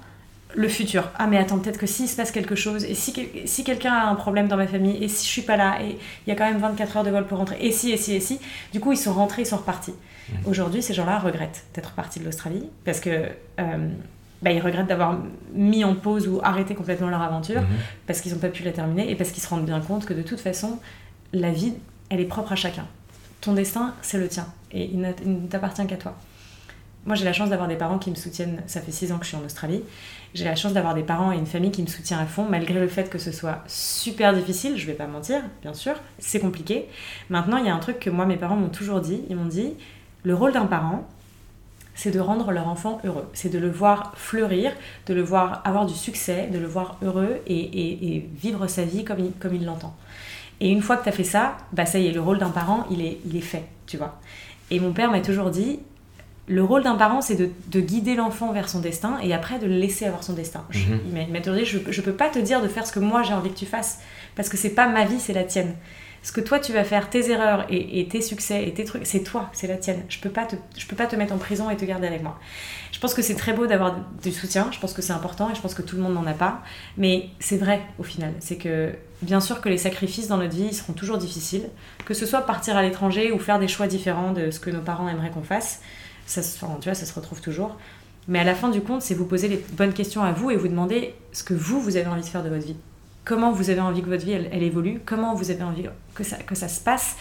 le 0.56 0.68
futur. 0.68 1.10
Ah 1.18 1.26
mais 1.26 1.38
attends, 1.38 1.58
peut-être 1.58 1.80
que 1.80 1.88
s'il 1.88 2.08
se 2.08 2.16
passe 2.16 2.32
quelque 2.32 2.56
chose, 2.56 2.86
et 2.86 2.94
si, 2.94 3.14
si 3.46 3.64
quelqu'un 3.64 3.94
a 3.94 4.06
un 4.06 4.16
problème 4.16 4.48
dans 4.48 4.58
ma 4.58 4.68
famille, 4.68 5.04
et 5.04 5.08
si 5.08 5.26
je 5.26 5.32
suis 5.32 5.42
pas 5.42 5.58
là, 5.58 5.82
et 5.82 5.98
il 6.28 6.30
y 6.30 6.32
a 6.32 6.36
quand 6.36 6.46
même 6.46 6.60
24 6.60 6.98
heures 6.98 7.04
de 7.04 7.10
vol 7.10 7.26
pour 7.26 7.40
rentrer, 7.40 7.58
et 7.60 7.72
si, 7.72 7.92
et 7.92 7.98
si, 7.98 8.14
et 8.14 8.20
si, 8.20 8.40
du 8.72 8.80
coup 8.80 8.92
ils 8.92 8.98
sont 8.98 9.14
rentrés, 9.14 9.42
ils 9.42 9.48
sont 9.48 9.58
repartis. 9.58 9.94
Mhm. 10.30 10.38
Aujourd'hui, 10.46 10.84
ces 10.84 10.94
gens-là 10.94 11.18
regrettent 11.18 11.66
d'être 11.74 11.92
partis 11.92 12.20
de 12.20 12.26
l'Australie, 12.26 12.70
parce 12.86 13.00
que... 13.00 13.30
Euh, 13.60 13.90
bah, 14.44 14.52
ils 14.52 14.60
regrettent 14.60 14.88
d'avoir 14.88 15.18
mis 15.54 15.86
en 15.86 15.96
pause 15.96 16.28
ou 16.28 16.42
arrêté 16.44 16.76
complètement 16.76 17.08
leur 17.08 17.22
aventure 17.22 17.62
mhm. 17.62 17.68
parce 18.06 18.20
qu'ils 18.20 18.34
n'ont 18.34 18.40
pas 18.40 18.50
pu 18.50 18.62
la 18.64 18.74
terminer 18.74 19.10
et 19.10 19.16
parce 19.16 19.32
qu'ils 19.32 19.42
se 19.42 19.48
rendent 19.48 19.66
bien 19.66 19.80
compte 19.80 20.06
que 20.06 20.14
de 20.14 20.22
toute 20.22 20.42
façon, 20.42 20.80
la 21.32 21.50
vie 21.52 21.76
elle 22.10 22.20
est 22.20 22.26
propre 22.26 22.52
à 22.52 22.56
chacun. 22.56 22.86
Ton 23.42 23.54
destin, 23.54 23.94
c'est 24.02 24.18
le 24.18 24.28
tien 24.28 24.48
et 24.74 24.90
il 24.92 25.00
ne 25.00 25.48
t'appartient 25.48 25.86
qu'à 25.88 25.98
toi. 25.98 26.16
Moi, 27.06 27.16
j'ai 27.16 27.26
la 27.26 27.34
chance 27.34 27.50
d'avoir 27.50 27.68
des 27.68 27.76
parents 27.76 28.00
qui 28.00 28.10
me 28.10 28.16
soutiennent. 28.16 28.62
Ça 28.66 28.80
fait 28.80 28.92
six 28.92 29.12
ans 29.12 29.18
que 29.18 29.26
je 29.26 29.30
suis 29.30 29.38
en 29.38 29.44
Australie. 29.44 29.84
J'ai 30.34 30.46
la 30.46 30.56
chance 30.56 30.72
d'avoir 30.72 30.96
des 30.96 31.04
parents 31.04 31.34
et 31.34 31.38
une 31.38 31.46
famille 31.46 31.72
qui 31.72 31.82
me 31.82 31.88
soutient 31.88 32.18
à 32.18 32.26
fond, 32.26 32.46
malgré 32.50 32.80
le 32.80 32.88
fait 32.88 33.10
que 33.10 33.18
ce 33.18 33.34
soit 33.34 33.62
super 33.68 34.34
difficile. 34.34 34.78
Je 34.78 34.88
vais 34.88 34.94
pas 34.94 35.06
mentir, 35.06 35.42
bien 35.62 35.74
sûr, 35.74 35.96
c'est 36.20 36.40
compliqué. 36.40 36.88
Maintenant, 37.30 37.58
il 37.58 37.66
y 37.66 37.70
a 37.70 37.76
un 37.76 37.80
truc 37.80 38.00
que 38.00 38.10
moi, 38.10 38.26
mes 38.26 38.38
parents 38.38 38.56
m'ont 38.56 38.70
toujours 38.70 39.02
dit. 39.02 39.22
Ils 39.30 39.36
m'ont 39.36 39.46
dit 39.46 39.74
le 40.24 40.34
rôle 40.34 40.54
d'un 40.54 40.66
parent, 40.66 41.06
c'est 41.94 42.12
de 42.12 42.22
rendre 42.22 42.52
leur 42.52 42.70
enfant 42.70 43.02
heureux. 43.04 43.30
C'est 43.34 43.50
de 43.50 43.60
le 43.60 43.70
voir 43.70 44.14
fleurir, 44.16 44.72
de 45.06 45.14
le 45.14 45.22
voir 45.22 45.62
avoir 45.66 45.86
du 45.86 45.94
succès, 45.94 46.48
de 46.48 46.58
le 46.58 46.68
voir 46.68 46.98
heureux 47.04 47.42
et, 47.48 48.26
vivre 48.34 48.66
sa 48.68 48.86
vie 48.86 49.04
comme 49.04 49.54
il 49.54 49.66
l'entend. 49.66 49.94
Et 50.64 50.70
une 50.70 50.82
fois 50.82 50.96
que 50.96 51.04
tu 51.04 51.10
as 51.10 51.12
fait 51.12 51.26
ça, 51.26 51.58
bah 51.74 51.86
ça 51.86 52.00
y 52.00 52.08
est, 52.08 52.14
le 52.14 52.22
rôle 52.22 52.38
d'un 52.38 52.50
parent, 52.50 52.88
il 52.90 53.02
est, 53.02 53.20
il 53.26 53.36
est 53.36 53.42
fait, 53.42 53.66
tu 53.86 53.98
vois. 53.98 54.18
Et 54.72 54.80
mon 54.80 54.94
père 54.94 55.12
m'a 55.12 55.20
toujours 55.20 55.50
dit, 55.50 55.80
le 56.48 56.64
rôle 56.64 56.84
d'un 56.84 56.96
parent, 56.96 57.20
c'est 57.20 57.36
de, 57.36 57.50
de, 57.68 57.82
guider 57.82 58.16
l'enfant 58.16 58.54
vers 58.54 58.70
son 58.70 58.80
destin 58.80 59.18
et 59.22 59.34
après 59.34 59.60
de 59.60 59.66
le 59.66 59.76
laisser 59.76 60.06
avoir 60.06 60.24
son 60.24 60.32
destin. 60.32 60.64
Mhm. 60.74 61.00
Il 61.28 61.34
m'a 61.34 61.42
toujours 61.42 61.60
dit, 61.60 61.66
je 61.66 61.78
ne 61.80 62.06
peux 62.06 62.14
pas 62.14 62.30
te 62.30 62.40
dire 62.40 62.62
de 62.62 62.70
faire 62.70 62.88
ce 62.88 62.94
que 62.94 63.02
moi 63.02 63.24
j'ai 63.24 63.34
envie 63.34 63.50
que 63.50 63.58
tu 63.58 63.66
fasses, 63.66 64.00
parce 64.38 64.48
que 64.48 64.56
c'est 64.56 64.70
pas 64.70 64.88
ma 64.88 65.04
vie, 65.04 65.20
c'est 65.20 65.34
la 65.34 65.44
tienne. 65.44 65.76
Ce 66.22 66.32
que 66.32 66.40
toi 66.40 66.60
tu 66.60 66.72
vas 66.72 66.86
faire, 66.86 67.10
tes 67.10 67.30
erreurs 67.30 67.66
et, 67.70 68.08
tes 68.08 68.22
succès 68.22 68.66
et 68.66 68.74
tes 68.74 68.86
trucs, 68.86 69.06
c'est 69.06 69.24
toi, 69.24 69.50
c'est 69.52 69.68
la 69.68 69.76
tienne. 69.76 70.06
Je 70.08 70.20
peux 70.20 70.30
pas 70.30 70.46
te, 70.46 70.56
je 70.78 70.88
peux 70.88 70.96
pas 70.96 71.08
te 71.08 71.18
mettre 71.18 71.34
en 71.34 71.38
prison 71.38 71.70
et 71.70 71.76
te 71.76 71.84
garder 71.84 72.08
avec 72.08 72.24
moi. 72.24 72.40
Je 72.94 73.00
pense 73.00 73.14
que 73.14 73.22
c'est 73.22 73.36
très 73.36 73.52
beau 73.52 73.68
d'avoir 73.68 73.98
du 74.24 74.32
soutien, 74.32 74.70
je 74.72 74.80
pense 74.80 74.94
que 74.94 75.02
c'est 75.02 75.12
important 75.12 75.52
et 75.52 75.56
je 75.56 75.60
pense 75.60 75.74
que 75.74 75.82
tout 75.82 75.98
le 75.98 76.02
monde 76.02 76.14
n'en 76.14 76.26
a 76.26 76.34
pas, 76.34 76.62
mais 76.96 77.28
c'est 77.42 77.58
vrai 77.58 77.82
au 78.00 78.04
final. 78.04 78.32
C'est 78.40 78.56
que 78.56 78.94
bien 79.24 79.40
sûr 79.40 79.62
que 79.62 79.70
les 79.70 79.78
sacrifices 79.78 80.28
dans 80.28 80.38
notre 80.38 80.56
vie 80.56 80.68
ils 80.72 80.76
seront 80.76 80.94
toujours 80.94 81.18
difficiles, 81.18 81.70
que 82.06 82.14
ce 82.14 82.26
soit 82.26 82.42
partir 82.42 82.78
à 82.78 82.82
l'étranger 82.82 83.32
ou 83.32 83.40
faire 83.40 83.60
des 83.60 83.68
choix 83.68 83.88
différents 83.88 84.32
de 84.32 84.52
ce 84.52 84.60
que 84.60 84.70
nos 84.70 84.82
parents 84.82 85.08
aimeraient 85.08 85.32
qu'on 85.32 85.44
fasse, 85.44 85.82
ça, 86.26 86.42
tu 86.42 86.86
vois, 86.86 86.94
ça 86.94 87.06
se 87.06 87.14
retrouve 87.14 87.42
toujours. 87.42 87.78
Mais 88.28 88.40
à 88.40 88.44
la 88.44 88.56
fin 88.56 88.70
du 88.70 88.82
compte, 88.82 89.02
c'est 89.02 89.14
vous 89.14 89.26
poser 89.26 89.48
les 89.48 89.64
bonnes 89.74 89.94
questions 89.94 90.24
à 90.24 90.32
vous 90.32 90.52
et 90.52 90.56
vous 90.56 90.68
demander 90.68 91.14
ce 91.34 91.44
que 91.44 91.54
vous, 91.54 91.82
vous 91.82 91.98
avez 91.98 92.08
envie 92.08 92.22
de 92.22 92.28
faire 92.28 92.44
de 92.44 92.50
votre 92.50 92.66
vie. 92.66 92.78
Comment 93.26 93.52
vous 93.52 93.70
avez 93.70 93.82
envie 93.82 94.02
que 94.02 94.10
votre 94.10 94.26
vie, 94.26 94.32
elle, 94.32 94.64
évolue? 94.64 95.02
Comment 95.06 95.34
vous 95.34 95.52
avez 95.52 95.64
envie 95.64 95.86
que 96.14 96.24
ça, 96.24 96.38
que 96.38 96.56
ça 96.56 96.68
se 96.68 96.82
passe? 96.82 97.16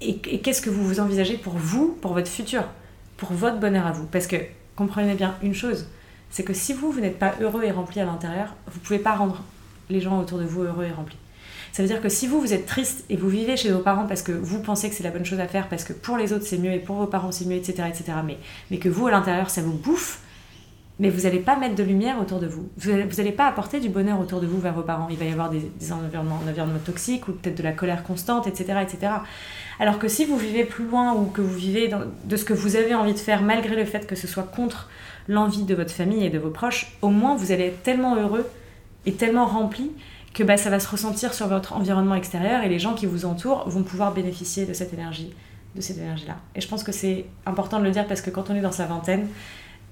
Et, 0.00 0.16
qu'est-ce 0.18 0.62
que 0.62 0.70
vous 0.70 0.84
vous 0.84 1.00
envisagez 1.00 1.36
pour 1.36 1.54
vous, 1.54 1.96
pour 2.00 2.12
votre 2.12 2.30
futur 2.30 2.64
Pour 3.16 3.32
votre 3.32 3.58
bonheur 3.58 3.86
à 3.86 3.92
vous? 3.92 4.06
Parce 4.06 4.26
que, 4.26 4.36
comprenez 4.76 5.14
bien 5.14 5.34
une 5.42 5.54
chose, 5.54 5.86
c'est 6.30 6.44
que 6.44 6.54
si 6.54 6.72
vous, 6.72 6.92
vous 6.92 7.00
n'êtes 7.00 7.18
pas 7.18 7.34
heureux 7.40 7.64
et 7.64 7.70
rempli 7.70 8.00
à 8.00 8.04
l'intérieur, 8.04 8.54
vous 8.68 8.78
ne 8.78 8.84
pouvez 8.84 8.98
pas 8.98 9.14
rendre 9.14 9.42
les 9.90 10.00
gens 10.00 10.20
autour 10.20 10.38
de 10.38 10.44
vous 10.44 10.62
heureux 10.62 10.84
et 10.84 10.92
remplis. 10.92 11.16
Ça 11.72 11.82
veut 11.82 11.88
dire 11.88 12.00
que 12.00 12.08
si 12.08 12.26
vous, 12.26 12.40
vous 12.40 12.52
êtes 12.52 12.66
triste 12.66 13.04
et 13.10 13.16
vous 13.16 13.28
vivez 13.28 13.56
chez 13.56 13.70
vos 13.70 13.80
parents 13.80 14.06
parce 14.06 14.22
que 14.22 14.32
vous 14.32 14.60
pensez 14.60 14.88
que 14.88 14.94
c'est 14.94 15.04
la 15.04 15.10
bonne 15.10 15.24
chose 15.24 15.40
à 15.40 15.46
faire, 15.46 15.68
parce 15.68 15.84
que 15.84 15.92
pour 15.92 16.16
les 16.16 16.32
autres 16.32 16.46
c'est 16.46 16.58
mieux 16.58 16.72
et 16.72 16.78
pour 16.78 16.96
vos 16.96 17.06
parents 17.06 17.32
c'est 17.32 17.44
mieux, 17.46 17.56
etc., 17.56 17.84
etc., 17.88 18.04
mais, 18.24 18.38
mais 18.70 18.78
que 18.78 18.88
vous, 18.88 19.06
à 19.06 19.10
l'intérieur, 19.10 19.50
ça 19.50 19.62
vous 19.62 19.72
bouffe, 19.74 20.20
mais 20.98 21.10
vous 21.10 21.22
n'allez 21.22 21.38
pas 21.38 21.56
mettre 21.56 21.76
de 21.76 21.84
lumière 21.84 22.20
autour 22.20 22.40
de 22.40 22.48
vous. 22.48 22.68
Vous 22.76 22.90
n'allez 22.90 23.32
pas 23.32 23.46
apporter 23.46 23.78
du 23.78 23.88
bonheur 23.88 24.18
autour 24.18 24.40
de 24.40 24.46
vous 24.46 24.58
vers 24.58 24.74
vos 24.74 24.82
parents. 24.82 25.06
Il 25.10 25.16
va 25.16 25.26
y 25.26 25.30
avoir 25.30 25.48
des, 25.48 25.92
environnements, 25.92 26.40
un 26.44 26.50
environnement 26.50 26.80
toxique 26.84 27.28
ou 27.28 27.32
peut-être 27.32 27.56
de 27.56 27.62
la 27.62 27.72
colère 27.72 28.02
constante, 28.02 28.48
etc., 28.48 28.80
etc. 28.82 29.12
Alors 29.78 30.00
que 30.00 30.08
si 30.08 30.24
vous 30.24 30.36
vivez 30.36 30.64
plus 30.64 30.84
loin 30.84 31.14
ou 31.14 31.26
que 31.26 31.40
vous 31.40 31.54
vivez 31.54 31.88
de 32.24 32.36
ce 32.36 32.44
que 32.44 32.52
vous 32.52 32.74
avez 32.74 32.94
envie 32.94 33.14
de 33.14 33.18
faire, 33.18 33.42
malgré 33.42 33.76
le 33.76 33.84
fait 33.84 34.08
que 34.08 34.16
ce 34.16 34.26
soit 34.26 34.42
contre 34.42 34.88
l'envie 35.28 35.62
de 35.62 35.74
votre 35.74 35.92
famille 35.92 36.24
et 36.24 36.30
de 36.30 36.38
vos 36.38 36.50
proches, 36.50 36.96
au 37.00 37.10
moins 37.10 37.36
vous 37.36 37.52
allez 37.52 37.66
être 37.66 37.82
tellement 37.84 38.16
heureux 38.16 38.46
et 39.06 39.12
tellement 39.12 39.46
rempli 39.46 39.92
que 40.34 40.42
bah, 40.42 40.56
ça 40.56 40.70
va 40.70 40.80
se 40.80 40.88
ressentir 40.88 41.34
sur 41.34 41.48
votre 41.48 41.72
environnement 41.72 42.14
extérieur 42.14 42.62
et 42.62 42.68
les 42.68 42.78
gens 42.78 42.94
qui 42.94 43.06
vous 43.06 43.24
entourent 43.24 43.68
vont 43.68 43.82
pouvoir 43.82 44.12
bénéficier 44.12 44.66
de 44.66 44.72
cette 44.72 44.92
énergie, 44.92 45.32
de 45.74 45.80
cette 45.80 45.98
énergie-là. 45.98 46.36
Et 46.54 46.60
je 46.60 46.68
pense 46.68 46.82
que 46.82 46.92
c'est 46.92 47.24
important 47.46 47.78
de 47.78 47.84
le 47.84 47.90
dire 47.90 48.06
parce 48.06 48.20
que 48.20 48.30
quand 48.30 48.50
on 48.50 48.54
est 48.54 48.60
dans 48.60 48.72
sa 48.72 48.86
vingtaine, 48.86 49.28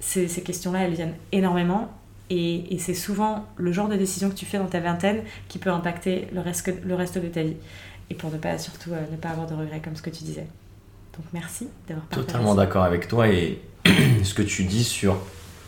ces, 0.01 0.29
ces 0.29 0.43
questions-là, 0.43 0.81
elles 0.81 0.95
viennent 0.95 1.15
énormément 1.33 1.91
et, 2.29 2.75
et 2.75 2.79
c'est 2.79 2.95
souvent 2.95 3.47
le 3.57 3.73
genre 3.73 3.89
de 3.89 3.97
décision 3.97 4.29
que 4.29 4.35
tu 4.35 4.47
fais 4.47 4.59
dans 4.59 4.67
ta 4.67 4.81
vingtaine 4.81 5.23
qui 5.49 5.59
peut 5.59 5.71
impacter 5.71 6.29
le 6.33 6.41
reste, 6.41 6.71
le 6.85 6.95
reste 6.95 7.19
de 7.19 7.29
ta 7.29 7.43
vie. 7.43 7.57
Et 8.11 8.15
pour 8.15 8.31
ne 8.31 8.39
pas, 8.39 8.59
surtout, 8.59 8.93
euh, 8.93 9.01
ne 9.11 9.17
pas 9.17 9.31
avoir 9.31 9.47
de 9.47 9.55
regrets 9.55 9.81
comme 9.81 9.97
ce 9.97 10.03
que 10.03 10.11
tu 10.11 10.25
disais. 10.25 10.47
Donc 11.17 11.27
merci 11.33 11.69
d'avoir 11.89 12.07
partagé. 12.07 12.27
Totalement 12.27 12.55
d'accord 12.55 12.85
avec 12.85 13.09
toi 13.09 13.29
et 13.29 13.61
ce 14.23 14.35
que 14.35 14.43
tu 14.43 14.65
dis 14.65 14.85
sur 14.85 15.19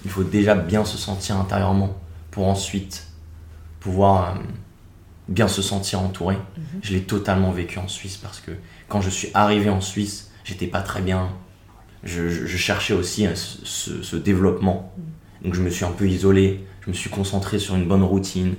il 0.05 0.11
faut 0.11 0.25
déjà 0.25 0.55
bien 0.55 0.85
se 0.85 0.97
sentir 0.97 1.37
intérieurement 1.37 1.97
pour 2.31 2.47
ensuite 2.47 3.08
pouvoir 3.81 4.37
euh, 4.37 4.41
bien 5.29 5.49
se 5.49 5.63
sentir 5.63 6.01
entouré. 6.01 6.37
Mhm. 6.37 6.81
Je 6.83 6.93
l'ai 6.95 7.03
totalement 7.03 7.51
vécu 7.51 7.79
en 7.79 7.89
Suisse 7.89 8.17
parce 8.17 8.41
que 8.41 8.53
quand 8.89 9.01
je 9.01 9.11
suis 9.11 9.29
arrivé 9.35 9.71
en 9.71 9.81
Suisse, 9.81 10.31
j'étais 10.45 10.67
pas 10.67 10.81
très 10.81 11.01
bien. 11.03 11.29
Je, 12.05 12.47
cherchais 12.47 12.95
aussi 12.95 13.27
euh, 13.27 13.35
ce, 13.35 14.17
développement. 14.17 14.93
Mhm. 14.97 15.05
Donc 15.45 15.55
je 15.55 15.63
me 15.63 15.71
suis 15.71 15.85
un 15.85 15.93
peu 15.93 16.09
isolé, 16.09 16.65
je 16.85 16.91
me 16.91 16.95
suis 16.95 17.11
concentré 17.11 17.59
sur 17.59 17.77
une 17.77 17.87
bonne 17.87 18.03
routine. 18.03 18.55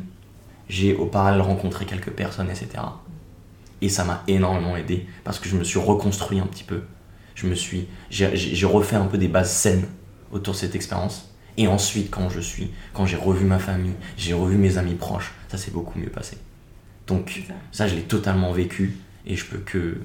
J'ai 0.68 0.96
au 0.96 1.06
parallèle 1.06 1.42
rencontré 1.42 1.86
quelques 1.86 2.12
personnes, 2.12 2.50
etc. 2.50 2.68
Et 3.82 3.90
ça 3.90 4.04
m'a 4.04 4.24
énormément 4.28 4.78
aidé 4.78 5.08
parce 5.24 5.40
que 5.40 5.50
je 5.50 5.56
me 5.56 5.64
suis 5.64 5.80
reconstruit 5.80 6.40
un 6.40 6.46
petit 6.46 6.64
peu. 6.64 6.84
Je 7.34 7.48
me 7.48 7.56
suis, 7.56 7.88
j'ai 8.10 8.66
refait 8.66 8.98
un 8.98 9.06
peu 9.06 9.18
des 9.18 9.30
bases 9.30 9.52
saines 9.52 9.88
autour 10.32 10.54
de 10.54 10.60
cette 10.60 10.76
expérience. 10.76 11.29
Et 11.60 11.68
ensuite, 11.68 12.10
quand 12.10 12.30
je 12.30 12.40
suis, 12.40 12.72
quand 12.94 13.06
j'ai 13.06 13.18
revu 13.18 13.46
ma 13.46 13.60
famille, 13.60 13.92
j'ai 14.16 14.34
revu 14.34 14.56
mes 14.56 14.78
amis 14.78 14.96
proches, 14.96 15.34
ça 15.50 15.58
s'est 15.58 15.72
beaucoup 15.72 16.00
mieux 16.00 16.10
passé. 16.10 16.38
Donc 17.06 17.44
ça, 17.74 17.86
je 17.86 17.96
l'ai 17.96 18.04
totalement 18.04 18.54
vécu 18.54 18.96
et 19.28 19.36
je 19.36 19.46
peux 19.46 19.58
que 19.58 19.98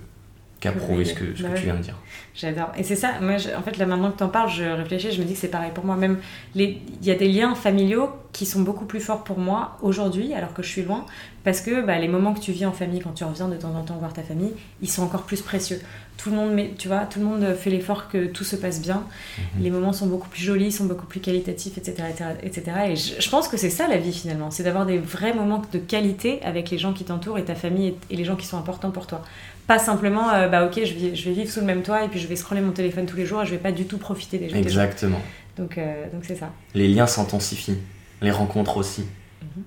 qu'approuver 0.59 1.05
ce 1.05 1.15
que, 1.15 1.37
ce 1.37 1.43
bah 1.43 1.51
que 1.51 1.59
tu 1.59 1.65
viens 1.65 1.77
de 1.77 1.83
dire. 1.83 1.97
J'adore. 2.35 2.73
Et 2.77 2.83
c'est 2.83 2.97
ça, 2.97 3.21
moi, 3.21 3.37
en 3.57 3.63
fait, 3.63 3.77
là 3.77 3.87
maintenant 3.87 4.11
que 4.11 4.17
tu 4.17 4.25
en 4.25 4.29
parles, 4.29 4.49
je 4.49 4.65
réfléchis, 4.65 5.13
je 5.13 5.21
me 5.21 5.27
dis 5.27 5.35
que 5.35 5.39
c'est 5.39 5.49
pareil 5.49 5.71
pour 5.75 5.85
moi. 5.85 5.95
Même, 5.95 6.19
il 6.55 6.81
y 7.03 7.11
a 7.11 7.15
des 7.15 7.29
liens 7.29 7.55
familiaux 7.55 8.09
qui 8.33 8.47
sont 8.47 8.63
beaucoup 8.63 8.87
plus 8.87 9.01
forts 9.01 9.23
pour 9.23 9.39
moi 9.39 9.77
aujourd'hui, 9.83 10.33
alors 10.33 10.55
que 10.55 10.63
je 10.63 10.69
suis 10.69 10.83
loin, 10.83 11.05
parce 11.45 11.61
que 11.61 11.85
bah, 11.85 11.99
les 11.99 12.09
moments 12.09 12.33
que 12.33 12.41
tu 12.41 12.51
vis 12.51 12.65
en 12.65 12.73
famille, 12.73 13.01
quand 13.01 13.13
tu 13.13 13.25
reviens 13.25 13.49
de 13.49 13.57
temps 13.57 13.75
en 13.77 13.83
temps 13.83 13.97
voir 13.99 14.13
ta 14.13 14.23
famille, 14.23 14.55
ils 14.81 14.91
sont 14.91 15.03
encore 15.03 15.23
plus 15.23 15.43
précieux. 15.43 15.81
Tout 16.17 16.31
le 16.31 16.37
monde, 16.37 16.59
tu 16.79 16.89
vois, 16.89 17.01
tout 17.01 17.19
le 17.19 17.27
monde 17.27 17.55
fait 17.55 17.71
l'effort 17.71 18.09
que 18.09 18.27
tout 18.27 18.45
se 18.45 18.57
passe 18.57 18.81
bien. 18.81 19.05
Mhm. 19.39 19.63
Les 19.63 19.71
moments 19.71 19.93
sont 19.93 20.07
beaucoup 20.07 20.29
plus 20.29 20.43
jolis, 20.43 20.73
sont 20.73 20.85
beaucoup 20.85 21.07
plus 21.07 21.21
qualitatifs, 21.21 21.77
etc. 21.77 22.09
etc., 22.43 22.63
Et 22.89 22.97
je, 22.97 23.31
pense 23.31 23.49
que 23.49 23.57
c'est 23.57 23.71
ça 23.71 23.89
la 23.89 23.99
vie 23.99 24.13
finalement, 24.13 24.51
c'est 24.51 24.63
d'avoir 24.63 24.87
des 24.87 24.99
vrais 24.99 25.35
moments 25.35 25.63
de 25.73 25.79
qualité 25.79 26.41
avec 26.43 26.71
les 26.71 26.79
gens 26.79 26.93
qui 26.93 27.05
t'entourent 27.05 27.39
et 27.39 27.45
ta 27.45 27.55
famille 27.55 27.95
et 28.11 28.17
les 28.17 28.25
gens 28.25 28.37
qui 28.37 28.47
sont 28.47 28.57
importants 28.57 28.91
pour 28.91 29.07
toi. 29.07 29.23
Pas 29.67 29.79
simplement, 29.79 30.31
euh, 30.31 30.49
bah 30.49 30.67
ok, 30.67 30.75
je 30.85 30.95
vais, 30.95 31.15
je 31.15 31.29
vais, 31.29 31.35
vivre 31.35 31.51
sous 31.51 31.61
le 31.61 31.67
même 31.67 31.83
toit 31.83 32.05
et 32.05 32.09
puis 32.09 32.21
je 32.21 32.27
vais 32.27 32.37
scroller 32.37 32.61
mon 32.61 32.73
téléphone 32.73 33.07
tous 33.07 33.17
les 33.17 33.27
jours 33.27 33.43
et 33.43 33.47
je 33.47 33.51
vais 33.51 33.59
pas 33.59 33.73
du 33.73 33.87
tout 33.87 33.99
profiter 33.99 34.39
des 34.39 34.49
gens. 34.51 34.57
Exactement. 34.57 35.21
Donc 35.57 35.79
euh, 35.79 36.05
donc 36.13 36.25
c'est 36.25 36.37
ça. 36.37 36.51
Les 36.75 36.89
liens 36.89 37.07
s'intensifient, 37.07 37.79
les 38.21 38.31
rencontres 38.31 38.77
aussi. 38.77 39.03
Mhm. 39.43 39.63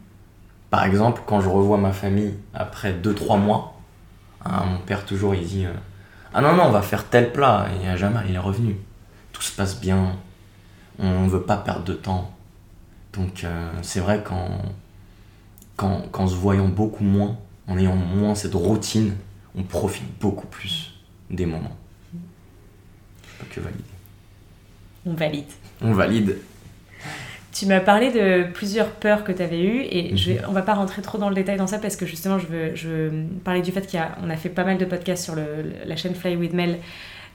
Par 0.70 0.86
exemple, 0.86 1.22
quand 1.26 1.42
je 1.42 1.50
revois 1.50 1.78
ma 1.78 1.94
famille 1.94 2.36
après 2.54 2.94
2-3 2.94 3.40
mois, 3.40 3.80
hein, 4.46 4.66
mon 4.66 4.80
père 4.80 5.06
toujours 5.06 5.34
il 5.34 5.46
dit 5.46 5.66
euh, 5.66 5.72
Ah 6.38 6.42
non, 6.42 6.56
non, 6.56 6.66
on 6.66 6.72
va 6.72 6.84
faire 6.84 7.10
tel 7.10 7.34
plat. 7.34 7.68
Et 7.82 7.88
a 7.88 7.98
jamais, 7.98 8.20
il 8.30 8.36
est 8.36 8.38
revenu. 8.38 8.78
Tout 9.32 9.42
se 9.42 9.52
passe 9.52 9.82
bien. 9.82 10.16
On 11.00 11.24
ne 11.24 11.30
veut 11.30 11.42
pas 11.42 11.58
perdre 11.58 11.84
de 11.84 11.94
temps. 11.94 12.32
Donc 13.14 13.44
c'est 13.82 14.00
vrai 14.02 14.22
qu'en, 14.24 14.62
qu'en, 15.78 16.02
qu'en 16.12 16.28
se 16.28 16.36
voyant 16.36 16.68
beaucoup 16.68 17.04
moins, 17.04 17.38
en 17.68 17.76
ayant 17.80 17.96
moins 17.96 18.36
cette 18.36 18.54
routine, 18.54 19.16
on 19.56 19.64
profite 19.64 20.20
beaucoup 20.20 20.46
plus 20.46 20.94
des 21.32 21.48
moments. 21.48 21.76
Pas 23.40 23.46
que 23.50 23.60
valider. 23.60 23.84
On 25.08 25.14
valide. 25.16 25.52
On 25.82 25.94
valide. 25.94 26.38
Tu 27.58 27.66
m'as 27.66 27.80
parlé 27.80 28.12
de 28.12 28.44
plusieurs 28.52 28.92
peurs 28.92 29.24
que 29.24 29.32
tu 29.32 29.42
avais 29.42 29.64
eues 29.64 29.82
et 29.90 30.16
je 30.16 30.32
vais, 30.32 30.40
mhm. 30.40 30.46
on 30.50 30.52
va 30.52 30.62
pas 30.62 30.76
rentrer 30.76 31.02
trop 31.02 31.18
dans 31.18 31.30
le 31.30 31.34
détail 31.34 31.58
dans 31.58 31.66
ça 31.66 31.80
parce 31.80 31.96
que 31.96 32.06
justement 32.06 32.38
je 32.38 32.46
veux, 32.46 32.76
je 32.76 33.10
parler 33.44 33.64
du 33.64 33.72
fait 33.72 33.90
qu'on 33.90 34.30
a, 34.30 34.34
a, 34.34 34.38
fait 34.38 34.50
pas 34.50 34.64
mal 34.64 34.78
de 34.78 34.86
podcasts 34.86 35.24
sur 35.24 35.34
le, 35.34 35.64
la 35.84 35.96
chaîne 35.96 36.14
Fly 36.14 36.36
with 36.36 36.54
Mel 36.54 36.78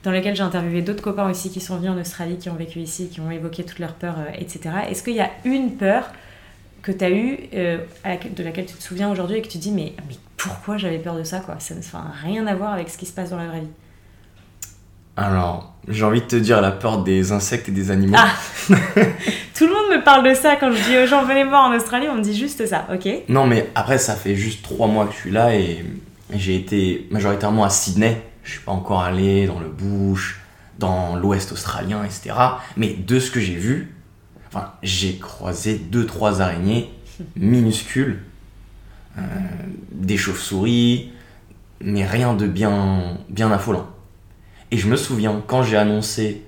dans 0.03 0.11
lequel 0.11 0.33
j'ai 0.33 0.43
interviewé 0.43 0.81
d'autres 0.81 1.03
copains 1.03 1.29
aussi 1.29 1.49
qui 1.49 1.59
sont 1.59 1.75
venus 1.75 1.91
en 1.91 1.97
Australie, 1.99 2.37
qui 2.37 2.49
ont 2.49 2.55
vécu 2.55 2.79
ici, 2.79 3.09
qui 3.09 3.19
ont 3.19 3.31
évoqué 3.31 3.65
toutes 3.65 3.79
leurs 3.79 3.95
peurs, 3.95 4.17
euh, 4.17 4.31
etc. 4.37 4.69
Est-ce 4.89 5.03
qu'il 5.03 5.15
y 5.15 5.19
a 5.21 5.29
une 5.43 5.75
peur 5.75 6.09
que 6.83 6.93
tu 6.93 7.03
as 7.03 7.09
eue, 7.09 7.39
euh, 7.53 7.79
de 8.05 8.43
laquelle 8.43 8.65
tu 8.65 8.75
te 8.75 8.83
souviens 8.83 9.11
aujourd'hui 9.11 9.37
et 9.37 9.41
que 9.41 9.49
tu 9.49 9.57
dis 9.57 9.71
mais, 9.71 9.91
mais 10.07 10.15
pourquoi 10.37 10.77
j'avais 10.77 10.99
peur 10.99 11.17
de 11.17 11.23
ça 11.23 11.41
quoi? 11.41 11.59
Ça 11.59 11.75
n'a 11.75 12.13
rien 12.21 12.47
à 12.47 12.55
voir 12.55 12.71
avec 12.71 12.89
ce 12.89 12.97
qui 12.97 13.05
se 13.05 13.13
passe 13.13 13.31
dans 13.31 13.37
la 13.37 13.47
vraie 13.47 13.61
vie. 13.61 13.67
Alors, 15.15 15.73
j'ai 15.87 16.03
envie 16.03 16.21
de 16.21 16.25
te 16.25 16.35
dire 16.35 16.61
la 16.61 16.71
peur 16.71 17.03
des 17.03 17.31
insectes 17.31 17.69
et 17.69 17.71
des 17.71 17.91
animaux. 17.91 18.17
Ah 18.17 18.33
Tout 19.55 19.67
le 19.67 19.73
monde 19.73 19.97
me 19.97 20.03
parle 20.03 20.27
de 20.27 20.33
ça 20.33 20.55
quand 20.55 20.71
je 20.71 20.81
dis 20.83 20.97
aux 20.97 21.05
gens 21.05 21.23
venez 21.25 21.43
voir 21.43 21.65
en 21.65 21.75
Australie, 21.75 22.07
on 22.09 22.15
me 22.15 22.21
dit 22.21 22.35
juste 22.35 22.65
ça, 22.65 22.87
ok? 22.93 23.07
Non, 23.29 23.45
mais 23.45 23.69
après, 23.75 23.97
ça 23.97 24.15
fait 24.15 24.35
juste 24.35 24.63
trois 24.63 24.87
mois 24.87 25.05
que 25.05 25.13
je 25.13 25.17
suis 25.17 25.31
là 25.31 25.55
et 25.55 25.85
j'ai 26.33 26.55
été 26.55 27.07
majoritairement 27.11 27.63
à 27.63 27.69
Sydney. 27.69 28.21
Je 28.43 28.51
suis 28.51 28.61
pas 28.61 28.71
encore 28.71 29.01
allé 29.01 29.45
dans 29.45 29.59
le 29.59 29.69
bush, 29.69 30.41
dans 30.79 31.15
l'ouest 31.15 31.51
australien, 31.51 32.03
etc. 32.03 32.35
Mais 32.75 32.93
de 32.93 33.19
ce 33.19 33.29
que 33.29 33.39
j'ai 33.39 33.55
vu, 33.55 33.95
enfin, 34.47 34.71
j'ai 34.81 35.17
croisé 35.17 35.75
deux, 35.75 36.05
trois 36.05 36.41
araignées 36.41 36.91
minuscules 37.35 38.19
euh, 39.17 39.21
des 39.91 40.17
chauves-souris, 40.17 41.11
mais 41.81 42.05
rien 42.05 42.33
de 42.33 42.47
bien, 42.47 43.17
bien 43.29 43.51
affolant. 43.51 43.87
Et 44.73 44.77
je 44.77 44.87
me 44.87 44.95
souviens, 44.95 45.39
quand 45.45 45.61
j'ai 45.61 45.77
annoncé 45.77 46.43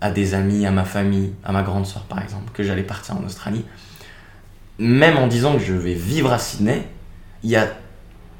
à 0.00 0.10
des 0.10 0.34
amis, 0.34 0.66
à 0.66 0.72
ma 0.72 0.84
famille, 0.84 1.32
à 1.44 1.52
ma 1.52 1.62
grande 1.62 1.86
soeur 1.86 2.02
par 2.02 2.20
exemple, 2.20 2.50
que 2.52 2.64
j'allais 2.64 2.82
partir 2.82 3.16
en 3.16 3.22
Australie, 3.22 3.64
même 4.80 5.16
en 5.16 5.28
disant 5.28 5.52
que 5.52 5.60
je 5.60 5.74
vais 5.74 5.94
vivre 5.94 6.32
à 6.32 6.40
Sydney, 6.40 6.88
il 7.44 7.50
y 7.50 7.54
a 7.54 7.68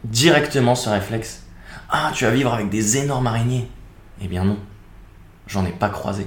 directement 0.03 0.75
ce 0.75 0.89
réflexe. 0.89 1.45
Ah, 1.89 2.11
tu 2.13 2.25
vas 2.25 2.33
vivre 2.33 2.53
avec 2.53 2.69
des 2.69 2.97
énormes 2.97 3.29
araignées. 3.29 3.71
Eh 4.21 4.27
bien 4.27 4.43
non, 4.43 4.59
j'en 5.47 5.65
ai 5.65 5.71
pas 5.71 5.89
croisé. 5.89 6.27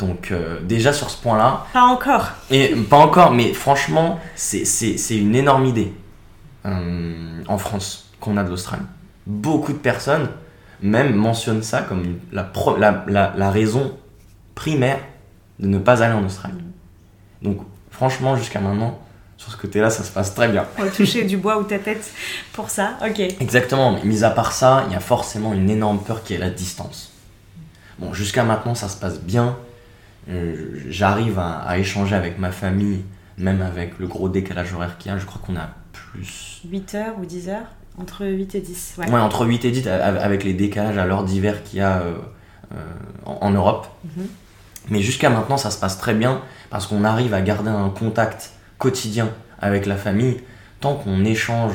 Donc 0.00 0.32
euh, 0.32 0.60
déjà 0.62 0.92
sur 0.92 1.10
ce 1.10 1.22
point-là... 1.22 1.68
Pas 1.72 1.84
encore. 1.84 2.30
Et 2.50 2.74
pas 2.74 2.98
encore, 2.98 3.30
mais 3.30 3.52
franchement, 3.52 4.18
c'est 4.34 4.96
une 5.10 5.36
énorme 5.36 5.66
idée. 5.66 5.92
Euh, 6.64 7.44
en 7.46 7.58
France 7.58 8.10
qu'on 8.18 8.36
a 8.36 8.42
de 8.42 8.48
l'Australie. 8.48 8.82
Beaucoup 9.28 9.72
de 9.72 9.78
personnes 9.78 10.28
même 10.82 11.14
mentionnent 11.14 11.62
ça 11.62 11.82
comme 11.82 12.18
la, 12.32 12.50
la, 12.78 13.34
la, 13.36 13.50
raison 13.50 13.96
primaire 14.54 15.00
de 15.58 15.66
ne 15.66 15.78
pas 15.78 16.02
aller 16.02 16.14
en 16.14 16.24
Australie. 16.24 16.54
Donc 17.42 17.60
franchement, 17.90 18.36
jusqu'à 18.36 18.60
maintenant, 18.60 18.98
sur 19.36 19.52
ce 19.52 19.56
côté-là, 19.56 19.90
ça 19.90 20.02
se 20.02 20.10
passe 20.10 20.34
très 20.34 20.48
bien. 20.48 20.66
On 20.78 20.84
va 20.84 20.90
toucher 20.90 21.24
du 21.24 21.36
bois 21.36 21.58
ou 21.58 21.64
ta 21.64 21.78
tête 21.78 22.10
pour 22.52 22.70
ça, 22.70 22.98
ok. 23.06 23.20
Exactement, 23.40 23.92
mais 23.92 24.04
mis 24.04 24.24
à 24.24 24.30
part 24.30 24.52
ça, 24.52 24.84
il 24.88 24.92
y 24.92 24.96
a 24.96 25.00
forcément 25.00 25.52
une 25.52 25.70
énorme 25.70 26.00
peur 26.00 26.22
qui 26.22 26.34
est 26.34 26.38
la 26.38 26.50
distance. 26.50 27.12
Bon, 27.98 28.12
jusqu'à 28.12 28.44
maintenant, 28.44 28.74
ça 28.74 28.88
se 28.88 28.96
passe 28.96 29.20
bien. 29.20 29.56
Euh, 30.28 30.80
j'arrive 30.88 31.38
à, 31.38 31.58
à, 31.60 31.78
échanger 31.78 32.14
avec 32.14 32.38
ma 32.38 32.50
famille, 32.50 33.04
même 33.38 33.62
avec 33.62 33.98
le 33.98 34.06
gros 34.06 34.28
décalage 34.28 34.74
horaire 34.74 34.98
qu'il 34.98 35.12
y 35.12 35.14
a. 35.14 35.18
Je 35.18 35.24
crois 35.24 35.40
qu'on 35.44 35.56
a 35.56 35.70
8 36.64 36.94
heures 36.94 37.14
ou 37.20 37.24
10 37.24 37.48
heures 37.48 37.66
Entre 37.98 38.26
8 38.26 38.54
et 38.54 38.60
10. 38.60 38.94
Ouais, 38.98 39.10
entre 39.12 39.46
8 39.46 39.64
et 39.64 39.70
10 39.70 39.88
avec 39.88 40.44
les 40.44 40.52
décalages 40.52 40.98
à 40.98 41.06
l'heure 41.06 41.24
d'hiver 41.24 41.62
qu'il 41.64 41.78
y 41.78 41.82
a 41.82 42.00
euh, 42.00 42.14
euh, 42.72 42.76
en, 43.24 43.50
Europe. 43.50 43.88
Mhm. 44.04 44.26
Mais 44.90 45.00
jusqu'à 45.00 45.30
maintenant, 45.30 45.56
ça 45.56 45.70
se 45.70 45.78
passe 45.78 45.98
très 45.98 46.14
bien 46.14 46.42
parce 46.70 46.86
qu'on 46.86 47.04
arrive 47.04 47.32
à 47.34 47.40
garder 47.40 47.70
un 47.70 47.88
contact 47.88 48.52
quotidien 48.78 49.30
avec 49.58 49.86
la 49.86 49.96
famille. 49.96 50.40
Tant 50.80 50.94
qu'on 50.94 51.24
échange, 51.24 51.72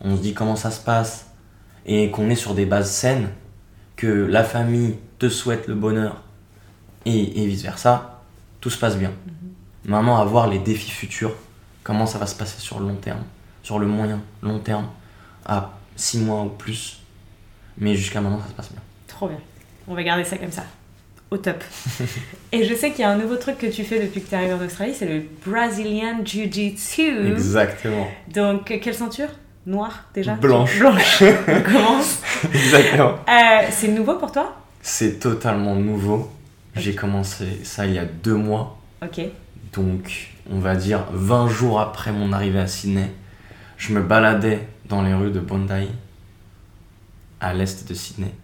on 0.00 0.16
se 0.16 0.22
dit 0.22 0.34
comment 0.34 0.56
ça 0.56 0.70
se 0.70 0.80
passe 0.80 1.26
et 1.86 2.10
qu'on 2.10 2.28
est 2.28 2.36
sur 2.36 2.54
des 2.54 2.66
bases 2.66 2.90
saines, 2.90 3.28
que 3.96 4.06
la 4.06 4.42
famille 4.42 4.96
te 5.18 5.28
souhaite 5.28 5.68
le 5.68 5.74
bonheur 5.74 6.22
et, 7.04 7.46
vice-versa, 7.46 8.20
tout 8.60 8.70
se 8.70 8.78
passe 8.78 8.96
bien. 8.96 9.10
Mhm. 9.10 9.90
Maintenant, 9.90 10.20
à 10.20 10.24
voir 10.24 10.48
les 10.48 10.58
défis 10.58 10.90
futurs, 10.90 11.34
comment 11.84 12.06
ça 12.06 12.18
va 12.18 12.26
se 12.26 12.34
passer 12.34 12.60
sur 12.60 12.80
le 12.80 12.88
long 12.88 12.96
terme 12.96 13.22
sur 13.62 13.78
le 13.78 13.86
moyen, 13.86 14.20
long 14.42 14.58
terme, 14.58 14.86
à 15.46 15.70
6 15.96 16.18
mois 16.20 16.42
ou 16.42 16.48
plus. 16.48 16.98
Mais 17.78 17.94
jusqu'à 17.94 18.20
maintenant, 18.20 18.40
ça 18.40 18.48
se 18.48 18.52
passe 18.54 18.70
bien. 18.70 18.82
Trop 19.06 19.28
bien. 19.28 19.38
On 19.88 19.94
va 19.94 20.02
garder 20.02 20.24
ça 20.24 20.36
comme 20.36 20.52
ça. 20.52 20.64
au 21.30 21.36
top. 21.38 21.62
Et 22.52 22.64
je 22.64 22.74
sais 22.74 22.90
qu'il 22.90 23.00
y 23.00 23.04
a 23.04 23.10
un 23.10 23.16
nouveau 23.16 23.36
truc 23.36 23.58
que 23.58 23.66
tu 23.66 23.84
fais 23.84 24.00
depuis 24.00 24.20
que 24.22 24.28
tu 24.28 24.34
es 24.34 24.38
arrivé 24.38 24.52
en 24.52 24.64
Australie, 24.64 24.94
c'est 24.94 25.06
le 25.06 25.22
Brazilian 25.46 26.22
Jiu-Jitsu. 26.24 27.32
Exactement. 27.32 28.06
Donc, 28.32 28.78
quelle 28.82 28.94
ceinture? 28.94 29.28
Noire 29.64 30.04
déjà? 30.14 30.34
Blanche. 30.34 30.78
Blanche. 30.78 31.22
On 31.48 31.62
commence. 31.62 32.20
Exactement. 32.52 33.14
Euh, 33.28 33.66
c'est 33.70 33.88
nouveau 33.88 34.16
pour 34.16 34.32
toi? 34.32 34.56
C'est 34.82 35.20
totalement 35.20 35.76
nouveau. 35.76 36.30
J'ai 36.74 36.94
commencé 36.94 37.60
ça 37.62 37.86
il 37.86 37.94
y 37.94 37.98
a 37.98 38.04
deux 38.04 38.34
mois. 38.34 38.78
Ok. 39.02 39.20
Donc, 39.72 40.30
on 40.50 40.58
va 40.58 40.74
dire 40.74 41.04
20 41.12 41.48
jours 41.48 41.80
après 41.80 42.12
mon 42.12 42.32
arrivée 42.32 42.58
à 42.58 42.66
Sydney, 42.66 43.10
je 43.78 43.92
me 43.92 44.02
baladais 44.02 44.66
dans 44.92 45.02
les 45.02 45.14
rues 45.14 45.30
de 45.30 45.40
Bondi, 45.40 45.88
à 47.40 47.54
l'est 47.54 47.88
de 47.88 47.94
Sydney. 47.94 48.34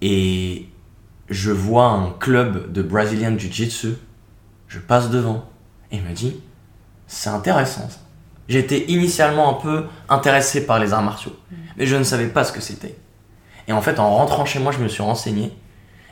Et 0.00 0.66
je 1.28 1.50
vois 1.50 1.86
un 1.86 2.10
club 2.12 2.72
de 2.72 2.82
Brazilian 2.82 3.36
Jiu-Jitsu. 3.38 3.94
Je 4.68 4.78
passe 4.78 5.10
devant 5.10 5.48
et 5.92 5.96
il 5.98 6.02
me 6.02 6.12
dit 6.12 6.40
c'est 7.06 7.30
intéressant. 7.30 7.88
ça. 7.90 7.98
J'étais 8.48 8.86
initialement 8.86 9.50
un 9.50 9.60
peu 9.60 9.84
intéressé 10.08 10.64
par 10.64 10.78
les 10.78 10.92
arts 10.92 11.02
martiaux, 11.02 11.36
mais 11.76 11.86
je 11.86 11.96
ne 11.96 12.02
savais 12.02 12.28
pas 12.28 12.42
ce 12.42 12.52
que 12.52 12.60
c'était. 12.60 12.96
Et 13.68 13.72
en 13.72 13.82
fait, 13.82 14.00
en 14.00 14.16
rentrant 14.16 14.44
chez 14.44 14.58
moi, 14.58 14.72
je 14.72 14.78
me 14.78 14.88
suis 14.88 15.02
renseigné. 15.02 15.52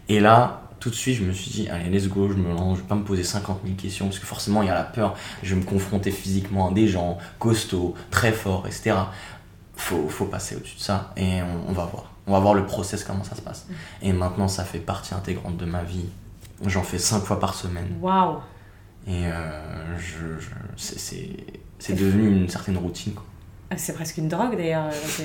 Et 0.09 0.21
là, 0.21 0.63
tout 0.81 0.91
de 0.91 0.95
suite, 0.95 1.17
je 1.17 1.25
me 1.25 1.33
suis 1.33 1.51
dit, 1.51 1.69
allez, 1.69 1.91
let's 1.91 2.09
go, 2.09 2.29
je 2.29 2.35
me 2.35 2.51
lance, 2.51 2.79
je 2.79 2.83
vais 2.83 2.89
pas 2.89 2.95
me 2.95 3.03
poser 3.03 3.25
50 3.25 3.61
000 3.65 3.77
questions, 3.77 4.07
parce 4.07 4.19
que 4.19 4.27
forcément, 4.27 4.63
il 4.63 4.67
y 4.67 4.71
a 4.71 4.75
la 4.75 4.85
peur. 4.85 5.15
Je 5.43 5.55
vais 5.55 5.61
me 5.61 5.65
confronter 5.65 6.11
physiquement 6.11 6.71
à 6.71 6.73
des 6.73 6.87
gens 6.87 7.19
costauds, 7.39 7.95
très 8.11 8.33
forts, 8.33 8.67
etc. 8.67 8.95
Faut, 9.81 10.09
faut 10.09 10.25
passer 10.25 10.57
au-dessus 10.57 10.77
de 10.77 10.81
ça, 10.83 11.13
et 11.17 11.41
on, 11.41 11.71
on 11.71 11.73
va 11.73 11.85
voir. 11.87 12.11
On 12.27 12.33
va 12.33 12.41
voir 12.41 12.53
le 12.55 12.67
process, 12.67 13.05
comment 13.05 13.23
ça 13.25 13.37
se 13.37 13.41
passe. 13.41 13.67
Et 14.03 14.13
maintenant, 14.13 14.49
ça 14.49 14.65
fait 14.65 14.81
partie 14.81 15.15
intégrante 15.15 15.57
de 15.57 15.65
ma 15.65 15.83
vie. 15.85 16.07
J'en 16.67 16.83
fais 16.83 16.99
5 16.99 17.21
fois 17.23 17.39
par 17.39 17.55
semaine. 17.55 17.87
Waouh. 18.03 18.39
Et 19.07 19.27
euh, 19.27 19.99
je, 19.99 20.39
je- 20.41 20.51
c'est- 20.77 20.99
c'est 20.99 21.31
c'est 21.79 21.95
devenu 21.95 22.27
une 22.29 22.49
certaine 22.49 22.77
routine. 22.77 23.13
Quoi. 23.15 23.25
Ah, 23.71 23.77
C'est 23.79 23.93
presque 23.95 24.19
une 24.19 24.27
drogue 24.29 24.57
d'ailleurs. 24.57 24.91
C'est 25.07 25.25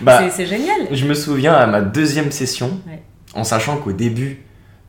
Bah, 0.00 0.30
c'est- 0.30 0.46
génial. 0.46 0.86
Je 0.92 1.04
me 1.06 1.14
souviens 1.14 1.54
à 1.54 1.66
ma 1.66 1.80
deuxième 1.82 2.30
session, 2.30 2.80
Ouais. 2.86 3.02
en 3.34 3.42
sachant 3.42 3.76
qu'au 3.78 3.92
début, 3.92 4.42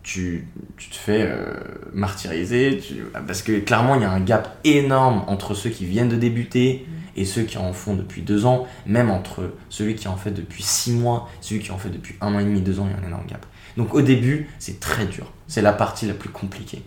tu, 0.04 0.48
tu 0.78 0.89
te 0.89 0.96
fais 0.96 1.24
euh, 1.24 1.56
martyriser, 1.94 2.80
tu- 2.86 3.06
parce 3.26 3.41
que 3.41 3.60
clairement, 3.60 3.96
il 3.96 4.02
y 4.02 4.06
a 4.06 4.12
un 4.12 4.20
gap 4.20 4.58
énorme 4.64 5.24
entre 5.28 5.56
ceux 5.56 5.72
qui 5.72 5.86
viennent 5.86 6.10
de 6.10 6.16
débuter 6.18 6.86
et 7.16 7.26
ceux 7.26 7.43
qui 7.43 7.57
en 7.57 7.74
font 7.74 7.95
depuis 7.95 8.22
deux 8.22 8.45
ans, 8.45 8.68
même 8.86 9.09
entre 9.09 9.53
celui 9.70 9.95
qui 9.95 10.07
en 10.07 10.18
fait 10.18 10.32
depuis 10.32 10.64
six 10.64 10.91
mois, 10.91 11.30
celui 11.41 11.61
qui 11.61 11.72
en 11.72 11.78
fait 11.78 11.89
depuis 11.89 12.16
un 12.22 12.34
an 12.34 12.39
et 12.39 12.43
demi, 12.43 12.61
deux 12.61 12.80
ans, 12.80 12.88
il 12.88 12.91
y 12.91 12.95
a 12.95 13.03
un 13.03 13.07
énorme 13.07 13.28
gap. 13.28 13.45
Donc 13.78 13.93
au 13.93 14.01
début, 14.01 14.49
c'est 14.59 14.80
très 14.80 15.05
dur. 15.05 15.32
C'est 15.47 15.61
la 15.61 15.74
partie 15.74 16.05
la 16.05 16.14
plus 16.14 16.30
compliquée. 16.30 16.84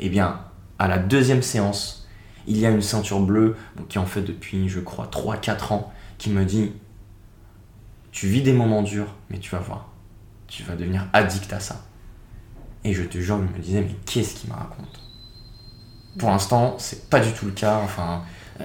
Et 0.00 0.08
bien, 0.08 0.40
à 0.78 0.88
la 0.88 0.98
deuxième 0.98 1.42
séance, 1.42 2.06
il 2.46 2.58
y 2.58 2.66
a 2.66 2.70
une 2.70 2.82
ceinture 2.82 3.20
bleue 3.20 3.56
qui 3.88 3.98
en 3.98 4.06
fait 4.06 4.22
depuis, 4.22 4.68
je 4.68 4.80
crois, 4.80 5.06
3-4 5.06 5.72
ans, 5.72 5.92
qui 6.18 6.30
me 6.30 6.44
dit 6.44 6.72
tu 8.12 8.28
vis 8.28 8.40
des 8.40 8.54
moments 8.54 8.82
durs, 8.82 9.14
mais 9.28 9.38
tu 9.38 9.50
vas 9.50 9.58
voir, 9.58 9.88
tu 10.46 10.62
vas 10.62 10.74
devenir 10.74 11.06
addict 11.12 11.52
à 11.52 11.60
ça. 11.60 11.84
Et 12.82 12.94
je 12.94 13.02
te 13.02 13.18
jure, 13.18 13.36
je 13.36 13.58
me 13.58 13.62
disais, 13.62 13.82
mais 13.82 13.94
qu'est-ce 14.06 14.36
qu'il 14.36 14.48
me 14.48 14.54
raconte? 14.54 15.02
Pour 16.18 16.30
l'instant, 16.30 16.76
c'est 16.78 17.10
pas 17.10 17.20
du 17.20 17.30
tout 17.32 17.44
le 17.44 17.52
cas. 17.52 17.78
Enfin, 17.84 18.22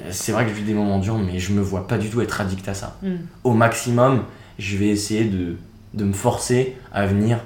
c'est 0.10 0.32
vrai 0.32 0.44
que 0.46 0.52
je 0.52 0.56
vis 0.56 0.64
des 0.64 0.74
moments 0.74 1.00
durs, 1.00 1.18
mais 1.18 1.40
je 1.40 1.54
me 1.54 1.62
vois 1.62 1.88
pas 1.88 1.98
du 1.98 2.10
tout 2.10 2.22
être 2.22 2.40
addict 2.42 2.68
à 2.68 2.74
ça. 2.74 2.98
Hmm. 3.02 3.18
Au 3.44 3.54
maximum, 3.54 4.26
je 4.60 4.78
vais 4.78 4.88
essayer 4.88 5.26
de, 5.26 5.58
de 5.94 6.04
me 6.04 6.14
forcer 6.14 6.78
à 6.94 7.06
venir, 7.06 7.40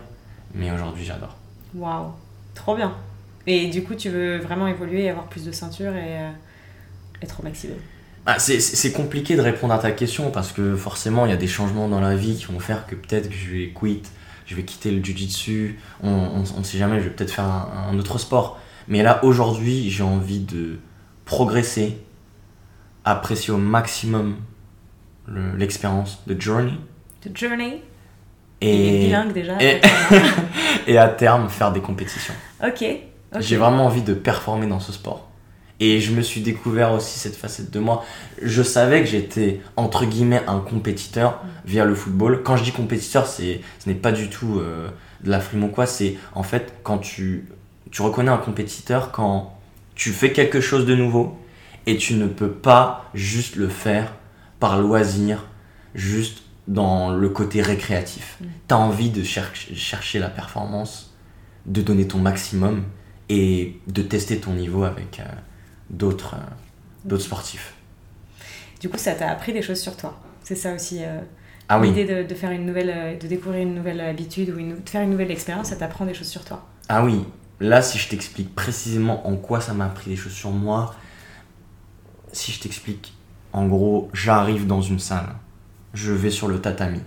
mais 0.53 0.71
aujourd'hui, 0.71 1.03
j'adore. 1.05 1.35
Waouh. 1.75 2.11
Trop 2.53 2.75
bien. 2.75 2.93
Et 3.47 3.67
du 3.67 3.83
coup, 3.83 3.95
tu 3.95 4.09
veux 4.09 4.37
vraiment 4.37 4.67
évoluer, 4.67 5.09
avoir 5.09 5.25
plus 5.27 5.45
de 5.45 5.51
ceinture 5.51 5.93
et 5.95 6.19
euh, 6.19 6.29
être 7.21 7.39
au 7.39 7.43
maximum. 7.43 7.77
Ah, 8.25 8.39
c'est- 8.39 8.91
compliqué 8.91 9.35
de 9.35 9.41
répondre 9.41 9.73
à 9.73 9.77
ta 9.77 9.91
question 9.91 10.31
parce 10.31 10.51
que 10.51 10.75
forcément 10.75 11.27
il 11.27 11.29
y 11.29 11.33
a 11.33 11.37
des 11.37 11.47
changements 11.47 11.87
dans 11.87 11.99
la 11.99 12.15
vie 12.15 12.35
qui 12.35 12.45
vont 12.45 12.59
faire 12.59 12.87
que 12.87 12.95
peut-être 12.95 13.29
que 13.29 13.35
je 13.35 13.51
vais 13.51 13.69
quitter, 13.69 14.09
je 14.47 14.55
vais 14.55 14.63
quitter 14.63 14.89
le 14.89 15.03
jujitsu, 15.03 15.79
on, 16.01 16.39
ne 16.39 16.63
sait 16.63 16.79
jamais, 16.79 16.99
je 16.99 17.03
vais 17.03 17.11
peut-être 17.11 17.29
faire 17.29 17.43
un, 17.43 17.89
un 17.91 17.99
autre 17.99 18.17
sport. 18.17 18.59
Mais 18.87 19.03
là 19.03 19.23
aujourd'hui 19.23 19.91
j'ai 19.91 20.01
envie 20.01 20.39
de 20.39 20.79
progresser, 21.25 21.99
apprécier 23.05 23.53
au 23.53 23.57
maximum 23.57 24.35
le- 25.27 25.55
l'expérience 25.55 26.21
de 26.27 26.39
journey 26.39 26.73
The 27.21 27.35
journey. 27.37 27.81
Il 28.61 28.67
est 28.69 29.01
et, 29.03 29.05
bilingue 29.05 29.33
déjà. 29.33 29.53
et- 29.61 29.81
et 30.87 30.97
à 30.97 31.07
terme 31.09 31.49
faire 31.49 31.71
des 31.71 31.81
compétitions. 31.81 32.33
ok. 32.65 32.83
J'ai 33.39 33.57
vraiment 33.57 33.85
envie 33.85 34.01
de 34.01 34.13
performer 34.13 34.65
dans 34.67 34.79
ce 34.79 34.91
sport. 34.93 35.27
Et 35.81 35.99
je 35.99 36.13
me 36.13 36.21
suis 36.21 36.39
découvert 36.39 36.93
aussi 36.93 37.19
cette 37.19 37.35
facette 37.35 37.69
de 37.69 37.79
moi. 37.79 38.05
Je 38.41 38.63
savais 38.63 39.01
que 39.01 39.07
j'étais, 39.07 39.59
entre 39.75 40.05
guillemets, 40.05 40.41
un 40.47 40.59
compétiteur 40.59 41.41
via 41.65 41.83
le 41.83 41.95
football. 41.95 42.43
Quand 42.43 42.55
je 42.55 42.63
dis 42.63 42.71
compétiteur, 42.71 43.27
c'est, 43.27 43.59
ce 43.79 43.89
n'est 43.89 43.95
pas 43.95 44.13
du 44.13 44.29
tout 44.29 44.59
euh, 44.59 44.87
de 45.25 45.29
la 45.29 45.41
frime 45.41 45.65
ou 45.65 45.67
quoi. 45.67 45.85
C'est 45.85 46.15
en 46.33 46.43
fait 46.43 46.75
quand 46.83 46.99
tu, 46.99 47.49
tu 47.91 48.01
reconnais 48.01 48.31
un 48.31 48.37
compétiteur 48.37 49.11
quand 49.11 49.53
tu 49.95 50.11
fais 50.11 50.31
quelque 50.31 50.61
chose 50.61 50.85
de 50.85 50.95
nouveau 50.95 51.37
et 51.85 51.97
tu 51.97 52.15
ne 52.15 52.27
peux 52.27 52.51
pas 52.51 53.05
juste 53.13 53.55
le 53.55 53.67
faire 53.69 54.13
par 54.59 54.79
loisir, 54.79 55.45
juste 55.93 56.43
dans 56.67 57.11
le 57.11 57.29
côté 57.29 57.61
récréatif. 57.61 58.37
Mm. 58.41 58.45
Tu 58.67 58.73
as 58.73 58.77
envie 58.77 59.09
de 59.09 59.23
cher- 59.23 59.51
chercher 59.53 60.19
la 60.19 60.29
performance, 60.29 61.13
de 61.65 61.81
donner 61.81 62.07
ton 62.07 62.17
maximum 62.19 62.83
et 63.29 63.79
de 63.87 64.01
tester 64.01 64.39
ton 64.39 64.53
niveau 64.53 64.83
avec 64.83 65.19
euh, 65.19 65.23
d'autres 65.89 66.35
euh, 66.35 66.53
d'autres 67.05 67.23
sportifs. 67.23 67.73
Du 68.81 68.89
coup, 68.89 68.97
ça 68.97 69.13
t'a 69.13 69.29
appris 69.29 69.53
des 69.53 69.61
choses 69.61 69.79
sur 69.79 69.95
toi. 69.95 70.19
C'est 70.43 70.55
ça 70.55 70.73
aussi. 70.73 70.99
euh, 71.03 71.19
Ah 71.69 71.79
oui, 71.79 71.87
L'idée 71.89 72.05
de, 72.05 72.27
de 72.27 72.35
faire 72.35 72.51
une 72.51 72.65
nouvelle, 72.65 73.17
de 73.19 73.27
découvrir 73.27 73.61
une 73.63 73.75
nouvelle 73.75 74.01
habitude 74.01 74.49
ou 74.51 74.57
une- 74.59 74.81
de 74.83 74.89
faire 74.89 75.01
une 75.01 75.11
nouvelle 75.11 75.31
expérience, 75.31 75.67
ça 75.69 75.75
t'apprend 75.75 76.05
des 76.05 76.13
choses 76.13 76.27
sur 76.27 76.43
toi. 76.43 76.65
ah 76.89 77.03
oui. 77.03 77.23
Là, 77.61 77.81
si 77.81 77.97
je 77.97 78.09
t'explique 78.09 78.53
précisément 78.53 79.25
en 79.27 79.37
quoi 79.37 79.61
ça 79.61 79.73
m'a 79.73 79.85
appris 79.85 80.09
des 80.09 80.17
choses 80.17 80.33
sur 80.33 80.51
moi, 80.51 80.93
si 82.35 82.51
je 82.51 82.59
t'explique, 82.61 83.13
en 83.53 83.67
gros, 83.67 84.09
j'arrive 84.13 84.67
dans 84.67 84.81
une 84.81 84.99
salle, 84.99 85.35
je 85.93 86.11
vais 86.11 86.29
sur 86.31 86.47
le 86.47 86.59
tatami 86.59 87.01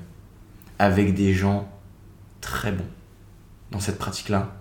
avec 0.78 1.14
des 1.14 1.34
gens 1.34 1.68
très 2.40 2.72
bons 2.72 2.86
dans 3.70 3.80
cette 3.80 3.98
pratique-là, 3.98 4.54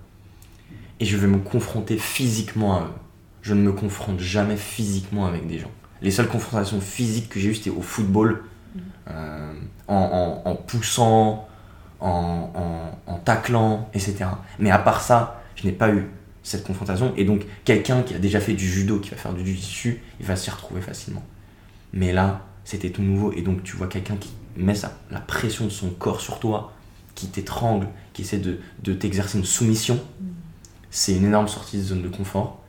et 0.99 1.05
je 1.05 1.15
vais 1.15 1.27
me 1.27 1.37
confronter 1.37 1.97
physiquement 1.97 2.77
à 2.77 2.81
eux. 2.81 2.93
Je 3.41 3.53
ne 3.53 3.61
me 3.61 3.71
confronte 3.71 4.19
jamais 4.19 4.57
physiquement 4.57 5.25
avec 5.27 5.47
des 5.47 5.59
gens. 5.59 5.71
Les 6.01 6.11
seules 6.11 6.27
confrontations 6.27 6.81
physiques 6.81 7.29
que 7.29 7.39
j'ai 7.39 7.49
eues, 7.49 7.55
c'était 7.55 7.69
au 7.69 7.81
football, 7.81 8.43
euh, 9.09 9.53
en, 9.87 10.41
en- 10.45 10.49
en 10.49 10.55
poussant, 10.55 11.47
en, 12.01 12.51
en, 13.07 13.11
en 13.11 13.19
taclant, 13.19 13.89
etc. 13.93 14.25
Mais 14.59 14.69
à 14.71 14.77
part 14.79 15.01
ça, 15.01 15.41
je 15.55 15.65
n'ai 15.65 15.71
pas 15.71 15.89
eu 15.91 16.09
cette 16.47 16.63
confrontation. 16.63 17.13
Et 17.17 17.25
donc, 17.25 17.45
quelqu'un 17.65 18.03
qui 18.03 18.13
a 18.13 18.19
déjà 18.19 18.39
fait 18.39 18.53
du 18.53 18.65
judo, 18.65 18.99
qui 18.99 19.09
va 19.09 19.17
faire 19.17 19.33
du 19.33 19.45
jiu-jitsu, 19.45 20.01
il 20.21 20.25
va 20.25 20.37
s'y 20.37 20.49
retrouver 20.49 20.79
facilement. 20.79 21.23
Mais 21.91 22.13
là, 22.13 22.47
c'était 22.63 22.89
tout 22.89 23.01
nouveau. 23.01 23.33
Et 23.33 23.41
donc, 23.41 23.63
tu 23.63 23.75
vois 23.75 23.87
quelqu'un 23.87 24.15
qui 24.15 24.29
met 24.55 24.73
sa, 24.73 24.97
la 25.11 25.19
pression 25.19 25.65
de 25.65 25.69
son 25.69 25.89
corps 25.89 26.21
sur 26.21 26.39
toi, 26.39 26.71
qui 27.15 27.27
t'étrangle, 27.27 27.89
qui 28.13 28.21
essaie 28.21 28.39
de, 28.39 28.93
t'exercer 28.93 29.37
une 29.37 29.43
soumission. 29.43 29.99
C'est 30.89 31.17
une 31.17 31.25
énorme 31.25 31.49
sortie 31.49 31.77
de 31.77 31.83
zone 31.83 32.01
de 32.01 32.07
confort. 32.07 32.63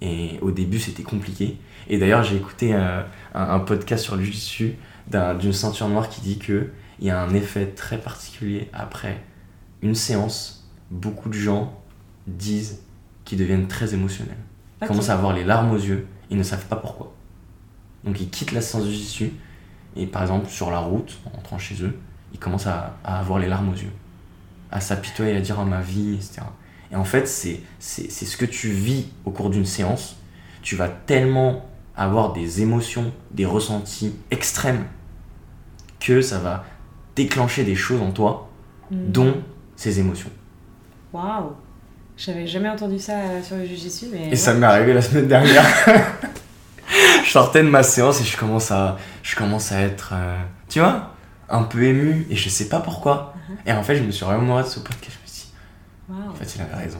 Et 0.00 0.38
au 0.40 0.52
début, 0.52 0.78
c'était 0.78 1.02
compliqué. 1.02 1.58
Et 1.88 1.98
d'ailleurs, 1.98 2.22
j'ai 2.22 2.36
écouté 2.36 2.72
euh, 2.72 3.02
un, 3.34 3.58
podcast 3.58 4.04
sur 4.04 4.14
le 4.14 4.22
jiu-jitsu 4.22 4.76
d'un- 5.08 5.34
d'une 5.34 5.52
ceinture 5.52 5.88
noire 5.88 6.08
qui 6.08 6.20
dit 6.20 6.38
que 6.38 6.70
il 7.00 7.06
y 7.06 7.10
a 7.10 7.20
un 7.20 7.34
effet 7.34 7.66
très 7.66 7.98
particulier 7.98 8.68
après 8.72 9.24
une 9.82 9.96
séance. 9.96 10.70
Beaucoup 10.92 11.28
de 11.28 11.34
gens 11.34 11.80
disent 12.28 12.80
qu'ils 13.28 13.38
deviennent 13.38 13.68
très 13.68 13.92
émotionnels. 13.92 14.38
Ils 14.80 14.88
commencent 14.88 15.10
à 15.10 15.14
avoir 15.14 15.34
les 15.34 15.44
larmes 15.44 15.70
aux 15.72 15.76
yeux, 15.78 16.06
ils 16.30 16.36
ne 16.38 16.42
savent 16.42 16.64
pas 16.66 16.76
pourquoi. 16.76 17.12
Donc 18.04 18.20
ils 18.20 18.30
quittent 18.30 18.52
la 18.52 18.62
séance 18.62 18.84
de 18.84 18.90
jiu-jitsu 18.90 19.32
et 19.96 20.06
par 20.06 20.22
exemple 20.22 20.48
sur 20.48 20.70
la 20.70 20.78
route, 20.78 21.18
en 21.26 21.36
rentrant 21.36 21.58
chez 21.58 21.82
eux, 21.82 21.98
ils 22.32 22.38
commencent 22.38 22.66
à, 22.66 22.96
à 23.04 23.18
avoir 23.20 23.38
les 23.38 23.48
larmes 23.48 23.68
aux 23.68 23.74
yeux, 23.76 23.92
à 24.70 24.80
s'apitoyer, 24.80 25.36
à 25.36 25.40
dire 25.40 25.60
à 25.60 25.66
ma 25.66 25.82
vie, 25.82 26.14
etc. 26.14 26.40
Et 26.90 26.96
en 26.96 27.04
fait, 27.04 27.28
c'est 27.28 27.60
ce 27.78 28.36
que 28.38 28.46
tu 28.46 28.70
vis 28.70 29.08
au 29.26 29.30
cours 29.30 29.50
d'une 29.50 29.66
séance. 29.66 30.16
Tu 30.62 30.74
vas 30.74 30.88
tellement 30.88 31.66
avoir 31.96 32.32
des 32.32 32.62
émotions, 32.62 33.12
des 33.32 33.44
ressentis 33.44 34.14
extrêmes 34.30 34.86
que 36.00 36.22
ça 36.22 36.38
va 36.38 36.64
déclencher 37.14 37.64
des 37.64 37.74
choses 37.74 38.00
en 38.00 38.10
toi, 38.12 38.48
Hmm. 38.90 39.10
dont 39.12 39.34
ces 39.76 40.00
émotions. 40.00 40.30
Waouh 41.12 41.52
J'avais 42.18 42.48
jamais 42.48 42.68
entendu 42.68 42.98
ça 42.98 43.12
euh, 43.12 43.42
sur 43.42 43.56
le 43.56 43.64
Jiu-Jitsu, 43.64 44.06
mais. 44.12 44.30
Et 44.32 44.36
ça 44.36 44.52
m'est 44.52 44.66
arrivé 44.66 44.92
la 44.92 45.02
semaine 45.02 45.28
dernière. 45.28 45.64
je 47.24 47.30
sortais 47.30 47.62
de 47.62 47.68
ma 47.68 47.84
séance 47.84 48.20
et 48.20 48.24
je 48.24 48.36
commence 48.36 48.72
à, 48.72 48.96
je 49.22 49.36
commence 49.36 49.70
à 49.70 49.80
être, 49.82 50.10
euh, 50.14 50.36
tu 50.68 50.80
vois, 50.80 51.12
un 51.48 51.62
peu 51.62 51.84
ému 51.84 52.26
et 52.28 52.34
je 52.34 52.48
sais 52.48 52.68
pas 52.68 52.80
pourquoi. 52.80 53.34
Et 53.64 53.72
en 53.72 53.84
fait, 53.84 53.96
je 53.96 54.02
me 54.02 54.10
suis 54.10 54.24
remémoré 54.24 54.64
de 54.64 54.68
ce 54.68 54.80
podcast. 54.80 55.16
Je 55.16 55.22
me 55.22 55.32
suis 55.32 55.46
dit, 55.46 55.52
Waouh 56.10 56.34
fait, 56.34 56.56
il 56.56 56.60
avait 56.60 56.84
raison. 56.84 56.98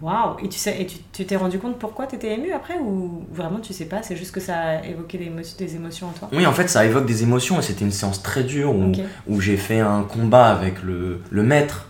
Waouh 0.00 0.36
Et 0.44 0.48
tu 0.48 0.58
sais, 0.58 0.80
et 0.80 0.86
tu 0.86 1.26
t'es 1.26 1.36
rendu 1.36 1.58
compte 1.58 1.78
pourquoi 1.80 2.06
tu 2.06 2.14
étais 2.14 2.34
ému 2.34 2.52
après 2.52 2.78
ou 2.78 3.26
vraiment 3.32 3.58
tu 3.58 3.72
sais 3.72 3.86
pas 3.86 4.02
C'est 4.02 4.16
juste 4.16 4.32
que 4.32 4.40
ça 4.40 4.58
a 4.58 4.84
évoqué 4.84 5.18
des, 5.18 5.32
des, 5.58 5.74
émotions 5.74 6.06
en 6.06 6.12
toi? 6.12 6.28
Oui, 6.32 6.46
en 6.46 6.52
fait, 6.52 6.68
ça 6.68 6.84
évoque 6.84 7.06
des 7.06 7.24
émotions 7.24 7.58
et 7.58 7.62
c'était 7.62 7.84
une 7.84 7.90
séance 7.90 8.22
très 8.22 8.44
dure 8.44 8.74
où, 8.74 8.92
où 9.26 9.40
j'ai 9.40 9.56
fait 9.56 9.80
un 9.80 10.02
combat 10.02 10.46
avec 10.46 10.82
le, 10.84 11.20
le 11.30 11.42
maître 11.42 11.88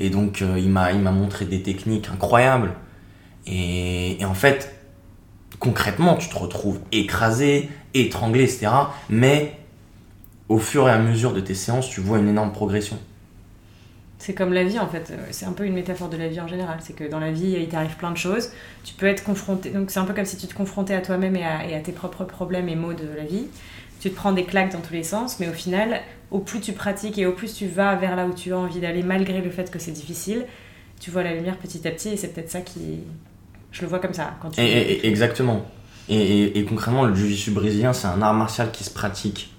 et 0.00 0.10
donc 0.10 0.42
euh, 0.42 0.58
il 0.58 0.68
m'a 0.70 0.92
montré 0.92 1.44
des 1.44 1.62
techniques 1.62 2.08
incroyables 2.12 2.72
et, 3.46 4.20
et, 4.20 4.24
en 4.24 4.34
fait 4.34 4.74
concrètement 5.58 6.16
tu 6.16 6.28
te 6.28 6.36
retrouves 6.36 6.80
écrasé, 6.92 7.68
étranglé, 7.94 8.44
etc. 8.44 8.68
Mais 9.08 9.58
au 10.48 10.58
fur 10.58 10.88
et 10.88 10.92
à 10.92 10.98
mesure 10.98 11.32
de 11.32 11.40
tes 11.40 11.54
séances, 11.54 11.88
tu 11.88 12.00
vois 12.00 12.18
une 12.18 12.28
énorme 12.28 12.52
progression. 12.52 12.98
C'est 14.18 14.34
comme 14.34 14.52
la 14.52 14.62
vie 14.62 14.78
en 14.78 14.86
fait, 14.86 15.12
c'est 15.32 15.46
un 15.46 15.52
peu 15.52 15.64
une 15.64 15.72
métaphore 15.74 16.08
de 16.08 16.16
la 16.16 16.28
vie 16.28 16.40
en 16.40 16.46
général. 16.46 16.78
C'est 16.80 16.92
que 16.92 17.02
dans 17.02 17.18
la 17.18 17.32
vie, 17.32 17.56
il 17.58 17.68
t'arrive 17.68 17.96
plein 17.96 18.12
de 18.12 18.16
choses, 18.16 18.50
tu 18.84 18.94
peux 18.94 19.06
être 19.06 19.24
confronté, 19.24 19.70
donc 19.70 19.90
c'est 19.90 19.98
un 19.98 20.04
peu 20.04 20.14
comme 20.14 20.26
si 20.26 20.36
tu 20.36 20.46
te 20.46 20.54
confrontais 20.54 20.94
à 20.94 21.00
toi-même 21.00 21.34
et 21.34 21.44
à, 21.44 21.80
tes 21.80 21.90
propres 21.90 22.24
problèmes 22.24 22.68
et 22.68 22.76
maux 22.76 22.92
de 22.92 23.08
la 23.16 23.24
vie. 23.24 23.46
Tu 24.00 24.10
te 24.10 24.14
prends 24.14 24.32
des 24.32 24.44
claques 24.44 24.72
dans 24.72 24.80
tous 24.80 24.92
les 24.92 25.02
sens, 25.02 25.40
mais 25.40 25.48
au 25.48 25.52
final, 25.52 26.00
au 26.32 26.40
plus 26.40 26.60
tu 26.60 26.72
pratiques 26.72 27.18
et 27.18 27.26
au 27.26 27.32
plus 27.32 27.54
tu 27.54 27.66
vas 27.66 27.94
vers 27.94 28.16
là 28.16 28.26
où 28.26 28.32
tu 28.32 28.52
as 28.52 28.58
envie 28.58 28.80
d'aller, 28.80 29.02
malgré 29.02 29.40
le 29.40 29.50
fait 29.50 29.70
que 29.70 29.78
c'est 29.78 29.92
difficile, 29.92 30.46
tu 30.98 31.10
vois 31.10 31.22
la 31.22 31.34
lumière 31.34 31.58
petit 31.58 31.86
à 31.86 31.90
petit 31.90 32.08
et 32.08 32.16
c'est 32.16 32.28
peut-être 32.28 32.50
ça 32.50 32.62
qui. 32.62 33.00
Je 33.70 33.82
le 33.82 33.88
vois 33.88 33.98
comme 33.98 34.14
ça. 34.14 34.34
Quand 34.40 34.50
tu 34.50 34.60
exactement. 34.60 35.66
Et, 36.08 36.64
concrètement, 36.68 37.04
le 37.04 37.14
jiu-jitsu 37.14 37.52
brésilien, 37.52 37.92
c'est 37.92 38.08
un 38.08 38.20
art 38.20 38.34
martial 38.34 38.70
qui 38.70 38.84
se 38.84 38.90
pratique 38.90 39.54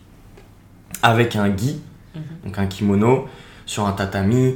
avec 1.01 1.35
un 1.35 1.55
gi, 1.55 1.81
mhm. 2.13 2.21
donc 2.45 2.59
un 2.59 2.67
kimono 2.67 3.27
sur 3.65 3.87
un 3.87 3.93
tatami. 3.93 4.55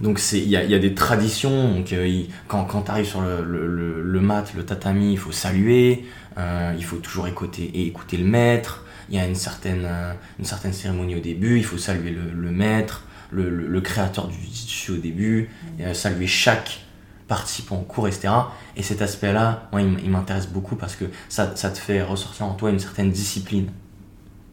Donc 0.00 0.20
il 0.32 0.48
y 0.48 0.56
a, 0.56 0.64
y 0.64 0.74
a, 0.74 0.78
des 0.78 0.94
traditions. 0.94 1.72
Donc, 1.72 1.92
euh, 1.92 2.22
quand, 2.48 2.64
quand 2.64 2.82
tu 2.82 2.90
arrives 2.90 3.06
sur 3.06 3.22
le, 3.22 3.42
le, 3.42 4.02
le, 4.02 4.20
mat, 4.20 4.52
le 4.54 4.64
tatami, 4.64 5.12
il 5.12 5.18
faut 5.18 5.32
saluer. 5.32 6.04
Euh, 6.38 6.74
il 6.76 6.84
faut 6.84 6.96
toujours 6.96 7.26
écouter, 7.28 7.64
et 7.64 7.86
écouter 7.86 8.18
le 8.18 8.26
maître. 8.26 8.84
Il 9.08 9.16
y 9.16 9.18
a 9.18 9.26
une 9.26 9.34
certaine, 9.34 9.84
euh, 9.84 10.12
une 10.38 10.44
certaine 10.44 10.72
cérémonie 10.72 11.16
au 11.16 11.20
début. 11.20 11.58
Il 11.58 11.64
faut 11.64 11.78
saluer 11.78 12.10
le, 12.10 12.50
maître, 12.50 13.04
le, 13.30 13.80
créateur 13.80 14.28
du 14.28 14.36
jiu 14.36 14.94
au 14.94 14.96
début. 14.98 15.50
Mm. 15.78 15.94
saluer 15.94 16.26
chaque 16.26 16.80
participant 17.28 17.76
au 17.78 17.82
cours, 17.82 18.06
etc. 18.08 18.28
Et 18.76 18.82
cet 18.82 19.02
aspect-là, 19.02 19.68
moi, 19.72 19.82
il 19.82 20.10
m'intéresse 20.10 20.48
beaucoup 20.48 20.76
parce 20.76 20.94
que 20.94 21.06
ça, 21.28 21.56
ça, 21.56 21.70
te 21.70 21.78
fait 21.78 22.02
ressortir 22.02 22.46
en 22.46 22.54
toi 22.54 22.70
une 22.70 22.78
certaine 22.78 23.10
discipline, 23.10 23.70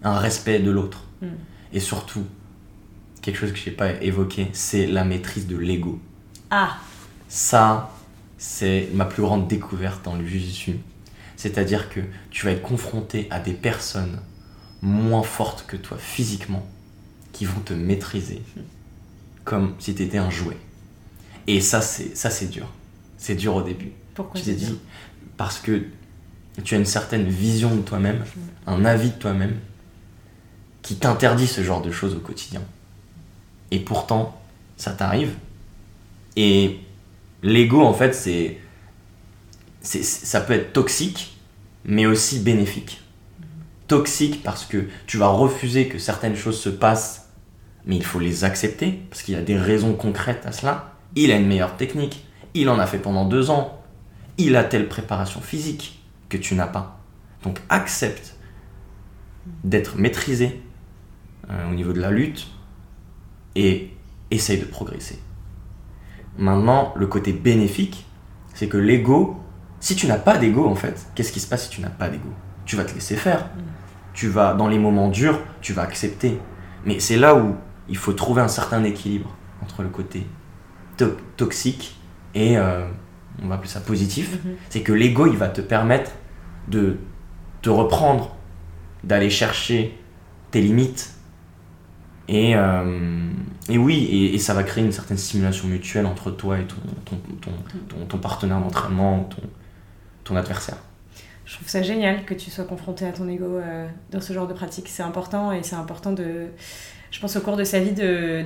un 0.04 0.18
respect 0.18 0.60
de 0.60 0.72
l'autre. 0.72 1.04
Mm. 1.22 1.28
Et 1.74 1.80
surtout, 1.80 2.26
quelque 3.22 3.38
chose 3.38 3.52
que 3.52 3.58
je 3.58 3.70
n'ai 3.70 3.76
pas 3.76 3.92
évoqué, 4.02 4.50
c'est 4.54 4.86
la 4.86 5.04
maîtrise 5.04 5.48
de 5.48 5.58
l'ego. 5.58 6.00
Ah 6.50 6.78
Ça, 7.28 7.92
c'est 8.38 8.90
ma 8.94 9.06
plus 9.06 9.24
grande 9.24 9.48
découverte 9.48 10.04
dans 10.06 10.16
le 10.16 10.26
jiu 10.26 10.80
C'est-à-dire 11.36 11.90
que 11.90 12.02
tu 12.30 12.46
vas 12.46 12.52
être 12.52 12.62
confronté 12.62 13.28
à 13.32 13.40
des 13.40 13.54
personnes 13.54 14.20
moins 14.84 15.24
fortes 15.24 15.66
que 15.66 15.78
toi 15.78 15.98
physiquement 15.98 16.68
qui 17.32 17.46
vont 17.46 17.62
te 17.62 17.74
maîtriser 17.74 18.42
comme 19.46 19.74
si 19.80 19.96
tu 19.96 20.04
étais 20.04 20.18
un 20.18 20.30
jouet. 20.30 20.58
Et 21.48 21.62
ça, 21.62 21.82
c'est 21.82 22.16
ça 22.16 22.30
c'est 22.30 22.48
dur. 22.48 22.68
C'est 23.18 23.36
dur 23.36 23.56
au 23.56 23.64
début. 23.64 23.92
Pourquoi 24.14 24.40
Tu 24.40 24.46
t'es 24.46 24.54
dit 24.54 24.78
parce 25.38 25.60
que 25.60 25.86
tu 26.64 26.76
as 26.76 26.78
une 26.78 26.86
certaine 26.86 27.28
vision 27.28 27.76
de 27.76 27.82
toi-même, 27.82 28.24
un 28.68 28.86
avis 28.86 29.10
de 29.10 29.16
toi-même 29.16 29.56
qui 30.82 30.98
t'interdit 30.98 31.48
ce 31.48 31.64
genre 31.64 31.82
de 31.82 31.92
choses 31.92 32.14
au 32.14 32.20
quotidien 32.20 32.62
et 33.72 33.80
pourtant 33.80 34.40
ça 34.78 34.92
t'arrive. 34.92 35.34
Et 36.36 36.80
l'ego 37.42 37.82
en 37.82 37.94
fait 37.94 38.14
c'est, 38.14 38.60
ça 39.82 40.42
peut 40.42 40.54
être 40.54 40.74
toxique 40.74 41.38
mais 41.86 42.06
aussi 42.06 42.40
bénéfique. 42.40 43.03
Toxique 43.94 44.42
parce 44.42 44.66
que 44.66 44.88
tu 45.06 45.18
vas 45.18 45.28
refuser 45.28 45.88
que 45.88 46.00
certaines 46.00 46.36
choses 46.36 46.60
se 46.60 46.70
passent 46.70 47.30
mais 47.86 47.96
il 47.96 48.04
faut 48.04 48.20
les 48.20 48.44
accepter 48.44 49.04
parce 49.10 49.22
qu'il 49.22 49.36
y 49.36 49.38
a 49.38 49.44
des 49.44 49.56
raisons 49.56 49.94
concrètes 49.94 50.48
à 50.48 50.52
cela. 50.52 50.96
Il 51.16 51.32
a 51.32 51.36
une 51.36 51.46
meilleure 51.46 51.78
technique, 51.78 52.26
il 52.56 52.70
en 52.70 52.80
a 52.80 52.88
fait 52.88 52.98
pendant 52.98 53.26
deux 53.26 53.52
ans, 53.52 53.84
il 54.40 54.56
a 54.56 54.64
telle 54.64 54.90
préparation 54.90 55.42
physique 55.42 56.02
que 56.28 56.38
tu 56.38 56.56
n'as 56.56 56.66
pas. 56.66 57.00
Donc 57.44 57.60
accepte 57.70 58.36
d'être 59.64 59.98
maîtrisé 59.98 60.60
euh, 61.52 61.70
au 61.70 61.76
niveau 61.76 61.94
de 61.94 62.02
la 62.02 62.10
lutte, 62.10 62.48
et 63.56 63.92
essaye 64.32 64.58
de 64.58 64.66
progresser. 64.66 65.20
Maintenant, 66.40 66.94
le 66.96 67.06
côté 67.06 67.32
bénéfique, 67.32 68.08
c'est 68.56 68.68
que 68.68 68.78
l'ego, 68.78 69.40
si 69.80 69.96
tu 69.96 70.08
n'as 70.08 70.18
pas 70.18 70.40
d'ego 70.40 70.66
en 70.66 70.74
fait, 70.74 71.06
qu'est-ce 71.14 71.32
qui 71.32 71.40
se 71.40 71.48
passe 71.48 71.66
si 71.66 71.70
tu 71.70 71.82
n'as 71.82 71.90
pas 71.90 72.10
d'ego? 72.10 72.30
Tu 72.66 72.76
vas 72.76 72.86
te 72.86 72.94
laisser 72.96 73.16
faire. 73.16 73.50
Tu 74.14 74.28
vas, 74.28 74.54
dans 74.54 74.68
les 74.68 74.80
moments 74.80 75.10
durs, 75.10 75.40
tu 75.62 75.74
vas 75.74 75.82
accepter. 75.82 76.40
Mais 76.86 77.00
c'est 77.00 77.18
là 77.18 77.36
où 77.36 77.56
il 77.90 77.98
faut 77.98 78.14
trouver 78.14 78.42
un 78.42 78.48
certain 78.48 78.84
équilibre 78.84 79.36
entre 79.62 79.82
le 79.84 79.90
côté 79.90 80.26
toxique 81.38 81.98
et, 82.36 82.58
euh, 82.58 82.88
on 83.42 83.48
va 83.48 83.56
appeler 83.56 83.70
ça 83.70 83.80
positif. 83.80 84.36
Mm-hmm. 84.36 84.56
C'est 84.70 84.82
que 84.82 84.94
l'ego, 84.94 85.28
il 85.28 85.38
va 85.38 85.50
te 85.50 85.62
permettre 85.62 86.12
de 86.68 86.98
te 87.62 87.70
reprendre, 87.70 88.36
d'aller 89.04 89.30
chercher 89.30 89.98
tes 90.52 90.62
limites, 90.62 91.14
et, 92.28 92.56
euh, 92.56 93.32
et 93.68 93.78
oui, 93.78 94.32
et, 94.34 94.38
ça 94.38 94.54
va 94.54 94.64
créer 94.64 94.84
une 94.84 94.92
certaine 94.92 95.18
stimulation 95.18 95.68
mutuelle 95.68 96.06
entre 96.06 96.32
toi 96.32 96.58
et 96.60 96.66
ton, 96.66 96.76
ton, 97.06 97.18
ton, 97.90 98.06
ton, 98.06 98.18
partenaire 98.18 98.60
d'entraînement, 98.62 99.26
ton, 99.26 99.42
ton 100.24 100.36
adversaire. 100.38 100.78
Je 101.46 101.56
trouve 101.56 101.68
ça 101.68 101.82
génial 101.82 102.26
que 102.26 102.34
tu 102.34 102.50
sois 102.50 102.64
confronté 102.64 103.06
à 103.06 103.12
ton 103.12 103.28
ego 103.28 103.46
euh, 103.46 103.88
dans 104.12 104.22
ce 104.22 104.34
genre 104.34 104.48
de 104.48 104.54
pratique. 104.54 104.88
C'est 104.88 105.04
important 105.04 105.52
et 105.52 105.62
c'est 105.64 105.76
important 105.76 106.14
de, 106.14 106.48
je 107.12 107.20
pense, 107.20 107.36
au 107.36 107.42
cours 107.42 107.58
de 107.58 107.64
sa 107.64 107.80
vie, 107.80 107.92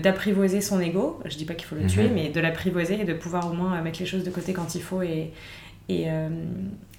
d'apprivoiser 0.02 0.62
son 0.62 0.80
ego. 0.80 1.20
Je 1.26 1.38
dis 1.38 1.46
pas 1.46 1.54
qu'il 1.54 1.68
faut 1.68 1.76
le 1.76 1.82
mhm. 1.82 1.88
tuer, 1.88 2.10
mais 2.10 2.30
de 2.30 2.40
l'apprivoiser 2.40 3.02
et 3.02 3.06
de 3.06 3.14
pouvoir 3.14 3.52
au 3.52 3.54
moins 3.54 3.80
mettre 3.82 4.00
les 4.00 4.06
choses 4.06 4.24
de 4.24 4.32
côté 4.32 4.54
quand 4.54 4.76
il 4.76 4.82
faut 4.82 5.02
et, 5.02 5.32
et, 5.90 6.06
euh, 6.08 6.30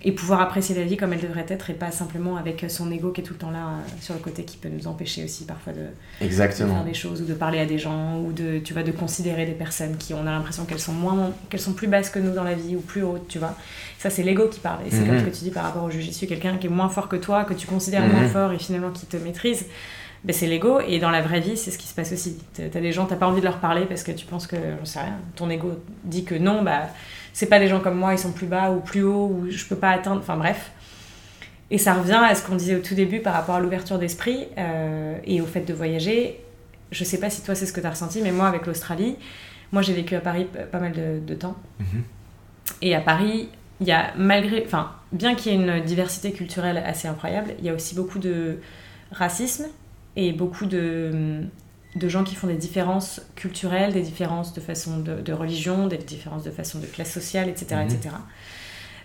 et, 0.03 0.13
pouvoir 0.13 0.41
apprécier 0.41 0.75
la 0.75 0.85
vie 0.85 0.97
comme 0.97 1.13
elle 1.13 1.21
devrait 1.21 1.45
être 1.49 1.69
et 1.69 1.75
pas 1.75 1.91
simplement 1.91 2.39
avec 2.39 2.65
son 2.69 2.91
ego 2.91 3.11
qui 3.11 3.21
est 3.21 3.25
tout 3.25 3.35
le 3.35 3.39
temps 3.39 3.51
là 3.51 3.67
euh, 3.67 3.89
sur 4.01 4.15
le 4.15 4.21
côté 4.21 4.45
qui 4.45 4.57
peut 4.57 4.71
nous 4.71 4.87
empêcher 4.87 5.25
aussi 5.25 5.45
parfois 5.45 5.75
de, 5.75 5.81
Exactement. 6.25 6.77
faire 6.77 6.85
des 6.85 6.95
choses 6.95 7.21
ou 7.21 7.27
de 7.27 7.35
parler 7.35 7.59
à 7.59 7.67
des 7.67 7.79
gens 7.79 8.19
ou 8.21 8.33
de 8.33 8.61
tu 8.61 8.73
vois 8.73 8.83
de 8.83 8.91
considérer 8.91 9.45
des 9.45 9.53
personnes 9.53 9.99
qui 9.99 10.15
on 10.15 10.23
a 10.23 10.31
l'impression 10.31 10.65
qu'elles 10.65 10.79
sont 10.79 10.95
moins 10.95 11.33
qu'elles 11.51 11.61
sont 11.61 11.75
plus 11.75 11.87
basses 11.87 12.09
que 12.09 12.19
nous 12.19 12.33
dans 12.33 12.45
la 12.45 12.55
vie 12.55 12.77
ou 12.77 12.81
plus 12.81 13.03
hautes 13.03 13.29
tu 13.29 13.39
vois. 13.39 13.55
Ça 13.99 14.09
c'est 14.09 14.23
l'ego 14.23 14.49
qui 14.49 14.61
parle. 14.61 14.87
Et 14.87 14.91
c'est 14.91 15.05
comme 15.05 15.19
ce 15.19 15.25
que 15.25 15.37
tu 15.37 15.45
dis 15.45 15.51
par 15.51 15.65
rapport 15.65 15.85
au 15.85 15.91
jujitsu 15.91 16.27
quelqu'un 16.27 16.57
qui 16.57 16.69
est 16.69 16.71
moins 16.71 16.89
fort 16.89 17.09
que 17.09 17.17
toi 17.17 17.45
que 17.45 17.55
tu 17.55 17.67
considères 17.67 18.07
moins 18.07 18.23
mhm. 18.23 18.29
fort 18.29 18.53
et 18.53 18.59
finalement 18.59 18.91
qui 18.91 19.05
te 19.05 19.19
maîtrise. 19.19 19.67
Ben 20.25 20.33
c'est 20.33 20.47
l'ego. 20.47 20.81
Et 20.81 20.99
dans 20.99 21.11
la 21.11 21.21
vraie 21.21 21.41
vie 21.41 21.59
c'est 21.59 21.71
ce 21.71 21.79
qui 21.79 21.89
se 21.89 21.95
passe 21.95 22.13
aussi. 22.13 22.39
T'as 22.55 22.81
des 22.81 22.93
gens 22.93 23.05
t'as 23.05 23.17
pas 23.17 23.27
envie 23.27 23.41
de 23.41 23.47
leur 23.47 23.59
parler 23.59 23.85
parce 23.85 24.03
que 24.03 24.13
tu 24.13 24.25
penses 24.25 24.47
que 24.47 24.57
j'en 24.79 24.85
sais 24.87 25.01
rien 25.01 25.19
ton 25.37 25.51
ego 25.51 25.73
dit 26.05 26.25
que 26.25 26.35
non 26.35 26.63
bah 26.63 26.89
c'est 27.33 27.47
pas 27.47 27.59
des 27.59 27.69
gens 27.69 27.81
comme 27.81 27.97
moi, 27.97 28.13
ils 28.15 28.19
sont 28.19 28.33
plus 28.33 28.47
bas 28.47 28.71
ou 28.71 28.81
plus 28.81 29.03
hauts 29.03 29.27
ou 29.27 29.51
je 29.51 29.65
peux 29.65 29.77
pas 29.77 29.91
atteindre, 29.91 30.21
enfin 30.21 30.37
bref. 30.37 30.73
Et 31.71 31.79
ça 31.79 31.95
revient 31.95 32.21
à 32.23 32.35
ce 32.35 32.43
qu'on 32.43 32.57
disait 32.57 32.77
au 32.77 32.81
tout 32.81 32.95
début 32.95 33.21
par 33.21 33.35
rapport 33.35 33.57
à 33.57 33.61
l'ouverture 33.61 33.99
d'esprit 33.99 34.47
euh, 34.57 35.19
et 35.25 35.41
au 35.41 35.47
fait 35.47 35.61
de 35.61 35.75
voyager. 35.75 36.41
Je 36.91 37.05
sais 37.05 37.21
pas 37.21 37.29
si 37.29 37.43
toi 37.43 37.55
c'est 37.55 37.67
ce 37.67 37.73
que 37.73 37.81
tu 37.81 37.87
as 37.87 37.91
ressenti, 37.91 38.23
mais 38.23 38.33
moi 38.33 38.49
avec 38.49 38.67
l'Australie, 38.67 39.17
moi 39.73 39.83
j'ai 39.83 39.93
vécu 39.93 40.15
à 40.15 40.21
Paris 40.21 40.47
pas 40.73 40.79
mal 40.79 40.93
de, 40.93 41.35
temps. 41.35 41.57
Mhm. 41.79 42.03
Et 42.81 42.95
à 42.95 43.01
Paris, 43.01 43.51
il 43.81 43.87
y 43.87 43.93
a 43.93 44.13
malgré, 44.17 44.65
enfin, 44.65 44.93
bien 45.13 45.35
qu'il 45.35 45.53
y 45.53 45.55
ait 45.55 45.59
une 45.59 45.85
diversité 45.85 46.33
culturelle 46.33 46.79
assez 46.79 47.07
incroyable, 47.07 47.55
il 47.59 47.67
y 47.67 47.69
a 47.69 47.75
aussi 47.75 47.95
beaucoup 47.95 48.19
de 48.19 48.61
racisme 49.13 49.67
et 50.17 50.33
beaucoup 50.33 50.67
de 50.67 51.43
de 51.99 52.09
gens 52.09 52.25
qui 52.25 52.35
font 52.35 52.47
des 52.47 52.57
différences 52.57 53.21
culturelles, 53.35 53.93
des 53.93 54.03
différences 54.03 54.53
de 54.55 54.61
façon 54.61 54.99
de, 54.99 55.33
religion, 55.33 55.87
des 55.87 55.99
différences 55.99 56.45
de 56.45 56.51
façon 56.51 56.79
de 56.79 56.87
classe 56.87 57.13
sociale, 57.13 57.49
etc. 57.49 57.83
etc. 57.85 58.01
Mhm. 58.05 58.13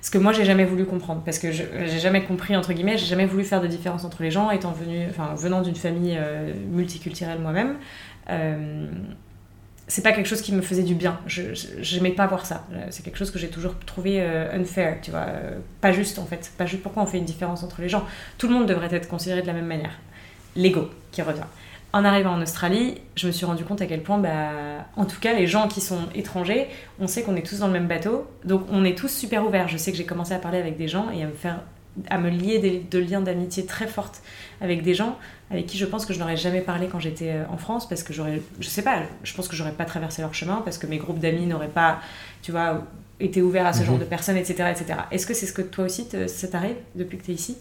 Ce 0.02 0.12
que 0.12 0.18
moi 0.18 0.34
j'ai 0.34 0.44
jamais 0.44 0.66
voulu 0.66 0.86
comprendre, 0.86 1.22
parce 1.24 1.40
que 1.40 1.52
j'ai 1.52 2.00
jamais 2.00 2.24
compris, 2.24 2.56
entre 2.58 2.74
guillemets, 2.74 2.98
j'ai 2.98 3.06
jamais 3.06 3.26
voulu 3.26 3.46
faire 3.46 3.62
de 3.62 3.68
différence 3.68 4.04
entre 4.04 4.22
les 4.22 4.32
gens, 4.32 4.52
étant 4.52 4.72
venu, 4.72 5.06
enfin, 5.10 5.34
venant 5.36 5.62
d'une 5.62 5.76
famille 5.76 6.18
euh, 6.20 6.54
multiculturelle 6.72 7.40
moi-même. 7.40 7.78
Euh, 8.30 8.88
c'est 9.88 10.02
pas 10.02 10.12
quelque 10.12 10.28
chose 10.28 10.42
qui 10.42 10.54
me 10.54 10.62
faisait 10.62 10.84
du 10.84 10.96
bien. 10.96 11.20
Je 11.26 11.96
n'aimais 11.96 12.12
pas 12.12 12.26
voir 12.28 12.46
ça. 12.46 12.66
C'est 12.90 13.04
quelque 13.04 13.18
chose 13.18 13.32
que 13.32 13.40
j'ai 13.40 13.50
toujours 13.50 13.78
trouvé 13.80 14.22
euh, 14.22 14.58
unfair, 14.58 15.00
tu 15.02 15.12
vois. 15.12 15.28
pas 15.82 15.92
juste 15.92 16.20
en 16.20 16.26
fait. 16.26 16.52
Pas 16.58 16.66
juste 16.66 16.84
pourquoi 16.84 17.04
on 17.04 17.06
fait 17.06 17.18
une 17.18 17.26
différence 17.26 17.64
entre 17.64 17.82
les 17.82 17.90
gens. 17.90 18.06
Tout 18.38 18.48
le 18.48 18.54
monde 18.54 18.66
devrait 18.66 18.94
être 18.94 19.08
considéré 19.08 19.42
de 19.42 19.48
la 19.48 19.54
même 19.54 19.68
manière. 19.68 20.00
L'ego 20.56 20.90
qui 21.12 21.22
revient 21.22 21.44
en 21.94 22.04
arrivant 22.06 22.32
en 22.34 22.42
Australie, 22.42 22.96
je 23.16 23.28
me 23.28 23.32
suis 23.32 23.46
rendu 23.46 23.64
compte 23.64 23.82
à 23.82 23.86
quel 23.86 24.02
point, 24.02 24.18
bah, 24.18 24.50
en 24.96 25.06
tout 25.06 25.20
cas, 25.20 25.34
les 25.34 25.46
gens 25.48 25.68
qui 25.68 25.80
sont 25.80 26.10
étrangers, 26.16 26.68
on 27.00 27.08
sait 27.08 27.22
qu'on 27.22 27.36
est 27.36 27.46
tous 27.46 27.60
dans 27.60 27.68
le 27.68 27.74
même 27.74 27.88
bateau, 27.88 28.26
donc 28.46 28.64
on 28.72 28.84
est 28.84 28.98
tous 28.98 29.10
super 29.10 29.46
ouverts. 29.46 29.68
Je 29.68 29.78
sais 29.78 29.92
que 29.92 29.98
j'ai 29.98 30.06
commencé 30.06 30.34
à 30.34 30.40
parler 30.40 30.58
avec 30.58 30.76
des 30.78 30.88
gens 30.88 31.10
et 31.12 31.24
à 31.24 31.28
me 31.28 31.34
faire 31.34 31.60
à 32.10 32.18
me 32.18 32.28
lier 32.32 32.58
des, 32.58 32.80
de 32.80 32.98
liens 32.98 33.22
d'amitié 33.22 33.68
très 33.68 33.86
fortes 33.86 34.24
avec 34.62 34.82
des 34.82 34.96
gens 34.96 35.16
avec 35.52 35.68
qui 35.68 35.78
je 35.78 35.86
pense 35.86 36.08
que 36.08 36.14
je 36.16 36.18
n'aurais 36.20 36.38
jamais 36.38 36.62
parlé 36.62 36.88
quand 36.88 37.00
j'étais 37.00 37.30
euh, 37.30 37.44
en 37.52 37.58
France 37.58 37.88
parce 37.88 38.02
que 38.02 38.14
j'aurais, 38.14 38.42
je 38.60 38.68
sais 38.68 38.82
pas, 38.82 39.04
je 39.24 39.32
pense 39.36 39.48
que 39.48 39.56
j'aurais 39.56 39.74
pas 39.74 39.86
traversé 39.86 40.24
leur 40.24 40.34
chemin 40.34 40.64
parce 40.66 40.80
que 40.80 40.88
mes 40.88 40.98
groupes 40.98 41.20
d'amis 41.20 41.46
n'auraient 41.46 41.68
pas, 41.68 42.00
tu 42.42 42.52
vois, 42.52 42.84
été 43.20 43.44
ouverts 43.44 43.68
à 43.68 43.74
ce 43.74 43.84
genre 43.84 43.94
Mhm. 43.94 44.00
de 44.00 44.06
personnes, 44.06 44.38
etc., 44.38 44.72
etc. 44.72 45.02
Est-ce 45.12 45.28
que 45.28 45.36
c'est 45.36 45.46
ce 45.46 45.54
que 45.54 45.62
toi 45.62 45.86
aussi 45.86 46.08
te- 46.08 46.26
ça 46.26 46.48
t'arrive 46.48 46.78
depuis 46.96 47.20
que 47.20 47.26
tu 47.26 47.30
es 47.32 47.36
ici, 47.36 47.58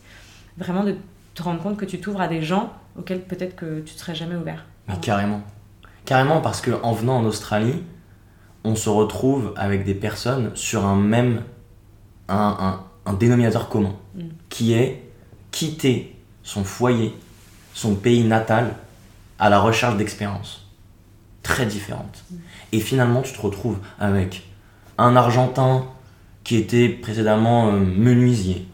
vraiment 0.56 0.82
de 0.84 0.96
te 1.34 1.42
rendre 1.42 1.62
compte 1.62 1.76
que 1.76 1.84
tu 1.84 2.00
t'ouvres 2.00 2.20
à 2.20 2.28
des 2.28 2.42
gens 2.42 2.72
auxquels 2.98 3.22
peut-être 3.22 3.56
que 3.56 3.80
tu 3.80 3.94
ne 3.94 3.98
serais 3.98 4.14
jamais 4.14 4.36
ouvert. 4.36 4.64
Mais 4.88 4.96
carrément. 5.00 5.42
Carrément 6.04 6.40
parce 6.40 6.60
que 6.60 6.72
en 6.82 6.92
venant 6.92 7.16
en 7.18 7.24
Australie, 7.24 7.82
on 8.64 8.74
se 8.74 8.88
retrouve 8.88 9.52
avec 9.56 9.84
des 9.84 9.94
personnes 9.94 10.50
sur 10.54 10.84
un 10.84 10.96
même 10.96 11.42
un, 12.28 12.36
un- 13.06 13.10
un 13.10 13.12
dénominateur 13.14 13.68
commun 13.68 13.94
Mm. 14.14 14.20
qui 14.50 14.74
est 14.74 15.02
quitter 15.52 16.16
son 16.42 16.64
foyer, 16.64 17.14
son 17.74 17.94
pays 17.94 18.24
natal 18.24 18.74
à 19.38 19.48
la 19.48 19.58
recherche 19.58 19.96
d'expériences 19.96 20.68
très 21.42 21.66
différentes. 21.66 22.24
Et 22.72 22.78
finalement, 22.80 23.22
tu 23.22 23.32
te 23.32 23.40
retrouves 23.40 23.78
avec 23.98 24.48
un 24.98 25.16
Argentin 25.16 25.84
qui 26.44 26.56
était 26.56 26.88
précédemment 26.88 27.68
euh, 27.68 27.78
menuisier, 27.80 28.66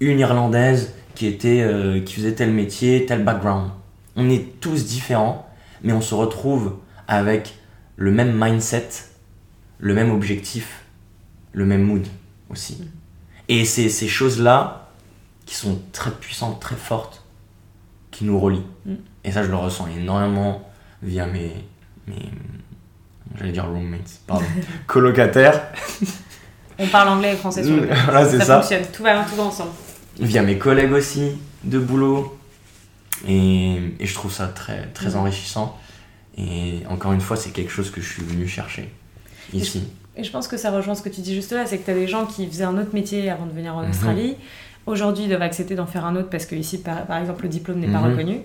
une 0.00 0.18
Irlandaise 0.18 0.94
qui, 1.14 1.26
était, 1.26 1.62
euh, 1.62 2.00
qui 2.00 2.14
faisait 2.14 2.34
tel 2.34 2.52
métier, 2.52 3.04
tel 3.06 3.24
background. 3.24 3.70
On 4.16 4.30
est 4.30 4.60
tous 4.60 4.86
différents, 4.86 5.48
mais 5.82 5.92
on 5.92 6.00
se 6.00 6.14
retrouve 6.14 6.76
avec 7.06 7.54
le 7.96 8.10
même 8.10 8.32
mindset, 8.32 8.88
le 9.78 9.94
même 9.94 10.10
objectif, 10.10 10.84
le 11.52 11.66
même 11.66 11.82
mood 11.82 12.06
aussi. 12.50 12.88
Et 13.48 13.64
c'est 13.64 13.88
ces 13.88 14.08
choses-là 14.08 14.90
qui 15.46 15.54
sont 15.54 15.80
très 15.92 16.10
puissantes, 16.10 16.60
très 16.60 16.76
fortes, 16.76 17.24
qui 18.10 18.24
nous 18.24 18.38
relient. 18.38 18.66
Mm. 18.86 18.94
Et 19.24 19.32
ça, 19.32 19.42
je 19.42 19.48
le 19.48 19.56
ressens 19.56 19.88
énormément 19.88 20.70
via 21.02 21.26
mes, 21.26 21.52
mes 22.06 22.30
j'allais 23.36 23.52
dire 23.52 23.66
roommates, 23.66 24.20
pardon, 24.26 24.44
colocataires, 24.86 25.72
On 26.78 26.86
parle 26.86 27.08
anglais 27.08 27.32
et 27.32 27.36
français 27.36 27.62
sur 27.64 27.74
le 27.74 27.80
podcast. 27.86 28.04
Voilà, 28.04 28.44
ça. 28.44 28.60
fonctionne, 28.60 28.82
tout 28.92 29.02
va, 29.02 29.24
tout 29.24 29.34
va 29.36 29.42
ensemble. 29.44 29.70
via 30.20 30.42
mes 30.42 30.58
collègues 30.58 30.92
aussi 30.92 31.32
de 31.64 31.78
boulot. 31.78 32.36
Et, 33.26 33.74
et 33.98 34.06
je 34.06 34.14
trouve 34.14 34.32
ça 34.32 34.46
très, 34.48 34.86
très 34.94 35.10
Mhm. 35.10 35.16
enrichissant. 35.16 35.76
Et 36.36 36.82
encore 36.88 37.12
une 37.12 37.20
fois, 37.20 37.36
c'est 37.36 37.50
quelque 37.50 37.72
chose 37.72 37.90
que 37.90 38.00
je 38.00 38.08
suis 38.12 38.22
venu 38.22 38.46
chercher 38.46 38.90
ici. 39.52 39.82
Et 40.16 40.22
je 40.22 40.30
pense 40.30 40.46
que 40.46 40.56
ça 40.56 40.70
rejoint 40.70 40.94
ce 40.94 41.02
que 41.02 41.08
tu 41.08 41.20
dis 41.20 41.34
juste 41.34 41.52
là, 41.52 41.66
c'est 41.66 41.78
que 41.78 41.84
tu 41.84 41.90
as 41.90 41.94
des 41.94 42.06
gens 42.06 42.26
qui 42.26 42.46
faisaient 42.46 42.64
un 42.64 42.78
autre 42.78 42.94
métier 42.94 43.28
avant 43.30 43.46
de 43.46 43.52
venir 43.52 43.74
en 43.74 43.82
Mhm. 43.82 43.90
Australie. 43.90 44.36
Aujourd'hui, 44.86 45.24
ils 45.24 45.28
doivent 45.28 45.42
accepter 45.42 45.74
d'en 45.74 45.86
faire 45.86 46.04
un 46.04 46.16
autre 46.16 46.30
parce 46.30 46.46
que 46.46 46.54
ici, 46.54 46.78
par, 46.78 47.04
par 47.06 47.18
exemple, 47.18 47.42
le 47.42 47.48
diplôme 47.48 47.78
n'est 47.80 47.88
pas 47.88 47.98
reconnu. 47.98 48.38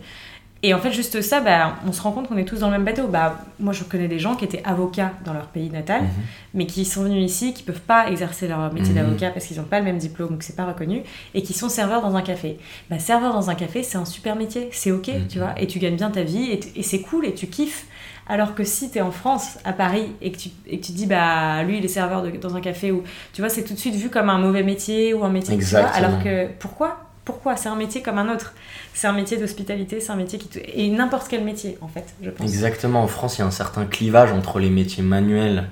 Et 0.65 0.73
en 0.73 0.79
fait, 0.79 0.93
juste 0.93 1.21
ça, 1.21 1.41
bah, 1.41 1.75
on 1.85 1.91
se 1.91 2.01
rend 2.01 2.13
compte 2.13 2.29
qu'on 2.29 2.37
est 2.37 2.45
tous 2.45 2.59
dans 2.61 2.67
le 2.67 2.71
même 2.73 2.85
bateau. 2.85 3.07
Bah, 3.07 3.37
moi, 3.59 3.73
je 3.73 3.83
connais 3.83 4.07
des 4.07 4.17
gens 4.17 4.35
qui 4.35 4.45
étaient 4.45 4.61
avocats 4.63 5.11
dans 5.25 5.33
leur 5.33 5.47
pays 5.47 5.69
natal, 5.69 6.03
Mhm. 6.03 6.09
mais 6.53 6.65
qui 6.65 6.85
sont 6.85 7.03
venus 7.03 7.29
ici, 7.29 7.53
qui 7.53 7.63
peuvent 7.63 7.81
pas 7.81 8.09
exercer 8.09 8.47
leur 8.47 8.71
métier 8.73 8.93
Mhm. 8.93 9.01
d'avocat 9.03 9.29
parce 9.31 9.45
qu'ils 9.45 9.57
n'ont 9.57 9.63
pas 9.63 9.79
le 9.79 9.85
même 9.85 9.97
diplôme 9.97 10.33
ou 10.33 10.37
que 10.37 10.45
c'est 10.45 10.55
pas 10.55 10.65
reconnu, 10.65 11.01
et 11.33 11.43
qui 11.43 11.51
sont 11.51 11.67
serveurs 11.67 12.01
dans 12.01 12.15
un 12.15 12.21
café. 12.21 12.57
Bah, 12.89 12.97
serveur 12.97 13.33
dans 13.33 13.49
un 13.49 13.55
café, 13.55 13.83
c'est 13.83 13.97
un 13.97 14.05
super 14.05 14.37
métier, 14.37 14.69
c'est 14.71 14.91
ok, 14.91 15.09
Mhm. 15.09 15.27
tu 15.27 15.39
vois, 15.39 15.53
et 15.59 15.67
tu 15.67 15.79
gagnes 15.79 15.97
bien 15.97 16.11
ta 16.11 16.23
vie, 16.23 16.49
et, 16.51 16.59
et 16.77 16.83
c'est 16.83 17.01
cool, 17.01 17.25
et 17.25 17.33
tu 17.33 17.47
kiffes. 17.47 17.85
Alors 18.25 18.55
que 18.55 18.63
si 18.63 18.89
tu 18.89 18.99
es 18.99 19.01
en 19.01 19.11
France, 19.11 19.57
à 19.65 19.73
Paris, 19.73 20.13
et 20.21 20.31
que 20.31 20.37
tu, 20.37 20.49
et 20.65 20.79
que 20.79 20.85
tu 20.85 20.93
dis, 20.93 21.07
bah, 21.07 21.61
lui, 21.63 21.79
il 21.79 21.83
est 21.83 21.89
serveur 21.89 22.21
de- 22.23 22.29
dans 22.37 22.55
un 22.55 22.61
café, 22.61 22.89
ou 22.89 23.03
tu 23.33 23.41
vois, 23.41 23.49
c'est 23.49 23.63
tout 23.63 23.73
de 23.73 23.79
suite 23.79 23.95
vu 23.95 24.09
comme 24.09 24.29
un 24.29 24.37
mauvais 24.37 24.63
métier 24.63 25.13
ou 25.13 25.25
un 25.25 25.29
métier. 25.29 25.57
tu 25.57 25.65
vois, 25.65 25.87
alors 25.87 26.23
que 26.23 26.47
pourquoi? 26.57 26.99
Pourquoi? 27.25 27.55
C'est 27.55 27.69
un 27.69 27.75
métier 27.75 28.01
comme 28.01 28.17
un 28.17 28.33
autre. 28.33 28.53
C'est 28.93 29.07
un 29.07 29.13
métier 29.13 29.37
d'hospitalité, 29.37 30.01
c'est 30.01 30.11
un 30.11 30.15
métier 30.17 30.37
qui. 30.39 30.49
Et 30.59 30.89
n'importe 30.89 31.27
quel 31.29 31.43
métier, 31.43 31.77
en 31.81 31.87
fait, 31.87 32.13
je 32.21 32.29
pense. 32.29 32.47
Exactement, 32.47 33.01
en 33.03 33.07
France, 33.07 33.37
il 33.37 33.39
y 33.39 33.43
a 33.43 33.47
un 33.47 33.51
certain 33.51 33.85
clivage 33.85 34.31
entre 34.31 34.59
les 34.59 34.69
métiers 34.69 35.03
manuels 35.03 35.69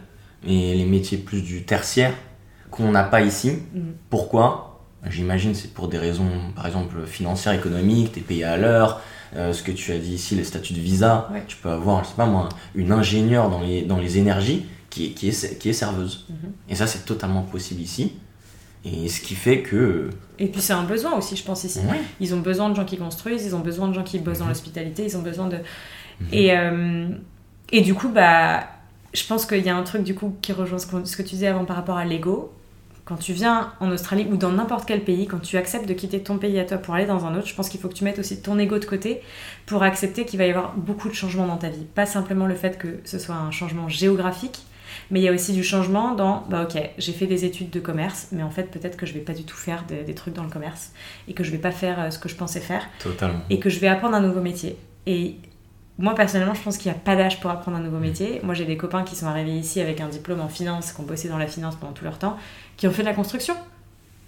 et 0.47 0.75
les 0.75 0.85
métiers 0.85 1.17
plus 1.17 1.41
du 1.41 1.63
tertiaire 1.63 2.13
qu'on 2.69 2.91
n'a 2.91 3.03
pas 3.03 3.21
ici. 3.21 3.59
Mhm. 3.73 3.93
Pourquoi? 4.09 4.67
J'imagine 5.09 5.55
c'est 5.55 5.73
pour 5.73 5.87
des 5.87 5.97
raisons, 5.97 6.29
par 6.55 6.67
exemple, 6.67 7.05
financières, 7.05 7.53
économiques, 7.53 8.13
t'es 8.13 8.21
payé 8.21 8.43
à 8.43 8.55
l'heure, 8.55 9.01
euh, 9.35 9.51
ce 9.51 9.63
que 9.63 9.71
tu 9.71 9.91
as 9.91 9.97
dit 9.97 10.13
ici, 10.13 10.35
les 10.35 10.43
statuts 10.43 10.73
de 10.73 10.79
visa. 10.79 11.27
Ouais. 11.33 11.43
Tu 11.47 11.57
peux 11.57 11.69
avoir, 11.69 12.03
je 12.03 12.09
sais 12.09 12.15
pas 12.15 12.27
moi, 12.27 12.49
une 12.75 12.91
ingénieure 12.91 13.49
dans 13.49 13.61
les, 13.61 13.81
dans 13.81 13.97
les 13.97 14.19
énergies 14.19 14.65
qui 14.89 15.07
est, 15.07 15.09
qui 15.09 15.29
est, 15.29 15.57
qui 15.57 15.69
est 15.69 15.73
serveuse. 15.73 16.27
Mhm. 16.29 16.51
Et 16.69 16.75
ça, 16.75 16.87
c'est 16.87 17.03
totalement 17.05 17.41
possible 17.41 17.81
ici. 17.81 18.13
Et 18.83 19.07
ce 19.09 19.21
qui 19.21 19.35
fait 19.35 19.61
que... 19.61 20.09
Et 20.39 20.47
puis 20.47 20.59
c'est 20.61 20.73
un 20.73 20.83
besoin 20.83 21.13
aussi, 21.15 21.35
je 21.35 21.43
pense, 21.43 21.63
ici. 21.63 21.79
Ouais. 21.79 21.99
Ils 22.19 22.33
ont 22.33 22.39
besoin 22.39 22.69
de 22.69 22.75
gens 22.75 22.85
qui 22.85 22.97
construisent, 22.97 23.45
ils 23.45 23.55
ont 23.55 23.59
besoin 23.59 23.87
de 23.87 23.93
gens 23.93 24.03
qui 24.03 24.17
bossent 24.17 24.39
dans 24.39 24.45
Mhm. 24.45 24.51
l'hospitalité, 24.51 25.03
ils 25.05 25.15
ont 25.17 25.21
besoin 25.21 25.47
de. 25.47 25.57
Mhm. 25.57 26.27
Et, 26.31 26.57
euh, 26.57 27.07
et 27.71 27.81
du 27.81 27.93
coup, 27.93 28.09
bah, 28.09 28.63
je 29.13 29.23
pense 29.27 29.45
qu'il 29.45 29.63
y 29.63 29.69
a 29.69 29.75
un 29.75 29.83
truc 29.83 30.03
du 30.03 30.15
coup 30.15 30.35
qui 30.41 30.51
rejoint 30.51 30.79
ce, 30.79 30.87
qu'on- 30.87 31.05
ce 31.05 31.15
que 31.15 31.21
tu 31.21 31.29
disais 31.35 31.47
avant 31.47 31.65
par 31.65 31.75
rapport 31.75 31.97
à 31.97 32.05
l'ego. 32.05 32.51
Quand 33.05 33.17
tu 33.17 33.33
viens 33.33 33.73
en 33.79 33.91
Australie 33.91 34.25
ou 34.31 34.37
dans 34.37 34.51
n'importe 34.51 34.85
quel 34.87 35.01
pays, 35.03 35.27
quand 35.27 35.39
tu 35.41 35.57
acceptes 35.57 35.87
de 35.87 35.93
quitter 35.93 36.21
ton 36.21 36.37
pays 36.37 36.59
à 36.59 36.65
toi 36.65 36.77
pour 36.77 36.93
aller 36.95 37.05
dans 37.07 37.25
un 37.25 37.35
autre, 37.35 37.47
je 37.47 37.53
pense 37.55 37.67
qu'il 37.67 37.79
faut 37.79 37.89
que 37.89 37.93
tu 37.93 38.03
mettes 38.03 38.19
aussi 38.19 38.41
ton 38.41 38.57
ego 38.57 38.79
de 38.79 38.85
côté 38.85 39.21
pour 39.65 39.83
accepter 39.83 40.23
qu'il 40.25 40.39
va 40.39 40.45
y 40.45 40.49
avoir 40.49 40.73
beaucoup 40.77 41.09
de 41.09 41.13
changements 41.13 41.47
dans 41.47 41.57
ta 41.57 41.69
vie. 41.69 41.83
Pas 41.93 42.05
simplement 42.05 42.45
le 42.47 42.55
fait 42.55 42.77
que 42.77 42.99
ce 43.03 43.19
soit 43.19 43.35
un 43.35 43.51
changement 43.51 43.89
géographique, 43.89 44.59
mais 45.11 45.19
il 45.19 45.23
y 45.23 45.27
a 45.27 45.31
aussi 45.33 45.53
du 45.53 45.63
changement 45.63 46.15
dans, 46.15 46.43
bah 46.49 46.63
ok, 46.63 46.81
j'ai 46.97 47.11
fait 47.11 47.27
des 47.27 47.45
études 47.45 47.69
de 47.69 47.79
commerce, 47.79 48.29
mais 48.31 48.41
en 48.43 48.49
fait 48.49 48.71
peut-être 48.71 48.97
que 48.97 49.05
je 49.05 49.13
vais 49.13 49.19
pas 49.19 49.33
du 49.33 49.43
tout 49.43 49.57
faire 49.57 49.83
des, 49.87 50.03
des 50.03 50.15
trucs 50.15 50.33
dans 50.33 50.43
le 50.43 50.49
commerce 50.49 50.91
et 51.27 51.33
que 51.33 51.43
je 51.43 51.51
vais 51.51 51.57
pas 51.57 51.71
faire 51.71 51.99
euh, 51.99 52.09
ce 52.09 52.17
que 52.17 52.29
je 52.29 52.35
pensais 52.35 52.61
faire 52.61 52.83
Totalement. 52.99 53.41
et 53.49 53.59
que 53.59 53.69
je 53.69 53.79
vais 53.79 53.87
apprendre 53.89 54.15
un 54.15 54.21
nouveau 54.21 54.41
métier. 54.41 54.77
Et 55.05 55.35
moi 55.99 56.15
personnellement, 56.15 56.53
je 56.53 56.61
pense 56.61 56.77
qu'il 56.77 56.89
n'y 56.91 56.97
a 56.97 56.99
pas 56.99 57.15
d'âge 57.15 57.39
pour 57.41 57.51
apprendre 57.51 57.77
un 57.77 57.81
nouveau 57.81 57.99
métier. 57.99 58.39
Moi 58.43 58.53
j'ai 58.55 58.65
des 58.65 58.77
copains 58.77 59.03
qui 59.03 59.15
sont 59.15 59.27
arrivés 59.27 59.51
ici 59.51 59.81
avec 59.81 59.99
un 60.01 60.07
diplôme 60.07 60.39
en 60.39 60.49
finance, 60.49 60.93
qui 60.93 61.01
ont 61.01 61.03
bossé 61.03 61.27
dans 61.27 61.37
la 61.37 61.47
finance 61.47 61.75
pendant 61.75 61.93
tout 61.93 62.05
leur 62.05 62.17
temps, 62.17 62.37
qui 62.77 62.87
ont 62.87 62.91
fait 62.91 63.03
de 63.03 63.07
la 63.07 63.13
construction. 63.13 63.55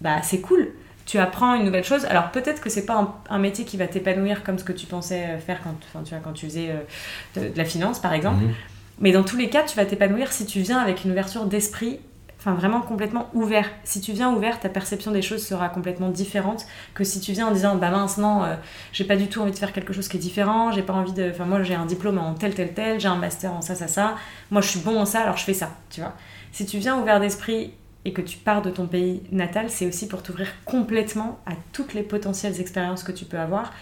Bah 0.00 0.20
c'est 0.22 0.40
cool. 0.40 0.68
Tu 1.06 1.18
apprends 1.18 1.54
une 1.54 1.64
nouvelle 1.64 1.84
chose. 1.84 2.04
Alors 2.06 2.30
peut-être 2.30 2.60
que 2.62 2.68
c'est 2.70 2.86
pas 2.86 2.98
un, 2.98 3.14
un 3.30 3.38
métier 3.38 3.64
qui 3.64 3.76
va 3.76 3.86
t'épanouir 3.86 4.42
comme 4.42 4.58
ce 4.58 4.64
que 4.64 4.72
tu 4.72 4.86
pensais 4.86 5.24
euh, 5.28 5.38
faire 5.38 5.60
quand, 5.62 6.02
tu 6.04 6.14
quand 6.22 6.32
tu 6.32 6.46
faisais 6.46 6.70
euh, 6.70 7.40
de, 7.40 7.52
de 7.52 7.58
la 7.58 7.64
finance 7.64 7.98
par 7.98 8.12
exemple. 8.12 8.42
Mhm. 8.44 8.54
Mais 8.98 9.12
dans 9.12 9.24
tous 9.24 9.36
les 9.36 9.50
cas, 9.50 9.62
tu 9.62 9.76
vas 9.76 9.84
t'épanouir 9.84 10.32
si 10.32 10.46
tu 10.46 10.60
viens 10.60 10.78
avec 10.78 11.04
une 11.04 11.10
ouverture 11.10 11.46
d'esprit, 11.46 11.98
enfin 12.38 12.54
vraiment 12.54 12.80
complètement 12.80 13.28
ouvert. 13.32 13.68
Si 13.84 14.00
tu 14.00 14.12
viens 14.12 14.32
ouvert, 14.32 14.60
ta 14.60 14.68
perception 14.68 15.10
des 15.10 15.22
choses 15.22 15.44
sera 15.44 15.68
complètement 15.68 16.10
différente 16.10 16.66
que 16.94 17.02
si 17.02 17.20
tu 17.20 17.32
viens 17.32 17.46
en 17.48 17.50
disant 17.52 17.76
bah 17.76 17.90
mince 17.90 18.18
non, 18.18 18.44
euh, 18.44 18.54
j'ai 18.92 19.04
pas 19.04 19.16
du 19.16 19.28
tout 19.28 19.40
envie 19.40 19.52
de 19.52 19.56
faire 19.58 19.72
quelque 19.72 19.92
chose 19.92 20.08
qui 20.08 20.18
est 20.18 20.20
différent, 20.20 20.70
j'ai 20.70 20.82
pas 20.82 20.92
envie 20.92 21.12
de, 21.12 21.30
enfin 21.30 21.46
moi 21.46 21.62
j'ai 21.62 21.74
un 21.74 21.86
diplôme 21.86 22.18
en 22.18 22.34
tel 22.34 22.54
tel 22.54 22.74
tel, 22.74 23.00
j'ai 23.00 23.08
un 23.08 23.16
master 23.16 23.52
en 23.52 23.62
ça 23.62 23.74
ça 23.74 23.88
ça, 23.88 24.14
moi 24.50 24.60
je 24.60 24.68
suis 24.68 24.80
bon 24.80 25.00
en 25.00 25.06
ça 25.06 25.22
alors 25.22 25.38
je 25.38 25.44
fais 25.44 25.54
ça, 25.54 25.70
tu 25.90 26.00
vois. 26.00 26.12
Si 26.52 26.66
tu 26.66 26.78
viens 26.78 27.00
ouvert 27.00 27.18
d'esprit 27.18 27.72
et 28.04 28.12
que 28.12 28.20
tu 28.20 28.36
pars 28.36 28.60
de 28.60 28.70
ton 28.70 28.86
pays 28.86 29.22
natal, 29.32 29.70
c'est 29.70 29.86
aussi 29.86 30.06
pour 30.06 30.22
t'ouvrir 30.22 30.48
complètement 30.66 31.40
à 31.46 31.52
toutes 31.72 31.94
les 31.94 32.02
potentielles 32.02 32.60
expériences 32.60 33.02
que 33.02 33.12
tu 33.12 33.24
peux 33.24 33.38
avoir. 33.38 33.72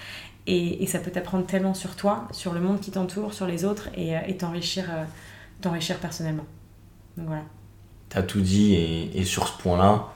Et, 0.47 0.83
et 0.83 0.87
ça 0.87 0.99
peut 0.99 1.11
t'apprendre 1.11 1.47
tellement 1.47 1.75
sur 1.75 1.95
toi, 1.95 2.27
sur 2.33 2.53
le 2.53 2.61
monde 2.61 2.81
qui 2.81 2.91
t'entoure, 2.91 3.33
sur 3.33 3.47
les 3.47 3.65
autres, 3.65 3.89
et, 3.95 4.17
euh, 4.17 4.21
et 4.27 4.37
t'enrichir, 4.37 4.87
euh, 4.91 5.05
t'enrichir 5.61 5.99
personnellement. 5.99 6.47
Donc 7.17 7.27
voilà. 7.29 7.45
T'as 8.09 8.23
tout 8.23 8.41
dit, 8.41 8.75
et, 8.75 9.19
et 9.19 9.25
sur 9.25 9.47
ce 9.47 9.57
point-là, 9.63 10.09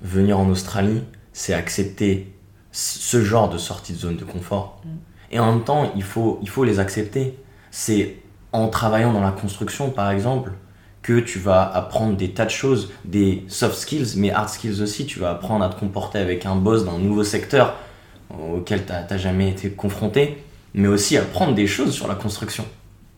venir 0.00 0.38
en 0.38 0.48
Australie, 0.48 1.02
c'est 1.32 1.54
accepter 1.54 2.32
ce 2.70 3.22
genre 3.22 3.48
de 3.50 3.58
sortie 3.58 3.92
de 3.92 3.98
zone 3.98 4.16
de 4.16 4.24
confort. 4.24 4.80
Mm. 4.84 4.88
Et 5.32 5.38
en 5.38 5.52
même 5.52 5.64
temps, 5.64 5.90
il 5.96 6.02
faut, 6.02 6.38
il 6.42 6.48
faut 6.48 6.64
les 6.64 6.78
accepter. 6.78 7.38
C'est 7.70 8.16
en 8.52 8.68
travaillant 8.68 9.12
dans 9.12 9.20
la 9.20 9.32
construction, 9.32 9.90
par 9.90 10.10
exemple, 10.10 10.52
que 11.00 11.18
tu 11.18 11.38
vas 11.38 11.62
apprendre 11.62 12.16
des 12.16 12.32
tas 12.32 12.44
de 12.44 12.50
choses, 12.50 12.92
des 13.04 13.44
soft 13.48 13.76
skills, 13.76 14.16
mais 14.16 14.30
hard 14.30 14.48
skills 14.48 14.82
aussi. 14.82 15.06
Tu 15.06 15.18
vas 15.18 15.30
apprendre 15.30 15.64
à 15.64 15.68
te 15.68 15.78
comporter 15.78 16.18
avec 16.18 16.46
un 16.46 16.54
boss 16.54 16.84
d'un 16.84 16.98
nouveau 16.98 17.24
secteur 17.24 17.74
auquel 18.54 18.84
t'as 18.84 19.02
t'as 19.02 19.16
jamais 19.18 19.48
été 19.50 19.70
confronté, 19.70 20.42
mais 20.74 20.88
aussi 20.88 21.16
apprendre 21.16 21.54
des 21.54 21.66
choses 21.66 21.92
sur 21.92 22.08
la 22.08 22.14
construction 22.14 22.64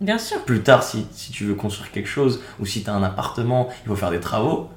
Bien 0.01 0.19
sûr. 0.19 0.45
plus 0.45 0.63
tard, 0.63 0.83
si, 0.83 1.07
si 1.13 1.31
tu 1.33 1.45
veux 1.45 1.55
construire 1.55 1.91
quelque 1.93 2.09
chose 2.09 2.41
ou 2.61 2.67
si 2.67 2.83
tu 2.83 2.91
as 2.91 2.95
un 2.95 3.03
appartement, 3.03 3.69
il 3.85 3.89
faut 3.89 3.97
faire 3.97 4.11
des 4.11 4.21
travaux. 4.21 4.69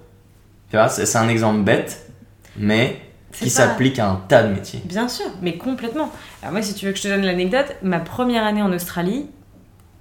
Tu 0.70 0.76
vois, 0.76 0.90
c'est 0.90 1.18
un 1.18 1.28
exemple 1.30 1.62
bête, 1.64 2.10
mais 2.58 3.00
qui 3.32 3.46
pas- 3.46 3.50
s'applique 3.50 4.00
à 4.00 4.10
un 4.10 4.16
tas 4.28 4.44
de 4.44 4.54
métiers. 4.54 4.82
Bien 4.86 5.08
sûr, 5.10 5.26
mais 5.42 5.58
complètement. 5.58 6.12
Alors 6.42 6.54
moi, 6.54 6.62
si 6.62 6.74
tu 6.74 6.86
veux 6.86 6.92
que 6.92 6.98
je 6.98 7.04
te 7.04 7.08
donne 7.08 7.24
l'anecdote, 7.26 7.76
ma 7.82 8.00
première 8.00 8.44
année 8.46 8.62
en 8.62 8.72
Australie, 8.72 9.26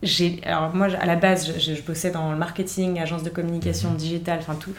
j'ai, 0.03 0.41
alors 0.45 0.75
moi, 0.75 0.89
à 1.01 1.07
la 1.07 1.17
base, 1.17 1.53
je, 1.59 1.75
je 1.75 1.83
bossais 1.83 2.11
dans 2.11 2.31
le 2.31 2.37
marketing, 2.37 3.01
agence 3.01 3.23
de 3.23 3.31
communication 3.31 3.91
Mhm. 3.91 3.97
digitale, 3.97 4.39
enfin 4.41 4.55
tout, 4.55 4.73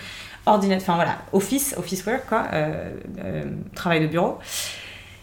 ordinateur, 0.45 0.83
enfin 0.83 0.95
voilà, 0.95 1.17
office, 1.33 1.73
office 1.77 2.05
work, 2.05 2.25
quoi, 2.29 2.45
euh, 2.53 2.91
euh, 3.23 3.43
travail 3.75 4.01
de 4.01 4.07
bureau. 4.07 4.37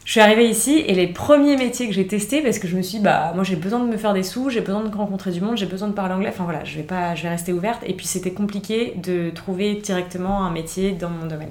Je 0.05 0.11
suis 0.12 0.20
arrivée 0.20 0.48
ici 0.48 0.84
et 0.86 0.94
les 0.94 1.07
premiers 1.07 1.57
métiers 1.57 1.88
que 1.88 1.94
j'ai 1.94 2.07
testés, 2.07 2.42
parce 2.42 2.59
que 2.59 2.68
je 2.68 2.76
me 2.76 2.82
suis 2.82 2.98
dit, 2.98 3.05
bah, 3.05 3.32
moi 3.34 3.42
j'ai 3.42 3.57
besoin 3.57 3.80
de 3.80 3.86
me 3.86 3.96
faire 3.96 4.12
des 4.12 4.22
sous, 4.22 4.50
j'ai 4.50 4.61
besoin 4.61 4.84
de 4.84 4.94
rencontrer 4.94 5.30
du 5.30 5.40
monde, 5.40 5.57
j'ai 5.57 5.66
besoin 5.66 5.88
de 5.88 5.94
parler 5.94 6.14
anglais, 6.14 6.28
enfin 6.28 6.44
voilà, 6.44 6.62
je 6.64 6.76
vais, 6.76 6.82
pas, 6.82 7.14
je 7.14 7.22
vais 7.22 7.30
rester 7.30 7.52
ouverte. 7.55 7.82
Et 7.86 7.94
puis 7.94 8.07
c'était 8.07 8.32
compliqué 8.32 8.92
de 8.96 9.30
trouver 9.30 9.76
directement 9.76 10.44
un 10.44 10.50
métier 10.50 10.92
dans 10.92 11.09
mon 11.09 11.26
domaine. 11.26 11.50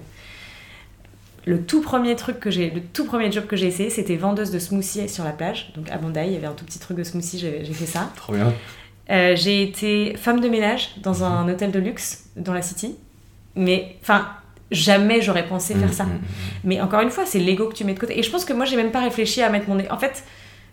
le 1.46 1.64
tout 1.64 1.82
premier 1.82 2.16
truc 2.16 2.40
que 2.40 2.52
j'ai, 2.52 2.70
le 2.70 2.82
tout 2.82 3.06
premier 3.06 3.32
job 3.32 3.48
que 3.48 3.56
j'ai 3.56 3.68
essayé, 3.68 3.90
c'était 3.90 4.18
vendeuse 4.18 4.52
de 4.52 4.60
smoothie 4.60 5.10
sur 5.10 5.24
la 5.24 5.32
plage. 5.32 5.74
Donc 5.76 5.90
à 5.90 5.98
Bondi, 5.98 6.20
il 6.28 6.34
y 6.34 6.38
avait 6.38 6.48
un 6.48 6.54
tout 6.54 6.66
petit 6.66 6.80
truc 6.80 6.96
de 6.96 7.04
smoothie, 7.04 7.40
j'ai 7.40 7.66
j'ai 7.66 7.74
fait 7.74 7.88
ça. 7.88 8.12
Trop 8.16 8.34
bien. 8.34 8.54
Euh, 9.10 9.36
j'ai 9.36 9.64
été 9.64 10.16
femme 10.16 10.40
de 10.40 10.48
ménage 10.48 10.92
dans 11.02 11.24
un 11.24 11.50
hôtel 11.50 11.72
de 11.72 11.80
luxe 11.80 12.26
dans 12.36 12.54
la 12.54 12.62
City. 12.62 12.96
Mais, 13.56 13.98
enfin, 14.02 14.28
jamais 14.74 15.22
j'aurais 15.22 15.46
pensé 15.48 15.74
faire 15.76 15.90
Mm, 15.90 15.94
ça. 15.94 16.04
mm, 16.06 16.08
mm. 16.10 16.20
Mais 16.66 16.82
encore 16.82 17.02
une 17.02 17.10
fois, 17.12 17.26
c'est 17.26 17.40
l'ego 17.40 17.68
que 17.68 17.76
tu 17.76 17.84
mets 17.86 17.94
de 17.94 18.00
côté. 18.00 18.18
Et 18.20 18.24
je 18.24 18.30
pense 18.32 18.46
que 18.46 18.54
moi, 18.54 18.66
j'ai 18.66 18.76
même 18.76 18.92
pas 18.92 19.02
réfléchi 19.02 19.42
à 19.42 19.50
mettre 19.50 19.70
mon. 19.70 19.78
En 19.90 19.98
fait, 19.98 20.24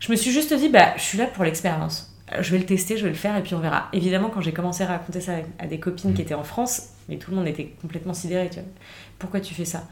je 0.01 0.11
me 0.11 0.17
suis 0.17 0.31
juste 0.33 0.53
dit, 0.55 0.69
bah, 0.69 0.95
je 0.97 1.03
suis 1.03 1.19
là 1.19 1.27
pour 1.27 1.45
l'expérience. 1.45 2.13
Euh, 2.33 2.43
Je 2.43 2.51
vais 2.53 2.59
le 2.59 2.65
tester, 2.67 2.97
je 2.97 3.05
vais 3.05 3.11
le 3.11 3.17
faire 3.17 3.37
et 3.37 3.43
puis 3.43 3.55
on 3.55 3.61
verra. 3.61 3.89
Évidemment, 3.93 4.29
quand 4.31 4.41
j'ai 4.41 4.53
commencé 4.53 4.83
à 4.83 4.87
raconter 4.87 5.21
ça 5.21 5.33
à 5.59 5.67
des 5.67 5.79
copines 5.79 6.15
qui 6.15 6.23
étaient 6.23 6.35
en 6.35 6.45
France, 6.45 6.89
mais 7.09 7.17
tout 7.17 7.31
le 7.31 7.37
monde 7.37 7.49
était 7.49 7.73
complètement 7.83 8.15
sidéré. 8.15 8.49
Tu 8.51 8.61
vois. 8.61 8.69
Pourquoi 9.19 9.41
tu 9.41 9.55
fais 9.55 9.65
ça? 9.65 9.83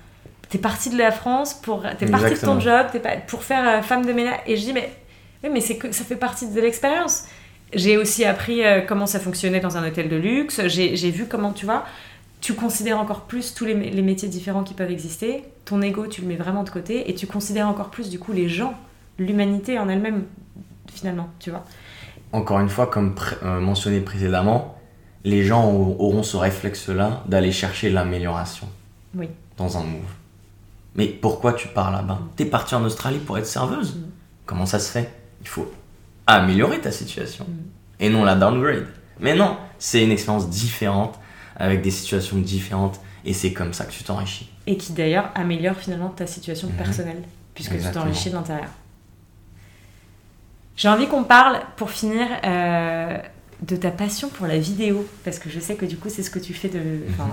T'es 0.48 0.58
partie 0.58 0.88
de 0.90 0.96
la 0.96 1.10
France 1.12 1.52
pour. 1.54 1.82
T'es 1.98 2.06
partie 2.06 2.34
de 2.34 2.40
ton 2.40 2.58
job, 2.60 2.86
t'es 2.90 3.00
pas 3.00 3.16
pour 3.26 3.42
faire 3.42 3.68
euh, 3.68 3.82
femme 3.82 4.06
de 4.06 4.12
ménage. 4.12 4.38
Et 4.46 4.56
je 4.56 4.62
dis, 4.62 4.72
mais, 4.72 4.90
oui, 5.44 5.50
mais 5.52 5.60
c'est 5.60 5.76
que 5.76 5.92
ça 5.92 6.04
fait 6.04 6.16
partie 6.16 6.46
de 6.48 6.58
l'expérience. 6.60 7.24
J'ai 7.74 7.98
aussi 7.98 8.24
appris 8.24 8.64
euh, 8.64 8.80
comment 8.80 9.04
ça 9.06 9.20
fonctionnait 9.20 9.60
dans 9.60 9.76
un 9.76 9.86
hôtel 9.86 10.08
de 10.08 10.16
luxe. 10.16 10.62
J'ai 10.68 10.96
j'ai 10.96 11.10
vu 11.10 11.26
comment, 11.26 11.52
tu 11.52 11.66
vois, 11.66 11.84
tu 12.40 12.54
considères 12.54 12.98
encore 12.98 13.22
plus 13.22 13.54
tous 13.54 13.64
les, 13.64 13.74
mé- 13.74 13.90
les 13.92 14.02
métiers 14.02 14.28
différents 14.28 14.62
qui 14.64 14.74
peuvent 14.74 14.90
exister. 14.90 15.44
Ton 15.64 15.82
ego, 15.82 16.06
tu 16.06 16.20
le 16.22 16.26
mets 16.28 16.36
vraiment 16.36 16.62
de 16.64 16.70
côté 16.70 17.10
et 17.10 17.14
tu 17.14 17.26
considères 17.26 17.68
encore 17.68 17.90
plus, 17.90 18.08
du 18.10 18.18
coup, 18.18 18.32
les 18.32 18.48
gens, 18.48 18.74
l'humanité 19.18 19.78
en 19.78 19.88
elle-même, 19.88 20.24
finalement, 20.92 21.28
tu 21.40 21.50
vois. 21.50 21.64
Encore 22.32 22.60
une 22.60 22.68
fois, 22.68 22.86
comme 22.86 23.14
pré- 23.14 23.36
euh, 23.42 23.60
mentionné 23.60 24.00
précédemment, 24.00 24.78
les 25.24 25.42
gens 25.44 25.70
au- 25.70 25.96
auront 25.98 26.22
ce 26.22 26.36
réflexe-là 26.36 27.22
d'aller 27.26 27.52
chercher 27.52 27.90
l'amélioration 27.90 28.68
Oui. 29.16 29.28
dans 29.56 29.76
un 29.76 29.82
move. 29.82 30.00
Mais 30.94 31.06
pourquoi 31.06 31.52
tu 31.52 31.68
pars 31.68 31.90
là-bas? 31.90 32.20
T'es 32.36 32.44
parti 32.44 32.74
en 32.74 32.84
Australie 32.84 33.18
pour 33.18 33.36
être 33.38 33.46
serveuse? 33.46 33.96
Mm. 33.96 34.02
Comment 34.46 34.66
ça 34.66 34.78
se 34.78 34.90
fait? 34.90 35.10
Il 35.42 35.48
faut 35.48 35.70
améliorer 36.26 36.80
ta 36.80 36.90
situation 36.92 37.44
Mm. 37.48 37.52
et 38.00 38.10
non 38.10 38.24
la 38.24 38.36
downgrade. 38.36 38.86
Mais 39.20 39.34
non, 39.34 39.56
c'est 39.78 40.02
une 40.04 40.10
expérience 40.12 40.48
différente 40.48 41.18
avec 41.58 41.82
des 41.82 41.90
situations 41.90 42.38
différentes 42.38 43.00
et 43.24 43.32
c'est 43.34 43.52
comme 43.52 43.72
ça 43.72 43.84
que 43.84 43.92
tu 43.92 44.04
t'enrichis. 44.04 44.48
Et 44.66 44.76
qui 44.76 44.92
d'ailleurs 44.92 45.30
améliore 45.34 45.76
finalement 45.76 46.08
ta 46.10 46.26
situation 46.26 46.68
Mhm. 46.68 46.74
personnelle, 46.74 47.22
puisque 47.54 47.72
Exactement. 47.72 48.04
tu 48.04 48.10
t'enrichis 48.10 48.30
de 48.30 48.34
l'intérieur. 48.34 48.68
J'ai 50.76 50.88
envie 50.88 51.08
qu'on 51.08 51.24
parle, 51.24 51.60
pour 51.76 51.90
finir, 51.90 52.26
euh, 52.44 53.18
de 53.62 53.74
ta 53.74 53.90
passion 53.90 54.28
pour 54.28 54.46
la 54.46 54.58
vidéo, 54.58 55.04
parce 55.24 55.40
que 55.40 55.50
je 55.50 55.58
sais 55.58 55.74
que 55.74 55.84
du 55.84 55.96
coup 55.96 56.08
c'est 56.08 56.22
ce 56.22 56.30
que 56.30 56.38
tu 56.38 56.54
fais 56.54 56.68
de... 56.68 57.00
Enfin, 57.10 57.28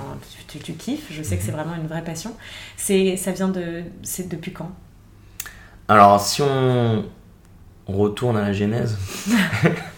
tu, 0.48 0.58
tu- 0.58 0.64
tu 0.64 0.74
kiffes, 0.74 1.08
je 1.12 1.22
sais 1.22 1.38
que 1.38 1.44
c'est 1.44 1.52
vraiment 1.52 1.76
une 1.76 1.86
vraie 1.88 2.04
passion. 2.04 2.34
Ça 2.78 3.32
vient 3.32 3.50
de... 3.50 3.84
C'est 4.02 4.28
depuis 4.28 4.52
quand? 4.52 4.72
Alors 5.88 6.20
si 6.20 6.42
on 6.42 7.06
retourne 7.88 8.38
à 8.38 8.42
la 8.42 8.54
genèse, 8.54 8.98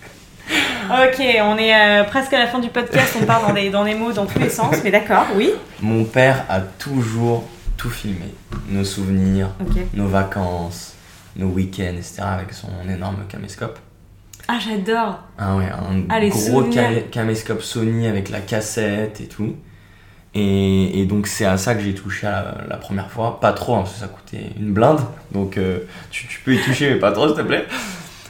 Ok, 0.89 1.21
on 1.43 1.57
est 1.57 1.73
euh, 1.75 2.03
presque 2.05 2.31
à 2.33 2.39
la 2.39 2.47
fin 2.47 2.59
du 2.59 2.69
podcast, 2.69 3.17
on 3.21 3.25
part 3.25 3.45
dans 3.45 3.53
des, 3.53 3.69
dans 3.69 3.83
des 3.83 3.93
mots 3.95 4.13
dans 4.13 4.25
tous 4.25 4.39
les 4.39 4.49
sens, 4.49 4.75
mais 4.83 4.91
d'accord, 4.91 5.25
oui. 5.35 5.51
mon 5.81 6.05
père 6.05 6.45
a 6.49 6.61
toujours 6.61 7.43
tout 7.75 7.89
filmé. 7.89 8.33
Nos 8.69 8.83
souvenirs, 8.85 9.49
nos 9.93 10.07
vacances, 10.07 10.93
nos 11.35 11.47
week-ends, 11.47 11.93
etc. 11.97 12.21
avec 12.21 12.53
son 12.53 12.69
énorme 12.89 13.17
caméscope. 13.27 13.77
Ah, 14.47 14.59
j'adore 14.59 15.19
Ah 15.37 15.57
ouais, 15.57 15.65
un 15.65 16.03
Ah, 16.09 16.25
gros 16.25 16.63
caméscope 17.11 17.61
Sony 17.61 18.07
avec 18.07 18.29
la 18.29 18.39
cassette 18.39 19.19
et 19.19 19.27
tout. 19.27 19.55
Et, 20.33 21.01
et 21.01 21.05
donc 21.05 21.27
c'est 21.27 21.45
à 21.45 21.57
ça 21.57 21.75
que 21.75 21.81
j'ai 21.81 21.95
touché 21.95 22.27
la, 22.27 22.55
la 22.69 22.77
première 22.77 23.11
fois. 23.11 23.39
Pas 23.41 23.51
trop, 23.51 23.75
hein, 23.75 23.79
parce 23.79 23.93
que 23.95 23.99
ça 23.99 24.07
coûtait 24.07 24.51
une 24.57 24.71
blinde. 24.71 25.01
Donc 25.33 25.57
euh, 25.57 25.79
tu, 26.11 26.27
tu 26.27 26.39
peux 26.41 26.53
y 26.55 26.61
toucher, 26.61 26.91
mais 26.93 26.99
pas 26.99 27.11
trop, 27.11 27.27
s'il 27.27 27.35
te 27.37 27.41
plaît. 27.41 27.65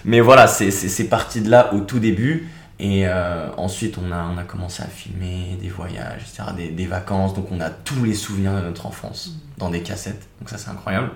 Mais 0.07 0.19
voilà, 0.21 0.47
c'est- 0.47 1.03
parti 1.09 1.41
de 1.41 1.49
là 1.49 1.73
au 1.75 1.81
tout 1.81 1.99
début. 1.99 2.47
Et 2.79 3.07
euh, 3.07 3.49
ensuite, 3.57 3.97
on 3.97 4.11
a, 4.11 4.23
on 4.23 4.37
a 4.37 4.43
commencé 4.43 4.81
à 4.83 4.85
filmer 4.87 5.57
des 5.61 5.67
voyages, 5.69 6.21
etc., 6.21 6.49
des, 6.55 6.69
des 6.69 6.85
vacances. 6.85 7.33
Donc 7.33 7.51
on 7.51 7.59
a 7.59 7.69
tous 7.69 8.03
les 8.05 8.13
souvenirs 8.13 8.55
de 8.55 8.61
notre 8.61 8.85
enfance 8.85 9.33
dans 9.57 9.69
des 9.69 9.81
cassettes. 9.81 10.27
Donc 10.39 10.49
ça, 10.49 10.57
c'est 10.57 10.69
incroyable. 10.69 11.09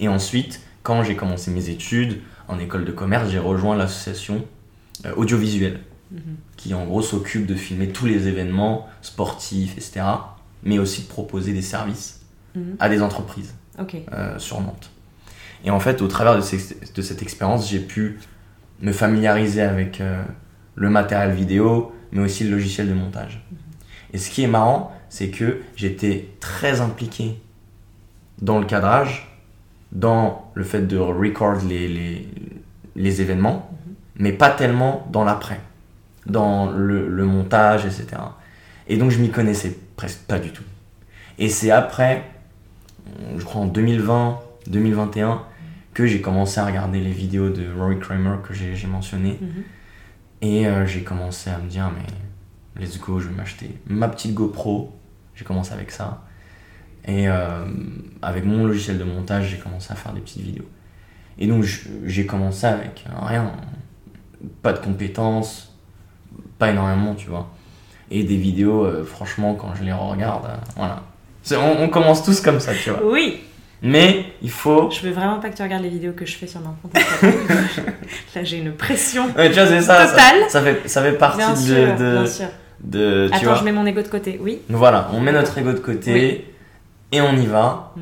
Et 0.00 0.08
ensuite, 0.08 0.60
quand 0.82 1.02
j'ai 1.04 1.16
commencé 1.16 1.50
mes 1.50 1.68
études 1.68 2.20
en 2.48 2.58
école 2.58 2.84
de 2.84 2.92
commerce, 2.92 3.30
j'ai 3.30 3.38
rejoint 3.38 3.76
l'association 3.76 4.44
euh, 5.06 5.14
audiovisuelle 5.16 5.80
Mhm. 6.12 6.36
qui 6.56 6.74
en 6.74 6.84
gros 6.84 7.02
s'occupe 7.02 7.46
de 7.46 7.54
filmer 7.54 7.88
tous 7.88 8.06
les 8.06 8.28
événements 8.28 8.86
sportifs, 9.02 9.72
etc. 9.76 10.02
Mais 10.62 10.78
aussi 10.78 11.02
de 11.02 11.06
proposer 11.08 11.52
des 11.52 11.62
services 11.62 12.20
Mhm. 12.54 12.76
à 12.78 12.88
des 12.88 13.02
entreprises 13.02 13.54
euh, 14.12 14.38
sur 14.38 14.60
Nantes. 14.60 14.90
Et 15.64 15.70
en 15.70 15.80
fait, 15.80 16.02
au 16.02 16.08
travers 16.08 16.36
de, 16.36 16.42
cette 16.42 17.22
expérience, 17.22 17.70
j'ai 17.70 17.80
pu 17.80 18.18
me 18.80 18.92
familiariser 18.92 19.62
avec 19.62 20.00
euh, 20.00 20.22
le 20.74 20.90
matériel 20.90 21.32
vidéo, 21.32 21.92
mais 22.12 22.22
aussi 22.22 22.44
le 22.44 22.50
logiciel 22.50 22.88
de 22.88 22.94
montage. 22.94 23.44
Et 24.12 24.18
ce 24.18 24.30
qui 24.30 24.42
est 24.42 24.48
marrant, 24.48 24.94
c'est 25.08 25.28
que 25.28 25.62
j'étais 25.74 26.28
très 26.40 26.80
impliqué 26.80 27.40
dans 28.42 28.58
le 28.58 28.66
cadrage, 28.66 29.38
dans 29.92 30.50
le 30.54 30.64
fait 30.64 30.82
de 30.82 30.98
record 30.98 31.62
les, 31.66 32.28
les, 32.96 33.20
événements, 33.20 33.70
mais 34.16 34.32
pas 34.32 34.50
tellement 34.50 35.06
dans 35.10 35.24
l'après, 35.24 35.60
dans 36.26 36.70
le 36.70 37.24
montage, 37.24 37.86
etc. 37.86 38.06
Et 38.88 38.96
donc 38.96 39.10
je 39.10 39.18
m'y 39.18 39.30
connaissais 39.30 39.76
presque 39.96 40.20
pas 40.26 40.38
du 40.38 40.50
tout. 40.50 40.64
Et 41.38 41.48
c'est 41.48 41.70
après, 41.70 42.24
je 43.36 43.44
crois 43.44 43.62
en 43.62 43.66
2020, 43.66 44.38
2021, 44.66 45.42
que 45.94 46.06
j'ai 46.06 46.20
commencé 46.20 46.60
à 46.60 46.66
regarder 46.66 47.00
les 47.00 47.12
vidéos 47.12 47.50
de 47.50 47.64
Rory 47.78 47.98
Kramer 47.98 48.36
que 48.46 48.52
j'ai 48.52 48.86
mentionné. 48.86 49.38
Mhm. 49.40 49.62
Et 50.42 50.66
euh, 50.66 50.84
j'ai 50.86 51.02
commencé 51.02 51.48
à 51.48 51.58
me 51.58 51.68
dire, 51.68 51.90
mais 51.96 52.82
let's 52.82 52.98
go, 52.98 53.20
je 53.20 53.28
vais 53.28 53.34
m'acheter 53.34 53.70
ma 53.86 54.08
petite 54.08 54.34
GoPro. 54.34 54.92
J'ai 55.34 55.44
commencé 55.44 55.72
avec 55.72 55.90
ça. 55.90 56.24
Et 57.06 57.28
euh, 57.28 57.64
avec 58.22 58.44
mon 58.44 58.66
logiciel 58.66 58.98
de 58.98 59.04
montage, 59.04 59.48
j'ai 59.48 59.58
commencé 59.58 59.92
à 59.92 59.94
faire 59.94 60.12
des 60.12 60.20
petites 60.20 60.42
vidéos. 60.42 60.68
Et 61.38 61.46
donc 61.46 61.64
j'ai 62.04 62.26
commencé 62.26 62.66
avec 62.66 63.04
rien, 63.20 63.52
pas 64.62 64.72
de 64.72 64.78
compétences, 64.78 65.74
pas 66.58 66.70
énormément, 66.70 67.14
tu 67.14 67.28
vois. 67.28 67.50
Et 68.10 68.24
des 68.24 68.36
vidéos, 68.36 68.84
euh, 68.84 69.04
franchement, 69.04 69.54
quand 69.54 69.74
je 69.74 69.84
les 69.84 69.92
regarde, 69.92 70.46
euh, 70.46 70.56
voilà. 70.76 71.02
On 71.80 71.88
commence 71.88 72.24
tous 72.24 72.40
comme 72.40 72.60
ça, 72.60 72.72
tu 72.74 72.90
vois. 72.90 73.00
Oui 73.04 73.42
Mais 73.82 74.32
il 74.42 74.50
faut. 74.50 74.90
Je 74.90 75.00
veux 75.06 75.12
vraiment 75.12 75.38
pas 75.40 75.50
que 75.50 75.56
tu 75.56 75.62
regardes 75.62 75.82
les 75.82 75.90
vidéos 75.90 76.12
que 76.12 76.24
je 76.24 76.36
fais 76.36 76.46
sur 76.46 76.60
mon 76.60 76.74
compte. 76.82 76.94
Là, 78.34 78.42
j'ai 78.44 78.58
une 78.58 78.72
pression. 78.72 79.26
Ouais, 79.36 79.48
tu 79.50 79.54
vois, 79.54 79.66
c'est 79.66 79.82
ça, 79.82 80.06
ça. 80.06 80.10
Totale. 80.12 80.50
Ça 80.50 80.62
fait, 80.62 80.88
ça 80.88 81.02
fait 81.02 81.12
partie 81.12 81.38
Bien 81.38 81.52
de, 81.52 81.58
sûr, 81.58 81.96
de, 81.96 82.12
bien 82.12 82.26
sûr. 82.26 82.46
de- 82.82 83.28
tu 83.30 83.34
Attends, 83.36 83.44
vois. 83.46 83.54
je 83.56 83.64
mets 83.64 83.72
mon 83.72 83.84
ego 83.86 84.00
de 84.02 84.08
côté. 84.08 84.38
Oui. 84.42 84.60
Voilà, 84.70 85.08
on 85.12 85.20
met 85.20 85.32
notre 85.32 85.56
ego 85.58 85.72
de 85.72 85.78
côté 85.80 86.12
Oui. 86.12 86.44
et 87.12 87.20
on 87.20 87.36
y 87.36 87.46
va. 87.46 87.92
Mm. 87.96 88.00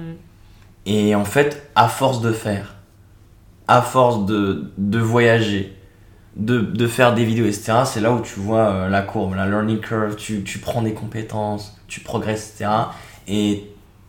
Et 0.87 1.15
en 1.15 1.25
fait, 1.25 1.69
à 1.75 1.89
force 1.89 2.21
de 2.21 2.33
faire, 2.33 2.75
à 3.69 3.83
force 3.83 4.25
de, 4.27 4.71
de 4.79 4.99
voyager, 4.99 5.77
de, 6.37 6.61
de 6.61 6.87
faire 6.87 7.15
des 7.15 7.25
vidéos, 7.25 7.47
etc., 7.47 7.73
c'est 7.85 8.01
là 8.01 8.13
où 8.13 8.21
tu 8.21 8.39
vois 8.41 8.69
euh, 8.71 8.89
la 8.89 9.03
courbe, 9.03 9.35
la 9.35 9.47
learning 9.47 9.81
curve, 9.81 10.17
tu, 10.17 10.43
tu 10.45 10.59
prends 10.59 10.83
des 10.83 10.93
compétences, 10.95 11.77
tu 11.89 12.01
progresses, 12.01 12.55
etc., 12.55 12.71
et 13.29 13.65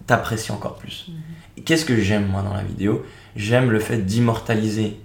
t'apprécies 0.08 0.52
encore 0.52 0.76
plus. 0.76 1.08
Et 1.10 1.12
Qu'est-ce 1.66 1.86
que 1.86 1.98
j'aime 2.00 2.28
moi 2.28 2.42
dans 2.42 2.54
la 2.54 2.64
vidéo? 2.64 3.06
J'aime 3.36 3.72
le 3.72 3.80
fait 3.80 3.98
d'immortaliser 4.00 5.00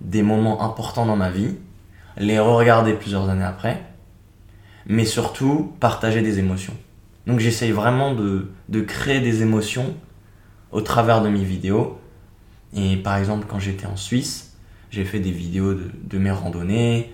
des 0.00 0.22
moments 0.22 0.62
importants 0.62 1.06
dans 1.06 1.16
ma 1.16 1.30
vie, 1.30 1.56
les 2.16 2.38
re-regarder 2.38 2.92
plusieurs 2.94 3.28
années 3.28 3.44
après, 3.44 3.82
mais 4.86 5.04
surtout 5.04 5.72
partager 5.80 6.22
des 6.22 6.38
émotions. 6.38 6.74
Donc 7.26 7.40
j'essaye 7.40 7.70
vraiment 7.72 8.14
de, 8.14 8.50
de 8.68 8.80
créer 8.80 9.20
des 9.20 9.42
émotions 9.42 9.94
au 10.72 10.80
travers 10.80 11.22
de 11.22 11.28
mes 11.28 11.42
vidéos. 11.44 11.98
Et 12.76 12.96
par 12.96 13.16
exemple, 13.16 13.46
quand 13.48 13.58
j'étais 13.58 13.86
en 13.86 13.96
Suisse, 13.96 14.54
j'ai 14.90 15.04
fait 15.04 15.20
des 15.20 15.30
vidéos 15.30 15.74
de, 15.74 15.90
de 16.04 16.18
mes 16.18 16.30
randonnées. 16.30 17.12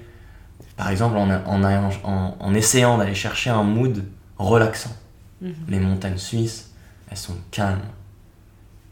Par 0.77 0.91
exemple, 0.91 1.17
en, 1.17 1.31
en, 1.31 1.63
en- 1.65 2.37
en 2.39 2.55
essayant 2.55 2.99
d'aller 2.99 3.15
chercher 3.15 3.51
un 3.51 3.63
mood 3.63 4.05
relaxant. 4.39 4.97
Mhm. 5.41 5.55
Les 5.69 5.79
montagnes 5.79 6.19
suisses, 6.19 6.73
elles 7.11 7.17
sont 7.17 7.37
calmes. 7.51 7.81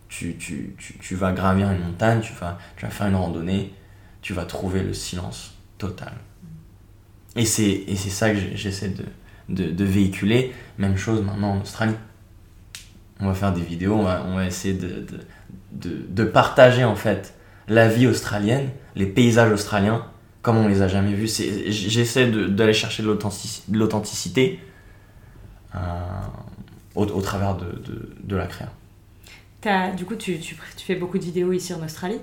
Tu, 0.09 0.37
tu, 0.37 0.75
tu, 0.79 0.99
tu 0.99 1.15
vas 1.15 1.33
gravir 1.33 1.71
une 1.71 1.85
montagne, 1.85 2.21
tu 2.21 2.33
vas, 2.41 2.59
tu 2.77 2.85
vas 2.87 2.91
faire 2.91 3.09
une 3.09 3.17
randonnée, 3.17 3.75
tu 4.23 4.33
vas 4.33 4.45
trouver 4.45 4.83
le 4.83 4.95
silence 4.95 5.55
total. 5.77 6.13
Et 7.37 7.45
c'est, 7.45 7.71
et 7.71 7.95
c'est 7.95 8.11
ça 8.11 8.31
que 8.31 8.39
j'essaie 8.55 8.93
de, 9.49 9.71
de, 9.71 9.85
véhiculer. 9.85 10.53
Même 10.79 10.97
chose 10.97 11.23
maintenant 11.23 11.53
en 11.53 11.61
Australie. 11.61 11.95
On 13.21 13.27
va 13.27 13.35
faire 13.35 13.53
des 13.53 13.63
vidéos, 13.63 13.95
on 13.95 14.03
va, 14.03 14.25
on 14.27 14.37
va 14.37 14.47
essayer 14.47 14.75
de, 14.75 15.07
de, 15.73 16.07
de, 16.09 16.25
partager 16.25 16.85
en 16.85 16.95
fait 16.95 17.35
la 17.69 17.89
vie 17.89 18.07
australienne, 18.07 18.71
les 18.95 19.07
paysages 19.07 19.53
australiens, 19.53 20.07
comme 20.43 20.57
on 20.57 20.69
les 20.69 20.83
a 20.83 20.89
jamais 20.89 21.15
vus. 21.15 21.29
C'est, 21.29 21.71
j'essaie 21.71 22.31
d'aller 22.31 22.73
chercher 22.73 23.03
de 23.03 23.09
l'authentic- 23.09 23.65
de 23.69 23.79
l'authenticité 23.79 24.61
euh, 25.75 25.79
au, 26.95 27.05
au 27.05 27.21
travers 27.21 27.57
de 27.57 28.37
la 28.37 28.47
créa. 28.47 28.71
T'as- 29.61 29.91
du 29.91 30.05
coup, 30.05 30.15
tu, 30.17 30.39
tu, 30.39 30.57
tu 30.77 30.85
fais 30.87 30.95
beaucoup 30.95 31.19
de 31.19 31.25
vidéos 31.25 31.53
ici 31.53 31.75
en 31.75 31.83
Australie. 31.85 32.21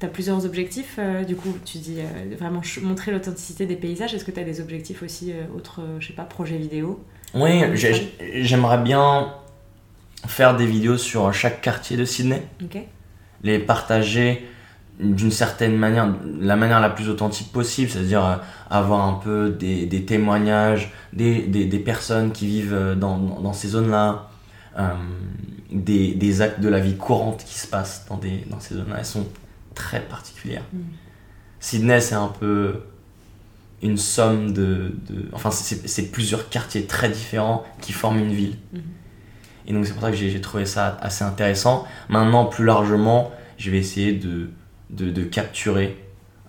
Tu 0.00 0.06
as 0.06 0.08
plusieurs 0.08 0.44
objectifs. 0.44 0.96
euh, 0.98 1.22
du 1.24 1.36
coup, 1.36 1.54
tu 1.64 1.78
dis 1.78 1.98
euh, 2.00 2.34
vraiment 2.36 2.60
montrer 2.82 3.12
l'authenticité 3.12 3.66
des 3.66 3.76
paysages. 3.76 4.14
Est-ce 4.14 4.24
que 4.24 4.30
tu 4.30 4.40
as 4.40 4.44
des 4.44 4.60
objectifs 4.60 5.02
aussi, 5.02 5.32
euh, 5.32 5.42
autres, 5.56 5.80
euh, 5.80 6.00
je 6.00 6.08
sais 6.08 6.12
pas, 6.14 6.24
projets 6.24 6.56
vidéo? 6.58 7.04
Oui, 7.34 7.62
j'aimerais 8.42 8.78
bien 8.82 9.34
faire 10.26 10.56
des 10.56 10.66
vidéos 10.66 10.98
sur 10.98 11.32
chaque 11.32 11.60
quartier 11.62 11.96
de 11.96 12.04
Sydney, 12.04 12.42
Ok. 12.62 12.78
les 13.42 13.58
partager 13.58 14.46
d'une 15.00 15.30
certaine 15.30 15.76
manière, 15.76 16.14
la 16.40 16.54
manière 16.56 16.78
la 16.78 16.90
plus 16.90 17.08
authentique 17.08 17.50
possible, 17.50 17.90
c'est-à-dire 17.90 18.40
avoir 18.70 19.08
un 19.08 19.14
peu 19.14 19.50
des, 19.50 19.86
des 19.86 20.04
témoignages, 20.04 20.92
des, 21.12 21.40
des, 21.42 21.64
des 21.64 21.78
personnes 21.78 22.32
qui 22.32 22.46
vivent 22.46 22.94
dans, 22.98 23.16
dans 23.18 23.52
ces 23.54 23.68
zones-là, 23.68 24.28
des, 25.72 26.14
des 26.14 26.40
actes 26.42 26.60
de 26.60 26.68
la 26.68 26.80
vie 26.80 26.96
courante 26.96 27.44
qui 27.44 27.58
se 27.58 27.66
passent 27.66 28.06
dans, 28.08 28.16
des, 28.16 28.44
dans 28.50 28.60
ces 28.60 28.74
zones-là. 28.74 28.96
Elles 28.98 29.04
sont 29.04 29.26
très 29.74 30.00
particulières. 30.00 30.64
Mm. 30.72 30.80
Sydney, 31.60 32.00
c'est 32.00 32.14
un 32.14 32.28
peu 32.28 32.82
une 33.82 33.96
somme 33.96 34.52
de... 34.52 34.94
de 35.08 35.28
enfin, 35.32 35.50
c'est 35.50 36.12
plusieurs 36.12 36.48
quartiers 36.48 36.86
très 36.86 37.08
différents 37.08 37.64
qui 37.80 37.92
forment 37.92 38.20
une 38.20 38.32
ville. 38.32 38.56
Mhm. 38.72 38.82
Et 39.66 39.72
donc 39.72 39.86
c'est 39.86 39.92
pour 39.92 40.02
ça 40.02 40.10
que 40.10 40.16
j'ai 40.16 40.40
trouvé 40.40 40.66
ça 40.66 40.98
assez 41.00 41.24
intéressant. 41.24 41.84
Maintenant, 42.08 42.46
plus 42.46 42.64
largement, 42.64 43.32
je 43.58 43.70
vais 43.70 43.78
essayer 43.78 44.12
de, 44.12 44.50
de, 44.90 45.10
de 45.10 45.22
capturer 45.24 45.96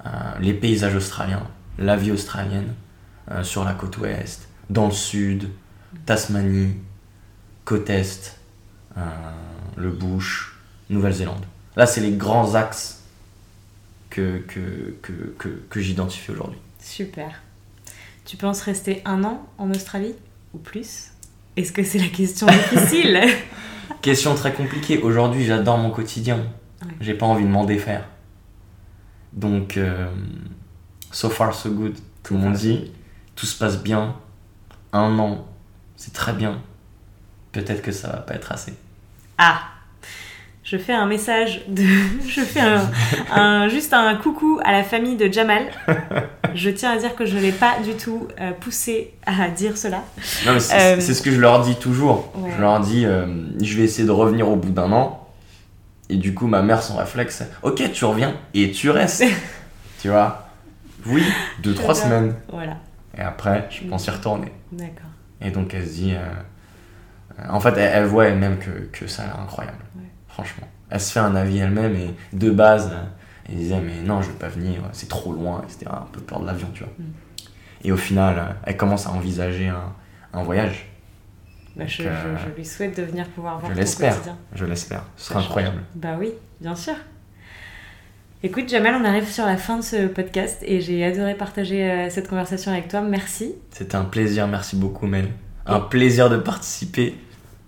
euh, 0.06 0.10
les 0.42 0.54
paysages 0.54 0.96
australiens, 0.96 1.48
la 1.78 1.96
vie 1.96 2.12
australienne 2.12 2.74
euh, 3.32 3.44
sur 3.44 3.64
la 3.64 3.74
côte 3.74 3.98
ouest, 3.98 4.48
dans 4.70 4.86
le 4.86 4.92
sud, 4.92 5.50
Tasmanie, 6.06 6.76
côte 7.66 7.90
est, 7.90 8.40
le 8.96 9.90
Bush, 9.92 10.56
Nouvelle-Zélande. 10.90 11.46
Là, 11.76 11.86
c'est 11.86 12.02
les 12.02 12.12
grands 12.12 12.56
axes 12.56 13.02
que, 14.10 14.40
que, 14.48 14.96
que, 15.02 15.34
que, 15.38 15.50
que 15.70 15.80
j'identifie 15.82 16.32
aujourd'hui. 16.32 16.60
Super. 16.80 17.42
Tu 18.26 18.38
penses 18.38 18.62
rester 18.62 19.02
un 19.06 19.24
an 19.24 19.46
en 19.58 19.72
Australie 19.72 20.16
ou 20.54 20.60
plus? 20.60 21.12
Est-ce 21.58 21.72
que 21.72 21.84
c'est 21.84 22.00
la 22.00 22.08
question 22.08 22.48
difficile? 22.48 23.20
Question 24.02 24.36
très 24.36 24.54
compliquée. 24.54 24.98
Aujourd'hui, 25.00 25.46
j'adore 25.46 25.78
mon 25.78 25.92
quotidien. 25.92 26.38
Ouais. 26.82 26.92
J'ai 27.00 27.14
pas 27.14 27.26
envie 27.26 27.44
de 27.44 27.50
m'en 27.50 27.64
défaire. 27.66 28.08
Donc, 29.34 29.78
euh, 29.78 30.10
so 31.12 31.30
far 31.30 31.54
so 31.54 31.70
good. 31.72 31.96
Tout 32.24 32.34
le 32.34 32.40
monde 32.40 32.54
dit, 32.54 32.92
tout 33.36 33.46
se 33.46 33.58
passe 33.58 33.82
bien. 33.82 34.16
Un 34.94 35.18
an, 35.20 35.48
c'est 35.96 36.14
très 36.14 36.34
bien. 36.34 36.62
Peut-être 37.52 37.82
que 37.82 37.92
ça 37.92 38.10
va 38.10 38.18
pas 38.18 38.36
être 38.36 38.52
assez. 38.52 38.74
Ah 39.38 39.62
je 40.66 40.78
fais 40.78 40.94
un 40.94 41.06
message 41.06 41.62
de. 41.68 41.84
Je 42.28 42.40
fais 42.42 42.62
un, 42.62 42.90
un- 43.36 43.68
juste 43.68 43.94
un 43.94 44.16
coucou 44.16 44.60
à 44.64 44.72
la 44.72 44.82
famille 44.84 45.18
de 45.18 45.32
Jamal. 45.32 45.64
Je 46.56 46.70
tiens 46.70 46.92
à 46.92 46.98
dire 46.98 47.16
que 47.16 47.26
je 47.26 47.36
ne 47.36 47.42
l'ai 47.42 47.52
pas 47.52 47.80
du 47.84 47.92
tout 47.96 48.28
euh, 48.40 48.52
poussé 48.54 49.14
à 49.26 49.50
dire 49.50 49.78
cela. 49.78 50.04
Non, 50.46 50.54
mais 50.54 50.60
c'est 50.62 50.98
Euh, 50.98 51.00
ce 51.02 51.22
que 51.22 51.32
je 51.32 51.40
leur 51.40 51.62
dis 51.64 51.76
toujours. 51.76 52.32
Ouais. 52.38 52.52
Je 52.56 52.62
leur 52.62 52.80
dis, 52.80 53.06
euh, 53.06 53.26
je 53.62 53.76
vais 53.78 53.84
essayer 53.84 54.08
de 54.08 54.12
revenir 54.12 54.48
au 54.48 54.56
bout 54.56 54.72
d'un 54.72 54.92
an. 54.94 55.28
Et 56.10 56.16
du 56.16 56.34
coup, 56.34 56.48
ma 56.48 56.62
mère, 56.62 56.82
son 56.82 56.96
réflexe, 56.96 57.44
ok, 57.62 57.92
tu 57.92 58.06
reviens 58.06 58.34
et 58.54 58.72
tu 58.72 58.90
restes. 58.90 59.26
tu 60.02 60.10
vois? 60.10 60.48
Oui, 61.06 61.24
deux, 61.62 61.74
trois 61.76 61.94
semaines. 61.94 62.36
Voilà, 62.52 62.78
Et 63.18 63.22
après, 63.22 63.68
je 63.70 63.84
pense 63.90 64.08
y 64.08 64.10
retourner. 64.12 64.52
d'accord. 64.72 65.10
Et 65.42 65.52
donc 65.52 65.74
elle 65.74 65.86
se 65.86 65.94
dit. 65.94 66.14
En 67.50 67.60
fait, 67.60 67.70
elle, 67.78 67.92
elle 67.96 68.06
voit 68.06 68.26
elle-même 68.28 68.58
que, 68.58 68.70
que 68.92 69.08
ça 69.08 69.24
a 69.24 69.26
l'air 69.28 69.40
incroyable. 69.40 69.78
Ouais. 69.96 70.04
Franchement. 70.28 70.68
Elle 70.90 71.00
se 71.02 71.12
fait 71.12 71.20
un 71.20 71.36
avis 71.36 71.58
elle-même 71.60 71.96
et 71.96 72.14
de 72.34 72.52
base, 72.52 72.92
elle 73.50 73.56
disait 73.56 73.80
Mais 73.82 74.02
non, 74.02 74.22
je 74.22 74.30
vais 74.30 74.38
pas 74.38 74.48
venir, 74.50 74.82
c'est 74.92 75.10
trop 75.10 75.34
loin, 75.34 75.62
etc. 75.64 75.86
Un 75.92 76.08
peu 76.12 76.22
peur 76.22 76.40
de 76.40 76.46
l'avion, 76.46 76.68
tu 76.74 76.84
vois. 76.84 76.94
Mm. 77.00 77.04
Et 77.86 77.92
au 77.92 77.98
final, 77.98 78.56
elle 78.66 78.78
commence 78.78 79.08
à 79.08 79.12
envisager 79.12 79.68
un, 79.70 79.94
un 80.34 80.44
voyage. 80.44 80.88
Bah, 81.76 81.86
je, 81.88 82.04
euh, 82.04 82.38
je- 82.38 82.44
je 82.52 82.56
lui 82.56 82.64
souhaite 82.66 82.96
de 82.96 83.02
venir 83.04 83.28
pouvoir 83.30 83.58
voir 83.60 83.72
je 83.72 83.76
l'espère. 83.78 84.16
Je 84.54 84.64
l'espère. 84.66 85.04
Ce 85.18 85.30
sera 85.30 85.40
incroyable. 85.40 85.82
Bah 85.96 86.16
oui, 86.20 86.32
bien 86.62 86.76
sûr. 86.76 86.94
Écoute, 88.44 88.70
Jamal, 88.70 88.96
on 89.02 89.06
arrive 89.06 89.28
sur 89.28 89.46
la 89.46 89.56
fin 89.58 89.78
de 89.78 89.84
ce 89.84 90.06
podcast 90.08 90.58
et 90.64 90.82
j'ai 90.82 91.04
adoré 91.04 91.34
partager 91.34 91.90
euh, 91.90 92.10
cette 92.10 92.28
conversation 92.28 92.72
avec 92.72 92.90
toi. 92.90 93.02
Merci. 93.02 93.56
C'était 93.72 93.96
un 93.96 94.04
plaisir, 94.04 94.48
merci 94.48 94.76
beaucoup 94.76 95.08
Mel. 95.08 95.30
Un 95.66 95.80
plaisir 95.80 96.30
de 96.30 96.38
participer 96.38 97.16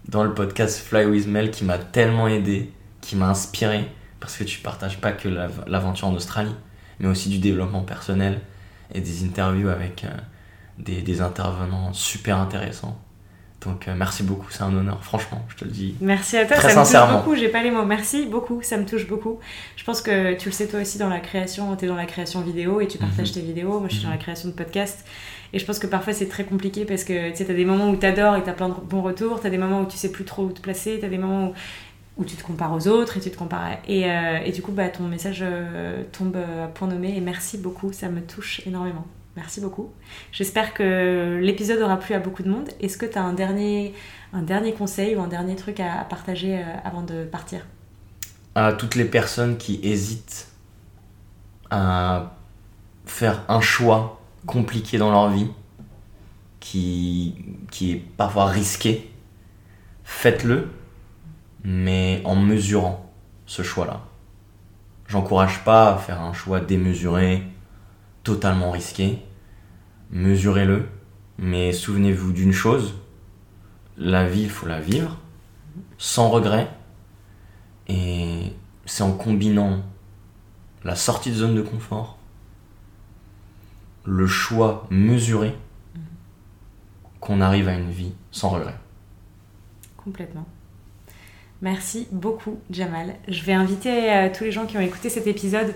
dans 0.10 0.24
le 0.24 0.34
podcast 0.34 0.80
Fly 0.80 1.06
with 1.06 1.28
Mel 1.28 1.50
qui 1.52 1.64
m'a 1.64 1.78
tellement 1.78 2.28
aidé, 2.28 2.72
qui 3.02 3.16
m'a 3.16 3.30
inspiré, 3.30 3.86
parce 4.20 4.36
que 4.38 4.44
tu 4.44 4.60
partages 4.60 4.98
pas 5.00 5.12
que 5.14 5.30
l'av- 5.30 5.64
l'aventure 5.68 6.08
en 6.08 6.14
Australie, 6.14 6.56
mais 7.00 7.08
aussi 7.08 7.30
du 7.30 7.40
développement 7.40 7.82
personnel 7.84 8.42
et 8.94 9.02
des 9.02 9.24
interviews 9.24 9.70
avec 9.70 10.04
euh, 10.04 10.10
des, 10.78 11.02
des 11.02 11.22
intervenants 11.22 11.94
super 11.94 12.38
intéressants. 12.38 13.00
Donc 13.62 13.88
euh, 13.88 13.96
merci 13.98 14.22
beaucoup, 14.22 14.46
c'est 14.52 14.62
un 14.62 14.76
honneur, 14.76 15.04
franchement, 15.04 15.44
je 15.50 15.56
te 15.56 15.66
le 15.66 15.72
dis. 15.72 15.96
Merci 16.02 16.38
à 16.38 16.46
toi, 16.46 16.58
Très 16.58 16.70
ça 16.74 16.80
me 16.82 16.86
sincèrement. 16.86 17.14
touche 17.18 17.24
beaucoup, 17.26 17.36
j'ai 17.38 17.48
pas 17.50 17.64
les 17.64 17.72
mots. 17.72 17.86
Merci 17.86 18.28
beaucoup, 18.28 18.62
ça 18.62 18.78
me 18.78 18.86
touche 18.86 19.08
beaucoup. 19.08 19.40
Je 19.76 19.84
pense 19.84 20.02
que 20.04 20.36
tu 20.38 20.50
le 20.50 20.54
sais 20.54 20.68
toi 20.68 20.82
aussi 20.82 21.00
dans 21.00 21.10
la 21.10 21.20
création, 21.20 21.76
tu 21.76 21.86
es 21.86 21.88
dans 21.88 21.96
la 21.96 22.06
création 22.06 22.42
vidéo 22.42 22.80
et 22.82 22.88
tu 22.88 22.98
partages 23.00 23.30
Mhm. 23.30 23.34
tes 23.34 23.42
vidéos. 23.42 23.80
Moi 23.80 23.88
je 23.90 23.96
suis 23.96 24.04
dans 24.04 24.12
la 24.12 24.18
création 24.18 24.50
de 24.50 24.54
podcasts. 24.54 25.04
Et 25.54 25.60
je 25.60 25.66
pense 25.66 25.80
que 25.80 25.88
parfois 25.88 26.14
c'est 26.14 26.28
très 26.28 26.44
compliqué 26.44 26.86
parce 26.86 27.04
que 27.04 27.30
tu 27.32 27.38
sais, 27.38 27.46
t'as 27.46 27.54
des 27.54 27.66
moments 27.66 27.90
où 27.90 27.96
t'adores 27.96 28.36
et 28.38 28.44
t'as 28.44 28.54
plein 28.54 28.70
de 28.70 28.74
bons 28.74 29.02
retours, 29.02 29.40
t'as 29.42 29.50
des 29.50 29.58
moments 29.58 29.82
où 29.82 29.86
tu 29.86 29.98
sais 29.98 30.12
plus 30.12 30.26
trop 30.26 30.44
où 30.44 30.52
te 30.52 30.62
placer, 30.62 30.98
t'as 31.00 31.10
des 31.10 31.18
moments 31.18 31.54
où, 32.18 32.26
tu 32.26 32.36
te 32.36 32.44
compares 32.44 32.74
aux 32.74 32.88
autres 32.88 33.18
et 33.18 33.20
tu 33.20 33.30
te 33.30 33.38
compares. 33.38 33.78
Et, 33.88 34.10
euh, 34.10 34.40
et 34.46 34.52
du 34.52 34.62
coup, 34.62 34.72
bah, 34.72 34.88
ton 34.90 35.04
message 35.04 35.40
euh, 35.42 36.04
tombe 36.12 36.38
à 36.38 36.68
point 36.68 36.88
nommé 36.88 37.16
et 37.16 37.22
merci 37.22 37.58
beaucoup, 37.58 37.92
ça 37.92 38.10
me 38.10 38.22
touche 38.22 38.62
énormément. 38.66 39.06
Merci 39.36 39.60
beaucoup. 39.60 39.92
J'espère 40.32 40.74
que 40.74 41.40
l'épisode 41.42 41.82
aura 41.82 41.98
plu 41.98 42.14
à 42.16 42.20
beaucoup 42.20 42.42
de 42.42 42.50
monde. 42.50 42.70
Est-ce 42.80 42.98
que 42.98 43.06
tu 43.06 43.18
as 43.18 43.24
un 43.24 43.34
dernier, 43.34 43.94
un 44.32 44.42
dernier 44.42 44.74
conseil 44.74 45.16
ou 45.16 45.22
un 45.22 45.28
dernier 45.28 45.56
truc 45.56 45.82
à, 45.82 46.00
à 46.00 46.06
partager 46.06 46.58
euh, 46.58 46.64
avant 46.86 47.02
de 47.02 47.26
partir? 47.26 47.66
À 48.56 48.72
toutes 48.72 48.96
les 48.96 49.04
personnes 49.04 49.58
qui 49.58 49.82
hésitent 49.84 50.48
à 51.70 52.38
faire 53.06 53.44
un 53.50 53.60
choix 53.60 54.15
compliqué 54.46 54.98
dans 54.98 55.12
leur 55.12 55.30
vie, 55.30 55.48
qui, 56.60 57.36
qui 57.72 57.92
est 57.92 58.04
parfois 58.18 58.46
risqué, 58.48 59.12
faites-le, 60.04 60.70
mais 61.64 62.22
en 62.26 62.36
mesurant 62.36 63.12
ce 63.46 63.62
choix-là. 63.62 64.02
J'encourage 65.08 65.64
pas 65.64 65.94
à 65.94 65.98
faire 65.98 66.22
un 66.22 66.34
choix 66.34 66.60
démesuré, 66.60 67.44
totalement 68.24 68.72
risqué. 68.72 69.20
Mesurez-le, 70.12 70.88
mais 71.38 71.72
souvenez-vous 71.72 72.32
d'une 72.32 72.54
chose, 72.54 72.96
la 73.98 74.28
vie, 74.28 74.44
il 74.44 74.50
faut 74.50 74.68
la 74.68 74.80
vivre, 74.80 75.18
sans 75.98 76.30
regret, 76.30 76.70
et 77.88 78.54
c'est 78.86 79.04
en 79.04 79.12
combinant 79.12 79.82
la 80.84 80.96
sortie 80.96 81.32
de 81.32 81.36
zone 81.36 81.56
de 81.56 81.62
confort, 81.62 82.15
le 84.06 84.28
choix 84.28 84.88
mesuré, 84.90 85.56
qu'on 87.20 87.42
arrive 87.42 87.68
à 87.68 87.74
une 87.74 87.90
vie 87.90 88.14
sans 88.32 88.50
regret. 88.50 88.76
Complètement. 89.98 90.46
Merci 91.62 92.08
beaucoup, 92.12 92.60
Jamal. 92.70 93.16
Je 93.28 93.44
vais 93.44 93.54
inviter 93.54 94.14
euh, 94.14 94.30
tous 94.36 94.44
les 94.44 94.52
gens 94.52 94.66
qui 94.66 94.78
ont 94.78 94.82
écouté 94.82 95.10
cet 95.10 95.26
épisode 95.26 95.74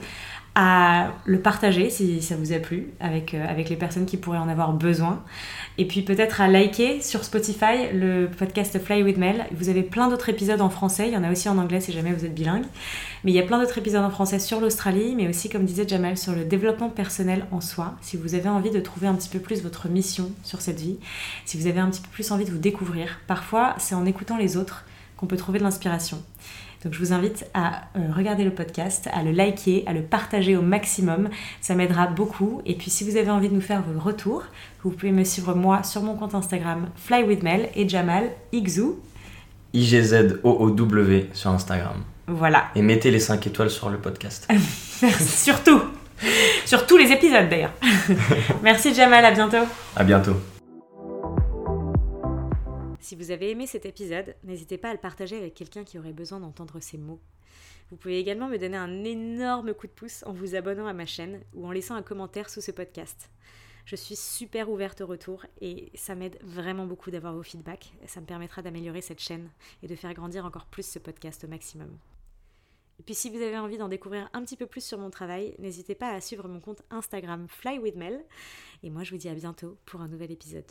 à 0.62 1.14
le 1.24 1.40
partager 1.40 1.90
si 1.90 2.22
ça 2.22 2.36
vous 2.36 2.52
a 2.52 2.60
plu 2.60 2.88
avec, 3.00 3.34
euh, 3.34 3.48
avec 3.48 3.70
les 3.70 3.78
personnes 3.78 4.06
qui 4.06 4.18
pourraient 4.18 4.40
en 4.40 4.50
avoir 4.50 4.74
besoin. 4.74 5.24
Et 5.78 5.88
puis 5.88 6.02
peut-être 6.02 6.42
à 6.42 6.50
liker 6.50 7.02
sur 7.02 7.24
Spotify 7.24 7.94
le 7.94 8.28
podcast 8.28 8.78
Fly 8.78 9.02
with 9.04 9.16
Mel. 9.16 9.46
Vous 9.54 9.70
avez 9.70 9.84
plein 9.84 10.10
d'autres 10.10 10.28
épisodes 10.28 10.60
en 10.60 10.70
français, 10.70 11.08
il 11.08 11.14
y 11.14 11.18
en 11.18 11.24
a 11.24 11.32
aussi 11.32 11.48
en 11.48 11.58
anglais 11.58 11.80
si 11.80 11.94
jamais 11.94 12.12
vous 12.12 12.26
êtes 12.26 12.36
bilingue. 12.36 12.66
Mais 13.24 13.32
il 13.32 13.36
y 13.36 13.40
a 13.40 13.44
plein 13.44 13.58
d'autres 13.58 13.78
épisodes 13.78 14.04
en 14.04 14.10
français 14.10 14.38
sur 14.38 14.60
l'Australie, 14.60 15.14
mais 15.16 15.30
aussi, 15.30 15.48
comme 15.48 15.64
disait 15.64 15.88
Jamal, 15.88 16.18
sur 16.18 16.34
le 16.34 16.44
développement 16.44 16.90
personnel 16.90 17.46
en 17.52 17.62
soi. 17.62 17.96
Si 18.02 18.18
vous 18.18 18.36
avez 18.36 18.50
envie 18.50 18.72
de 18.72 18.82
trouver 18.82 19.08
un 19.08 19.16
petit 19.16 19.30
peu 19.30 19.40
plus 19.40 19.64
votre 19.64 19.88
mission 19.88 20.30
sur 20.44 20.60
cette 20.60 20.82
vie, 20.82 20.98
si 21.46 21.58
vous 21.58 21.68
avez 21.68 21.80
un 21.80 21.90
petit 21.90 22.02
peu 22.02 22.10
plus 22.10 22.34
envie 22.34 22.44
de 22.44 22.52
vous 22.52 22.58
découvrir, 22.58 23.22
parfois 23.28 23.76
c'est 23.78 23.96
en 23.96 24.06
écoutant 24.06 24.36
les 24.36 24.58
autres 24.58 24.84
qu'on 25.16 25.26
peut 25.26 25.38
trouver 25.38 25.60
de 25.60 25.64
l'inspiration. 25.64 26.22
Donc 26.84 26.94
je 26.94 27.00
vous 27.00 27.12
invite 27.12 27.46
à 27.54 27.84
euh, 27.96 28.12
regarder 28.16 28.44
le 28.44 28.52
podcast, 28.52 29.10
à 29.12 29.24
le 29.24 29.32
liker, 29.32 29.84
à 29.86 29.94
le 29.94 30.02
partager 30.02 30.56
au 30.56 30.62
maximum. 30.62 31.30
Ça 31.62 31.76
m'aidera 31.76 32.08
beaucoup. 32.08 32.62
Et 32.66 32.76
puis 32.76 32.90
si 32.90 33.04
vous 33.04 33.18
avez 33.18 33.30
envie 33.30 33.50
de 33.50 33.54
nous 33.54 33.62
faire 33.62 33.82
vos 33.82 34.00
retours, 34.00 34.44
vous 34.84 34.92
pouvez 34.92 35.12
me 35.12 35.24
suivre 35.24 35.54
moi 35.56 35.84
sur 35.84 36.02
mon 36.02 36.16
compte 36.16 36.36
Instagram 36.36 36.88
flywithmel 36.96 37.70
et 37.76 37.88
Jamal 37.88 38.30
Igzou. 38.54 39.00
IGZOOW 39.74 41.28
sur 41.34 41.52
Instagram. 41.52 42.04
Voilà. 42.28 42.66
Et 42.76 42.82
mettez 42.82 43.12
les 43.12 43.20
5 43.20 43.46
étoiles 43.48 43.70
sur 43.70 43.90
le 43.90 43.98
podcast. 43.98 44.48
Surtout. 45.20 45.82
Sur 46.66 46.86
tous 46.86 46.98
les 46.98 47.12
épisodes 47.12 47.50
d'ailleurs. 47.50 47.74
Merci 48.64 48.94
Jamal, 48.94 49.24
à 49.26 49.32
bientôt. 49.32 49.66
À 49.96 50.04
bientôt. 50.04 50.36
Si 53.00 53.16
vous 53.16 53.32
avez 53.32 53.52
aimé 53.52 53.66
cet 53.66 53.86
épisode, 53.86 54.36
n'hésitez 54.44 54.78
pas 54.78 54.90
à 54.90 54.94
le 54.94 55.00
partager 55.00 55.38
avec 55.38 55.54
quelqu'un 55.54 55.84
qui 55.84 55.98
aurait 55.98 56.14
besoin 56.14 56.40
d'entendre 56.40 56.80
ces 56.80 56.98
mots. 56.98 57.22
Vous 57.90 57.98
pouvez 57.98 58.20
également 58.20 58.48
me 58.48 58.58
donner 58.58 58.78
un 58.78 59.04
énorme 59.04 59.74
coup 59.74 59.88
de 59.88 59.92
pouce 59.92 60.24
en 60.28 60.34
vous 60.34 60.56
abonnant 60.56 60.86
à 60.86 60.94
ma 60.94 61.06
chaîne 61.06 61.42
ou 61.54 61.66
en 61.66 61.72
laissant 61.72 61.96
un 61.96 62.04
commentaire 62.04 62.50
sous 62.50 62.62
ce 62.62 62.72
podcast. 62.72 63.32
Je 63.86 63.96
suis 63.96 64.16
super 64.16 64.70
ouverte 64.70 65.02
au 65.02 65.08
retour 65.08 65.46
et 65.62 65.92
ça 65.96 66.14
m'aide 66.14 66.38
vraiment 66.44 66.86
beaucoup 66.86 67.10
d'avoir 67.10 67.34
vos 67.34 67.42
feedbacks. 67.42 67.94
Ça 68.06 68.22
me 68.22 68.26
permettra 68.28 68.62
d'améliorer 68.62 69.02
cette 69.02 69.22
chaîne 69.22 69.50
et 69.82 69.88
de 69.88 69.96
faire 69.96 70.14
grandir 70.14 70.46
encore 70.46 70.66
plus 70.66 70.86
ce 70.86 71.00
podcast 71.00 71.44
au 71.46 71.48
maximum. 71.48 71.98
Et 73.00 73.04
puis 73.04 73.16
si 73.16 73.30
vous 73.30 73.42
avez 73.42 73.58
envie 73.58 73.78
d'en 73.78 73.88
découvrir 73.88 74.30
un 74.34 74.44
petit 74.44 74.58
peu 74.58 74.68
plus 74.68 74.84
sur 74.84 75.00
mon 75.00 75.10
travail, 75.10 75.56
n'hésitez 75.58 75.96
pas 75.96 76.12
à 76.12 76.22
suivre 76.22 76.48
mon 76.48 76.60
compte 76.60 76.84
Instagram 76.92 77.48
Fly 77.48 77.80
with 77.80 77.96
Mel. 77.96 78.24
Et 78.84 78.90
moi 78.92 79.04
je 79.04 79.12
vous 79.12 79.18
dis 79.18 79.30
à 79.30 79.34
bientôt 79.34 79.78
pour 79.86 80.02
un 80.02 80.10
nouvel 80.10 80.32
épisode. 80.32 80.66